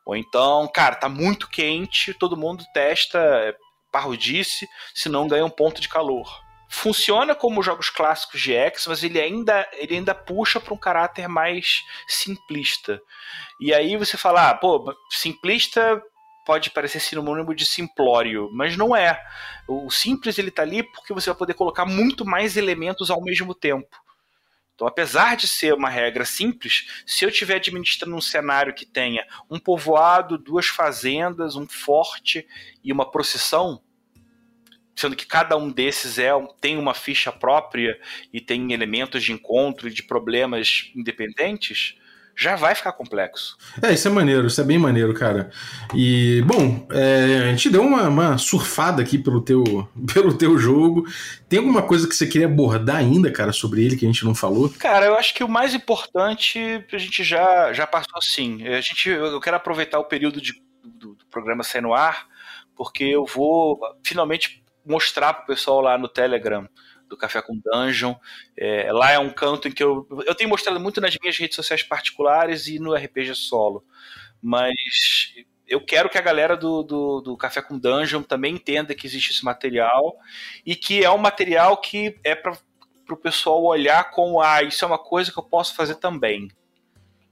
Ou 0.05 0.15
então, 0.15 0.69
cara, 0.73 0.95
tá 0.95 1.09
muito 1.09 1.49
quente, 1.49 2.13
todo 2.13 2.37
mundo 2.37 2.63
testa 2.73 3.19
é, 3.19 3.55
parrudice, 3.91 4.67
se 4.93 5.09
não 5.09 5.27
ganha 5.27 5.45
um 5.45 5.49
ponto 5.49 5.81
de 5.81 5.89
calor. 5.89 6.45
Funciona 6.69 7.35
como 7.35 7.61
jogos 7.61 7.89
clássicos 7.89 8.41
de 8.41 8.53
X, 8.53 8.85
mas 8.87 9.03
ele 9.03 9.19
ainda, 9.19 9.67
ele 9.73 9.95
ainda 9.95 10.15
puxa 10.15 10.59
para 10.59 10.73
um 10.73 10.77
caráter 10.77 11.27
mais 11.27 11.83
simplista. 12.07 13.01
E 13.59 13.73
aí 13.73 13.97
você 13.97 14.17
fala, 14.17 14.49
ah, 14.49 14.55
pô, 14.55 14.93
simplista 15.09 16.01
pode 16.45 16.69
parecer 16.69 16.99
sinônimo 16.99 17.55
de 17.55 17.65
simplório, 17.65 18.49
mas 18.53 18.77
não 18.77 18.95
é. 18.95 19.19
O 19.67 19.89
simples 19.89 20.37
ele 20.37 20.49
está 20.49 20.61
ali 20.61 20.83
porque 20.83 21.13
você 21.13 21.29
vai 21.29 21.37
poder 21.37 21.55
colocar 21.55 21.85
muito 21.85 22.23
mais 22.23 22.55
elementos 22.55 23.09
ao 23.09 23.21
mesmo 23.21 23.55
tempo. 23.55 23.89
Então, 24.75 24.87
apesar 24.87 25.35
de 25.35 25.47
ser 25.47 25.73
uma 25.73 25.89
regra 25.89 26.25
simples, 26.25 27.03
se 27.05 27.23
eu 27.23 27.29
estiver 27.29 27.55
administrando 27.55 28.15
um 28.15 28.21
cenário 28.21 28.75
que 28.75 28.85
tenha 28.85 29.25
um 29.49 29.57
povoado, 29.57 30.37
duas 30.37 30.67
fazendas, 30.67 31.55
um 31.55 31.65
forte 31.65 32.45
e 32.83 32.91
uma 32.91 33.09
procissão, 33.09 33.81
sendo 34.93 35.15
que 35.15 35.25
cada 35.25 35.57
um 35.57 35.71
desses 35.71 36.19
é 36.19 36.31
tem 36.59 36.77
uma 36.77 36.93
ficha 36.93 37.31
própria 37.31 37.99
e 38.31 38.39
tem 38.39 38.73
elementos 38.73 39.23
de 39.23 39.31
encontro 39.31 39.87
e 39.87 39.93
de 39.93 40.03
problemas 40.03 40.91
independentes, 40.93 41.97
já 42.37 42.55
vai 42.55 42.75
ficar 42.75 42.91
complexo. 42.91 43.57
É, 43.81 43.93
isso 43.93 44.07
é 44.07 44.11
maneiro, 44.11 44.47
isso 44.47 44.59
é 44.59 44.63
bem 44.63 44.77
maneiro, 44.77 45.13
cara. 45.13 45.49
E, 45.93 46.43
bom, 46.45 46.85
é, 46.91 47.47
a 47.47 47.51
gente 47.51 47.69
deu 47.69 47.81
uma, 47.81 48.09
uma, 48.09 48.37
surfada 48.37 49.01
aqui 49.01 49.17
pelo 49.17 49.41
teu, 49.41 49.63
pelo 50.13 50.37
teu 50.37 50.57
jogo. 50.57 51.05
Tem 51.47 51.59
alguma 51.59 51.81
coisa 51.81 52.07
que 52.07 52.15
você 52.15 52.27
queria 52.27 52.47
abordar 52.47 52.97
ainda, 52.97 53.31
cara, 53.31 53.53
sobre 53.53 53.85
ele 53.85 53.95
que 53.95 54.05
a 54.05 54.07
gente 54.07 54.25
não 54.25 54.35
falou? 54.35 54.69
Cara, 54.77 55.05
eu 55.05 55.15
acho 55.15 55.33
que 55.33 55.43
o 55.43 55.49
mais 55.49 55.73
importante 55.73 56.59
a 56.91 56.97
gente 56.97 57.23
já, 57.23 57.71
já 57.71 57.87
passou 57.87 58.21
sim. 58.21 58.67
A 58.67 58.81
gente, 58.81 59.09
eu 59.09 59.39
quero 59.39 59.55
aproveitar 59.55 59.99
o 59.99 60.05
período 60.05 60.41
de 60.41 60.53
programa 61.31 61.63
sair 61.63 61.81
no 61.81 61.93
ar, 61.93 62.27
porque 62.75 63.03
eu 63.03 63.25
vou 63.25 63.79
finalmente 64.03 64.63
mostrar 64.85 65.33
pro 65.33 65.47
pessoal 65.47 65.81
lá 65.81 65.97
no 65.97 66.07
Telegram 66.07 66.67
do 67.15 67.19
Café 67.19 67.41
com 67.41 67.57
Dungeon. 67.57 68.13
É, 68.57 68.91
lá 68.91 69.11
é 69.11 69.19
um 69.19 69.29
canto 69.29 69.67
em 69.67 69.71
que 69.71 69.83
eu, 69.83 70.07
eu 70.25 70.35
tenho 70.35 70.49
mostrado 70.49 70.79
muito 70.79 71.01
nas 71.01 71.17
minhas 71.19 71.37
redes 71.37 71.55
sociais 71.55 71.81
particulares 71.81 72.67
e 72.67 72.77
no 72.77 72.93
RPG 72.93 73.33
solo. 73.33 73.83
Mas 74.41 74.73
eu 75.67 75.83
quero 75.83 76.09
que 76.09 76.17
a 76.17 76.21
galera 76.21 76.55
do, 76.55 76.83
do, 76.83 77.21
do, 77.21 77.37
Café 77.37 77.61
com 77.61 77.79
Dungeon 77.79 78.21
também 78.21 78.53
entenda 78.53 78.93
que 78.93 79.07
existe 79.07 79.31
esse 79.31 79.43
material 79.43 80.17
e 80.65 80.75
que 80.75 81.03
é 81.03 81.09
um 81.09 81.17
material 81.17 81.77
que 81.77 82.19
é 82.23 82.35
para 82.35 82.53
o 83.09 83.17
pessoal 83.17 83.63
olhar 83.63 84.11
como, 84.11 84.41
ah, 84.41 84.61
isso 84.61 84.83
é 84.83 84.87
uma 84.87 84.99
coisa 84.99 85.31
que 85.31 85.39
eu 85.39 85.43
posso 85.43 85.73
fazer 85.75 85.95
também. 85.95 86.49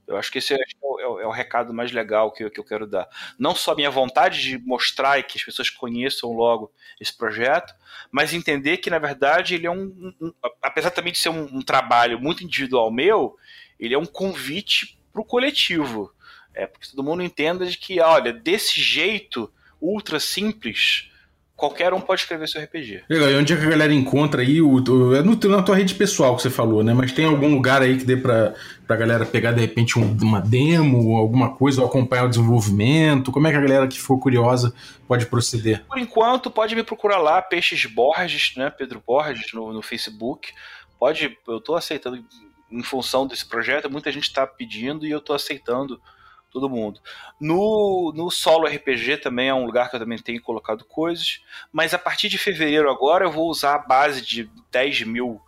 Eu 0.07 0.17
acho 0.17 0.31
que 0.31 0.39
esse 0.39 0.53
é, 0.53 0.57
é, 1.19 1.25
o, 1.25 1.31
recado 1.31 1.73
mais 1.73 1.91
legal 1.91 2.31
que 2.31 2.43
eu, 2.43 2.51
que 2.51 2.59
eu 2.59 2.63
quero 2.63 2.87
dar. 2.87 3.07
Não 3.37 3.55
só 3.55 3.71
a 3.71 3.75
minha 3.75 3.91
vontade 3.91 4.41
de 4.41 4.57
mostrar 4.59 5.19
e 5.19 5.23
que 5.23 5.37
as 5.37 5.43
pessoas 5.43 5.69
conheçam 5.69 6.33
logo 6.33 6.71
esse 6.99 7.15
projeto, 7.15 7.73
mas 8.11 8.33
entender 8.33 8.77
que, 8.77 8.89
na 8.89 8.99
verdade, 8.99 9.55
ele 9.55 9.67
é 9.67 9.71
um. 9.71 10.13
um 10.21 10.33
apesar 10.61 10.91
também 10.91 11.13
de 11.13 11.19
ser 11.19 11.29
um, 11.29 11.43
um 11.43 11.61
trabalho 11.61 12.19
muito 12.19 12.43
individual 12.43 12.91
meu, 12.91 13.35
ele 13.79 13.93
é 13.93 13.97
um 13.97 14.05
convite 14.05 14.99
para 15.11 15.21
o 15.21 15.25
coletivo 15.25 16.13
é 16.53 16.67
porque 16.67 16.87
todo 16.87 17.03
mundo 17.03 17.23
entenda 17.23 17.65
de 17.65 17.77
que, 17.77 17.99
olha, 17.99 18.31
desse 18.31 18.79
jeito 18.79 19.51
ultra 19.81 20.19
simples, 20.19 21.09
qualquer 21.63 21.93
um 21.93 22.01
pode 22.01 22.19
escrever 22.19 22.49
seu 22.49 22.61
RPG. 22.61 23.05
Legal, 23.09 23.31
e 23.31 23.35
onde 23.35 23.53
é 23.53 23.55
que 23.55 23.65
a 23.65 23.69
galera 23.69 23.93
encontra 23.93 24.41
aí? 24.41 24.61
O, 24.61 24.83
o, 24.83 25.15
é 25.15 25.21
no, 25.21 25.35
na 25.49 25.63
tua 25.63 25.77
rede 25.77 25.95
pessoal 25.95 26.35
que 26.35 26.41
você 26.41 26.49
falou, 26.49 26.83
né? 26.83 26.93
Mas 26.93 27.13
tem 27.13 27.23
algum 27.23 27.53
lugar 27.53 27.81
aí 27.81 27.97
que 27.97 28.03
dê 28.03 28.17
pra, 28.17 28.53
pra 28.85 28.97
galera 28.97 29.25
pegar 29.25 29.53
de 29.53 29.61
repente 29.61 29.97
um, 29.97 30.17
uma 30.21 30.41
demo, 30.41 31.15
alguma 31.15 31.55
coisa, 31.55 31.79
ou 31.79 31.87
acompanhar 31.87 32.25
o 32.25 32.29
desenvolvimento? 32.29 33.31
Como 33.31 33.47
é 33.47 33.51
que 33.51 33.55
a 33.55 33.61
galera 33.61 33.87
que 33.87 33.97
for 33.97 34.19
curiosa 34.19 34.73
pode 35.07 35.25
proceder? 35.25 35.85
Por 35.85 35.97
enquanto, 35.97 36.51
pode 36.51 36.75
me 36.75 36.83
procurar 36.83 37.19
lá, 37.19 37.41
Peixes 37.41 37.85
Borges, 37.85 38.53
né? 38.57 38.69
Pedro 38.69 39.01
Borges 39.05 39.53
no, 39.53 39.71
no 39.71 39.81
Facebook. 39.81 40.51
Pode, 40.99 41.37
eu 41.47 41.61
tô 41.61 41.75
aceitando 41.75 42.21
em 42.69 42.83
função 42.83 43.25
desse 43.25 43.45
projeto, 43.45 43.89
muita 43.89 44.11
gente 44.11 44.23
está 44.23 44.45
pedindo 44.45 45.07
e 45.07 45.11
eu 45.11 45.21
tô 45.21 45.33
aceitando 45.33 46.01
todo 46.53 46.69
mundo. 46.69 47.01
No, 47.39 48.13
no 48.15 48.29
solo 48.29 48.67
RPG 48.67 49.17
também 49.17 49.49
é 49.49 49.53
um 49.53 49.65
lugar 49.65 49.89
que 49.89 49.95
eu 49.95 49.99
também 49.99 50.19
tenho 50.19 50.41
colocado 50.41 50.85
coisas, 50.85 51.43
mas 51.71 51.93
a 51.93 51.99
partir 51.99 52.29
de 52.29 52.37
fevereiro 52.37 52.89
agora 52.89 53.25
eu 53.25 53.31
vou 53.31 53.49
usar 53.49 53.75
a 53.75 53.79
base 53.79 54.21
de 54.21 54.49
10 54.71 55.01
mil 55.01 55.41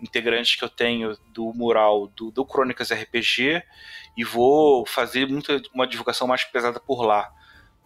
integrantes 0.00 0.56
que 0.56 0.64
eu 0.64 0.68
tenho 0.68 1.16
do 1.32 1.52
mural 1.52 2.06
do, 2.08 2.30
do 2.30 2.44
Crônicas 2.44 2.90
RPG 2.90 3.62
e 4.16 4.24
vou 4.24 4.86
fazer 4.86 5.28
muita, 5.28 5.60
uma 5.74 5.86
divulgação 5.86 6.26
mais 6.26 6.44
pesada 6.44 6.80
por 6.80 7.02
lá 7.02 7.30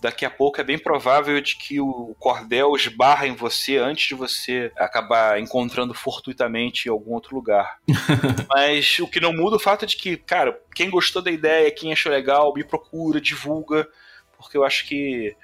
daqui 0.02 0.26
a 0.26 0.30
pouco 0.30 0.60
é 0.60 0.64
bem 0.64 0.76
provável 0.76 1.40
de 1.40 1.54
que 1.54 1.80
o 1.80 2.16
cordel 2.18 2.74
esbarra 2.74 3.28
em 3.28 3.36
você 3.36 3.76
antes 3.76 4.08
de 4.08 4.16
você 4.16 4.72
acabar 4.76 5.40
encontrando 5.40 5.94
fortuitamente 5.94 6.88
em 6.88 6.90
algum 6.90 7.12
outro 7.12 7.36
lugar. 7.36 7.78
Mas 8.50 8.98
o 8.98 9.06
que 9.06 9.20
não 9.20 9.32
muda 9.32 9.54
é 9.54 9.58
o 9.58 9.60
fato 9.60 9.86
de 9.86 9.96
que, 9.96 10.16
cara, 10.16 10.60
quem 10.74 10.90
gostou 10.90 11.22
da 11.22 11.30
ideia, 11.30 11.70
quem 11.70 11.92
achou 11.92 12.10
legal, 12.10 12.52
me 12.52 12.64
procura, 12.64 13.20
divulga, 13.20 13.88
porque 14.36 14.56
eu 14.56 14.64
acho 14.64 14.88
que 14.88 15.36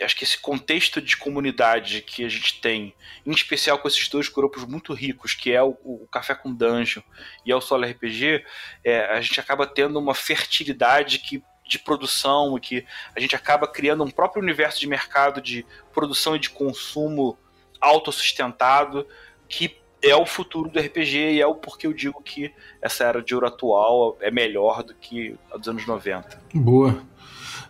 acho 0.00 0.16
que 0.16 0.22
esse 0.22 0.38
contexto 0.38 1.00
de 1.00 1.16
comunidade 1.16 2.02
que 2.02 2.24
a 2.24 2.28
gente 2.28 2.60
tem, 2.60 2.94
em 3.26 3.32
especial 3.32 3.78
com 3.78 3.88
esses 3.88 4.08
dois 4.08 4.28
grupos 4.28 4.64
muito 4.64 4.92
ricos, 4.92 5.34
que 5.34 5.52
é 5.52 5.62
o, 5.62 5.76
o 5.84 6.06
Café 6.10 6.36
com 6.36 6.54
Dungeon 6.54 7.02
e 7.44 7.50
é 7.50 7.56
o 7.56 7.60
Solo 7.60 7.84
RPG, 7.84 8.44
é, 8.84 9.06
a 9.06 9.20
gente 9.20 9.40
acaba 9.40 9.66
tendo 9.66 9.98
uma 9.98 10.14
fertilidade 10.14 11.18
que 11.18 11.42
de 11.68 11.78
produção 11.78 12.56
e 12.56 12.60
que 12.60 12.86
a 13.14 13.20
gente 13.20 13.36
acaba 13.36 13.68
criando 13.68 14.02
um 14.02 14.10
próprio 14.10 14.42
universo 14.42 14.80
de 14.80 14.86
mercado 14.86 15.40
de 15.40 15.64
produção 15.92 16.34
e 16.34 16.38
de 16.38 16.50
consumo 16.50 17.38
autossustentado 17.80 19.06
que 19.48 19.78
é 20.02 20.14
o 20.14 20.24
futuro 20.24 20.70
do 20.70 20.78
RPG 20.78 21.32
e 21.32 21.40
é 21.40 21.46
o 21.46 21.54
porquê 21.54 21.86
eu 21.86 21.92
digo 21.92 22.22
que 22.22 22.52
essa 22.80 23.04
era 23.04 23.22
de 23.22 23.34
ouro 23.34 23.46
atual 23.46 24.16
é 24.20 24.30
melhor 24.30 24.82
do 24.82 24.94
que 24.94 25.36
a 25.52 25.56
dos 25.56 25.68
anos 25.68 25.86
90. 25.86 26.40
Boa. 26.54 27.02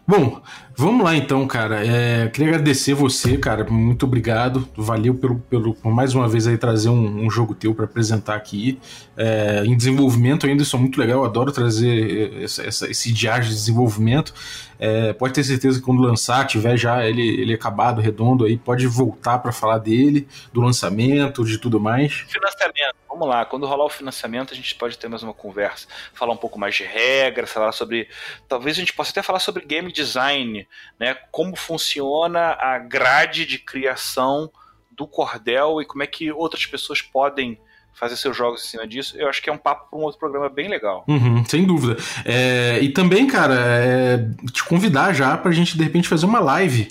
Bom, 0.09 0.41
vamos 0.75 1.05
lá 1.05 1.15
então, 1.15 1.47
cara. 1.47 1.87
É, 1.87 2.29
queria 2.29 2.49
agradecer 2.55 2.95
você, 2.95 3.37
cara. 3.37 3.63
Muito 3.71 4.07
obrigado. 4.07 4.67
Valeu 4.75 5.15
pelo, 5.15 5.39
pelo 5.39 5.75
por 5.75 5.93
mais 5.93 6.15
uma 6.15 6.27
vez 6.27 6.47
aí 6.47 6.57
trazer 6.57 6.89
um, 6.89 7.27
um 7.27 7.31
jogo 7.31 7.55
teu 7.55 7.75
para 7.75 7.85
apresentar 7.85 8.35
aqui. 8.35 8.81
É, 9.15 9.63
em 9.67 9.77
desenvolvimento 9.77 10.47
ainda, 10.47 10.63
isso 10.63 10.75
é 10.75 10.79
muito 10.79 10.99
legal. 10.99 11.19
Eu 11.19 11.25
adoro 11.27 11.53
trazer 11.53 12.43
essa, 12.43 12.63
essa, 12.63 12.91
esse 12.91 13.13
diário 13.13 13.45
de 13.45 13.51
desenvolvimento. 13.51 14.33
É, 14.79 15.13
pode 15.13 15.35
ter 15.35 15.45
certeza 15.45 15.79
que 15.79 15.85
quando 15.85 16.01
lançar, 16.01 16.47
tiver 16.47 16.79
já 16.79 17.07
ele, 17.07 17.29
ele 17.43 17.53
acabado, 17.53 18.01
redondo 18.01 18.47
aí, 18.47 18.57
pode 18.57 18.87
voltar 18.87 19.41
para 19.41 19.53
falar 19.53 19.77
dele, 19.77 20.27
do 20.55 20.63
lançamento, 20.63 21.45
de 21.45 21.59
tudo 21.59 21.79
mais. 21.79 22.25
Financiamento, 22.29 22.97
vamos 23.19 23.35
lá. 23.35 23.45
Quando 23.45 23.67
rolar 23.67 23.85
o 23.85 23.91
financiamento, 23.91 24.53
a 24.53 24.57
gente 24.57 24.75
pode 24.77 24.97
ter 24.97 25.09
mais 25.09 25.23
uma 25.23 25.35
conversa, 25.35 25.89
falar 26.15 26.33
um 26.33 26.37
pouco 26.37 26.59
mais 26.59 26.75
de 26.77 26.85
regras, 26.85 27.51
falar 27.51 27.73
sobre. 27.73 28.09
Talvez 28.49 28.77
a 28.77 28.81
gente 28.81 28.93
possa 28.93 29.11
até 29.11 29.23
falar 29.23 29.41
sobre 29.41 29.65
game 29.65 29.91
design, 29.91 30.67
né? 30.99 31.15
Como 31.33 31.57
funciona 31.57 32.57
a 32.59 32.79
grade 32.79 33.45
de 33.45 33.59
criação 33.59 34.51
do 34.93 35.07
cordel 35.07 35.83
e 35.83 35.85
como 35.85 36.03
é 36.03 36.07
que 36.07 36.31
outras 36.31 36.65
pessoas 36.65 37.03
podem 37.03 37.59
fazer 37.93 38.17
seus 38.17 38.37
jogos 38.37 38.65
em 38.65 38.69
cima 38.69 38.87
disso, 38.87 39.19
eu 39.19 39.29
acho 39.29 39.43
que 39.43 39.51
é 39.51 39.53
um 39.53 39.59
papo 39.59 39.91
para 39.91 39.99
um 39.99 40.03
outro 40.03 40.21
programa 40.21 40.49
bem 40.49 40.69
legal. 40.69 41.05
Uhum, 41.09 41.45
sem 41.45 41.65
dúvida. 41.65 41.97
É, 42.25 42.79
e 42.81 42.91
também, 42.91 43.27
cara, 43.27 43.57
é, 43.59 44.19
te 44.53 44.63
convidar 44.63 45.13
já 45.13 45.37
para 45.37 45.51
a 45.51 45.55
gente, 45.55 45.77
de 45.77 45.83
repente, 45.83 46.07
fazer 46.07 46.25
uma 46.25 46.39
live 46.39 46.89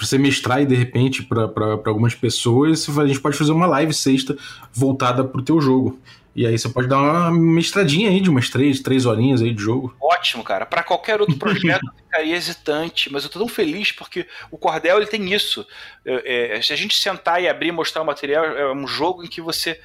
para 0.00 0.06
você 0.06 0.16
mestrar 0.16 0.58
aí, 0.58 0.66
de 0.66 0.74
repente, 0.74 1.22
para 1.22 1.44
algumas 1.84 2.14
pessoas, 2.14 2.88
a 2.98 3.06
gente 3.06 3.20
pode 3.20 3.36
fazer 3.36 3.52
uma 3.52 3.66
live 3.66 3.92
sexta 3.92 4.34
voltada 4.72 5.22
pro 5.22 5.42
teu 5.42 5.60
jogo. 5.60 6.00
E 6.34 6.46
aí 6.46 6.58
você 6.58 6.70
pode 6.70 6.88
dar 6.88 6.96
uma 6.96 7.30
mestradinha 7.30 8.08
aí 8.08 8.18
de 8.18 8.30
umas 8.30 8.48
três, 8.48 8.80
três 8.80 9.04
horinhas 9.04 9.42
aí 9.42 9.52
de 9.52 9.60
jogo. 9.60 9.94
Ótimo, 10.00 10.42
cara. 10.42 10.64
Para 10.64 10.82
qualquer 10.82 11.20
outro 11.20 11.36
projeto 11.36 11.84
eu 11.84 12.04
ficaria 12.04 12.34
hesitante, 12.34 13.12
mas 13.12 13.24
eu 13.24 13.30
tô 13.30 13.40
tão 13.40 13.48
feliz 13.48 13.92
porque 13.92 14.26
o 14.50 14.56
Cordel 14.56 14.96
ele 14.96 15.06
tem 15.06 15.34
isso. 15.34 15.66
É, 16.06 16.56
é, 16.56 16.62
se 16.62 16.72
a 16.72 16.76
gente 16.76 16.96
sentar 16.96 17.42
e 17.42 17.48
abrir 17.48 17.68
e 17.68 17.72
mostrar 17.72 18.00
o 18.00 18.06
material, 18.06 18.46
é 18.46 18.72
um 18.72 18.86
jogo 18.86 19.22
em 19.22 19.28
que 19.28 19.42
você 19.42 19.78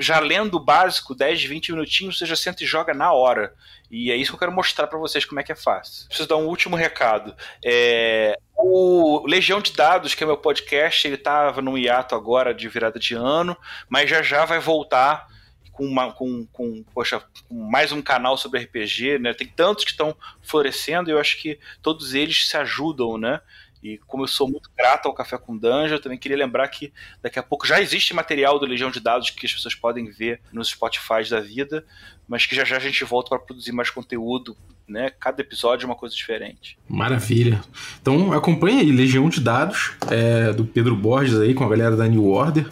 já 0.00 0.18
lendo 0.18 0.56
o 0.56 0.64
básico, 0.64 1.14
10, 1.14 1.44
20 1.44 1.72
minutinhos, 1.72 2.18
você 2.18 2.26
já 2.26 2.34
senta 2.34 2.64
e 2.64 2.66
joga 2.66 2.92
na 2.92 3.12
hora. 3.12 3.54
E 3.90 4.10
é 4.10 4.16
isso 4.16 4.30
que 4.30 4.36
eu 4.36 4.38
quero 4.38 4.52
mostrar 4.52 4.86
para 4.86 4.98
vocês 4.98 5.24
como 5.26 5.40
é 5.40 5.42
que 5.42 5.52
é 5.52 5.56
fácil. 5.56 6.06
Preciso 6.06 6.28
dar 6.28 6.36
um 6.36 6.46
último 6.46 6.74
recado. 6.74 7.34
É, 7.62 8.38
o 8.62 9.26
Legião 9.26 9.60
de 9.60 9.72
Dados, 9.72 10.14
que 10.14 10.22
é 10.22 10.26
meu 10.26 10.36
podcast, 10.36 11.06
ele 11.06 11.16
estava 11.16 11.60
num 11.62 11.76
hiato 11.76 12.14
agora 12.14 12.54
de 12.54 12.68
virada 12.68 12.98
de 12.98 13.14
ano, 13.14 13.56
mas 13.88 14.08
já 14.08 14.22
já 14.22 14.44
vai 14.44 14.60
voltar 14.60 15.26
com, 15.72 15.86
uma, 15.86 16.12
com, 16.12 16.46
com, 16.52 16.84
poxa, 16.94 17.22
com 17.48 17.54
mais 17.54 17.90
um 17.90 18.02
canal 18.02 18.36
sobre 18.36 18.60
RPG, 18.60 19.18
né? 19.18 19.32
Tem 19.32 19.46
tantos 19.46 19.84
que 19.84 19.92
estão 19.92 20.14
florescendo 20.42 21.08
e 21.08 21.12
eu 21.12 21.18
acho 21.18 21.40
que 21.40 21.58
todos 21.80 22.14
eles 22.14 22.48
se 22.48 22.56
ajudam, 22.56 23.16
né? 23.16 23.40
E 23.82 23.98
como 24.06 24.24
eu 24.24 24.28
sou 24.28 24.48
muito 24.48 24.70
grato 24.76 25.06
ao 25.06 25.14
Café 25.14 25.38
com 25.38 25.56
Dungeon, 25.56 25.94
eu 25.94 26.00
também 26.00 26.18
queria 26.18 26.36
lembrar 26.36 26.68
que 26.68 26.92
daqui 27.22 27.38
a 27.38 27.42
pouco 27.42 27.66
já 27.66 27.80
existe 27.80 28.12
material 28.12 28.58
do 28.58 28.66
Legião 28.66 28.90
de 28.90 29.00
Dados 29.00 29.30
que 29.30 29.46
as 29.46 29.52
pessoas 29.52 29.74
podem 29.74 30.10
ver 30.10 30.40
nos 30.52 30.68
Spotify 30.68 31.28
da 31.28 31.40
vida, 31.40 31.84
mas 32.28 32.44
que 32.44 32.54
já 32.54 32.64
já 32.64 32.76
a 32.76 32.80
gente 32.80 33.02
volta 33.04 33.30
para 33.30 33.38
produzir 33.38 33.72
mais 33.72 33.88
conteúdo, 33.88 34.56
né? 34.86 35.10
Cada 35.18 35.40
episódio 35.40 35.84
é 35.84 35.86
uma 35.86 35.96
coisa 35.96 36.14
diferente. 36.14 36.78
Maravilha. 36.88 37.62
Então 38.02 38.32
acompanha 38.32 38.80
aí 38.80 38.92
Legião 38.92 39.28
de 39.28 39.40
Dados 39.40 39.92
é, 40.10 40.52
do 40.52 40.64
Pedro 40.64 40.94
Borges 40.94 41.38
aí 41.38 41.54
com 41.54 41.64
a 41.64 41.68
galera 41.68 41.96
da 41.96 42.06
New 42.06 42.26
Order. 42.26 42.68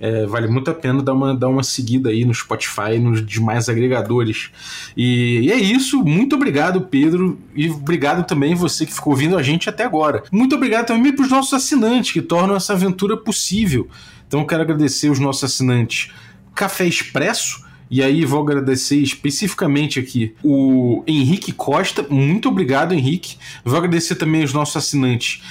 É, 0.00 0.26
vale 0.26 0.46
muito 0.46 0.70
a 0.70 0.74
pena 0.74 1.02
dar 1.02 1.12
uma, 1.12 1.34
dar 1.34 1.48
uma 1.48 1.62
seguida 1.62 2.10
aí 2.10 2.24
no 2.24 2.32
Spotify 2.32 2.94
e 2.94 2.98
nos 2.98 3.24
demais 3.24 3.68
agregadores. 3.68 4.50
E, 4.96 5.40
e, 5.42 5.52
é 5.52 5.56
isso. 5.56 6.02
Muito 6.04 6.36
obrigado, 6.36 6.82
Pedro. 6.82 7.38
E 7.54 7.68
obrigado 7.68 8.26
também 8.26 8.54
você 8.54 8.86
que 8.86 8.94
ficou 8.94 9.12
ouvindo 9.12 9.36
a 9.36 9.42
gente 9.42 9.68
até 9.68 9.84
agora. 9.84 10.22
Muito 10.30 10.54
obrigado 10.54 10.86
também 10.86 11.12
para 11.12 11.24
os 11.24 11.30
nossos 11.30 11.52
assinantes 11.52 12.12
que 12.12 12.22
tornam 12.22 12.54
essa 12.54 12.72
aventura 12.72 13.16
possível. 13.16 13.88
Então 14.26 14.46
quero 14.46 14.62
agradecer 14.62 15.10
os 15.10 15.18
nossos 15.18 15.44
assinantes 15.44 16.12
Café 16.54 16.86
Expresso. 16.86 17.66
E 17.90 18.02
aí 18.02 18.24
vou 18.24 18.42
agradecer 18.42 18.98
especificamente 18.98 19.98
aqui 19.98 20.34
o 20.44 21.02
Henrique 21.06 21.52
Costa. 21.52 22.06
Muito 22.08 22.48
obrigado, 22.48 22.92
Henrique. 22.92 23.38
Vou 23.64 23.78
agradecer 23.78 24.16
também 24.16 24.44
os 24.44 24.52
nossos 24.52 24.76
assinantes 24.76 25.42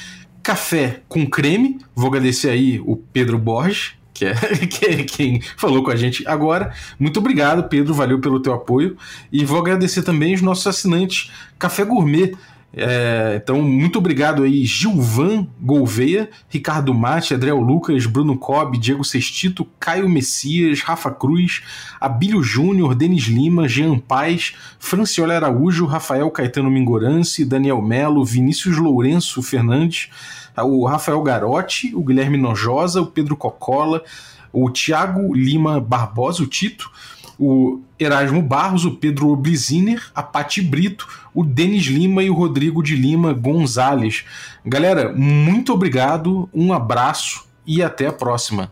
Café 0.43 1.01
com 1.09 1.27
Creme. 1.27 1.79
Vou 1.95 2.07
agradecer 2.07 2.49
aí 2.49 2.79
o 2.85 2.95
Pedro 2.95 3.39
Borges 3.39 3.96
que 4.69 4.85
é 4.85 5.03
quem 5.03 5.41
falou 5.57 5.83
com 5.83 5.91
a 5.91 5.95
gente 5.95 6.27
agora. 6.27 6.73
Muito 6.99 7.19
obrigado, 7.19 7.67
Pedro, 7.69 7.93
valeu 7.93 8.19
pelo 8.19 8.41
teu 8.41 8.53
apoio. 8.53 8.97
E 9.31 9.45
vou 9.45 9.59
agradecer 9.59 10.03
também 10.03 10.33
os 10.33 10.41
nossos 10.41 10.67
assinantes 10.67 11.31
Café 11.57 11.83
Gourmet. 11.83 12.33
É, 12.73 13.39
então, 13.41 13.61
muito 13.61 13.97
obrigado 13.97 14.43
aí, 14.43 14.63
Gilvan 14.65 15.47
Gouveia, 15.59 16.29
Ricardo 16.49 16.93
Mate, 16.93 17.33
Adriel 17.33 17.59
Lucas, 17.59 18.05
Bruno 18.05 18.37
Cobb, 18.37 18.77
Diego 18.77 19.03
Sestito, 19.03 19.65
Caio 19.79 20.07
Messias, 20.07 20.81
Rafa 20.81 21.09
Cruz, 21.09 21.63
Abílio 21.99 22.43
Júnior, 22.43 22.93
Denis 22.93 23.23
Lima, 23.23 23.67
Jean 23.67 23.97
Paz, 23.97 24.53
Franciola 24.77 25.35
Araújo, 25.35 25.85
Rafael 25.85 26.29
Caetano 26.29 26.69
Mingorance, 26.69 27.43
Daniel 27.45 27.81
Melo, 27.81 28.23
Vinícius 28.23 28.77
Lourenço 28.77 29.41
Fernandes, 29.41 30.09
o 30.63 30.85
Rafael 30.85 31.21
Garotti, 31.21 31.95
o 31.95 32.01
Guilherme 32.01 32.37
Nojosa, 32.37 33.01
o 33.01 33.07
Pedro 33.07 33.35
Cocola, 33.35 34.03
o 34.51 34.69
Tiago 34.69 35.33
Lima 35.33 35.79
Barbosa, 35.79 36.43
o 36.43 36.47
Tito, 36.47 36.89
o 37.39 37.81
Erasmo 37.99 38.41
Barros, 38.41 38.85
o 38.85 38.95
Pedro 38.95 39.29
Obliziner, 39.29 40.01
a 40.15 40.23
Pati 40.23 40.61
Brito, 40.61 41.07
o 41.33 41.43
Denis 41.43 41.85
Lima 41.85 42.23
e 42.23 42.29
o 42.29 42.33
Rodrigo 42.33 42.81
de 42.81 42.95
Lima 42.95 43.33
Gonzalez. 43.33 44.25
Galera, 44.65 45.13
muito 45.13 45.73
obrigado, 45.73 46.49
um 46.53 46.73
abraço 46.73 47.45
e 47.65 47.83
até 47.83 48.07
a 48.07 48.13
próxima. 48.13 48.71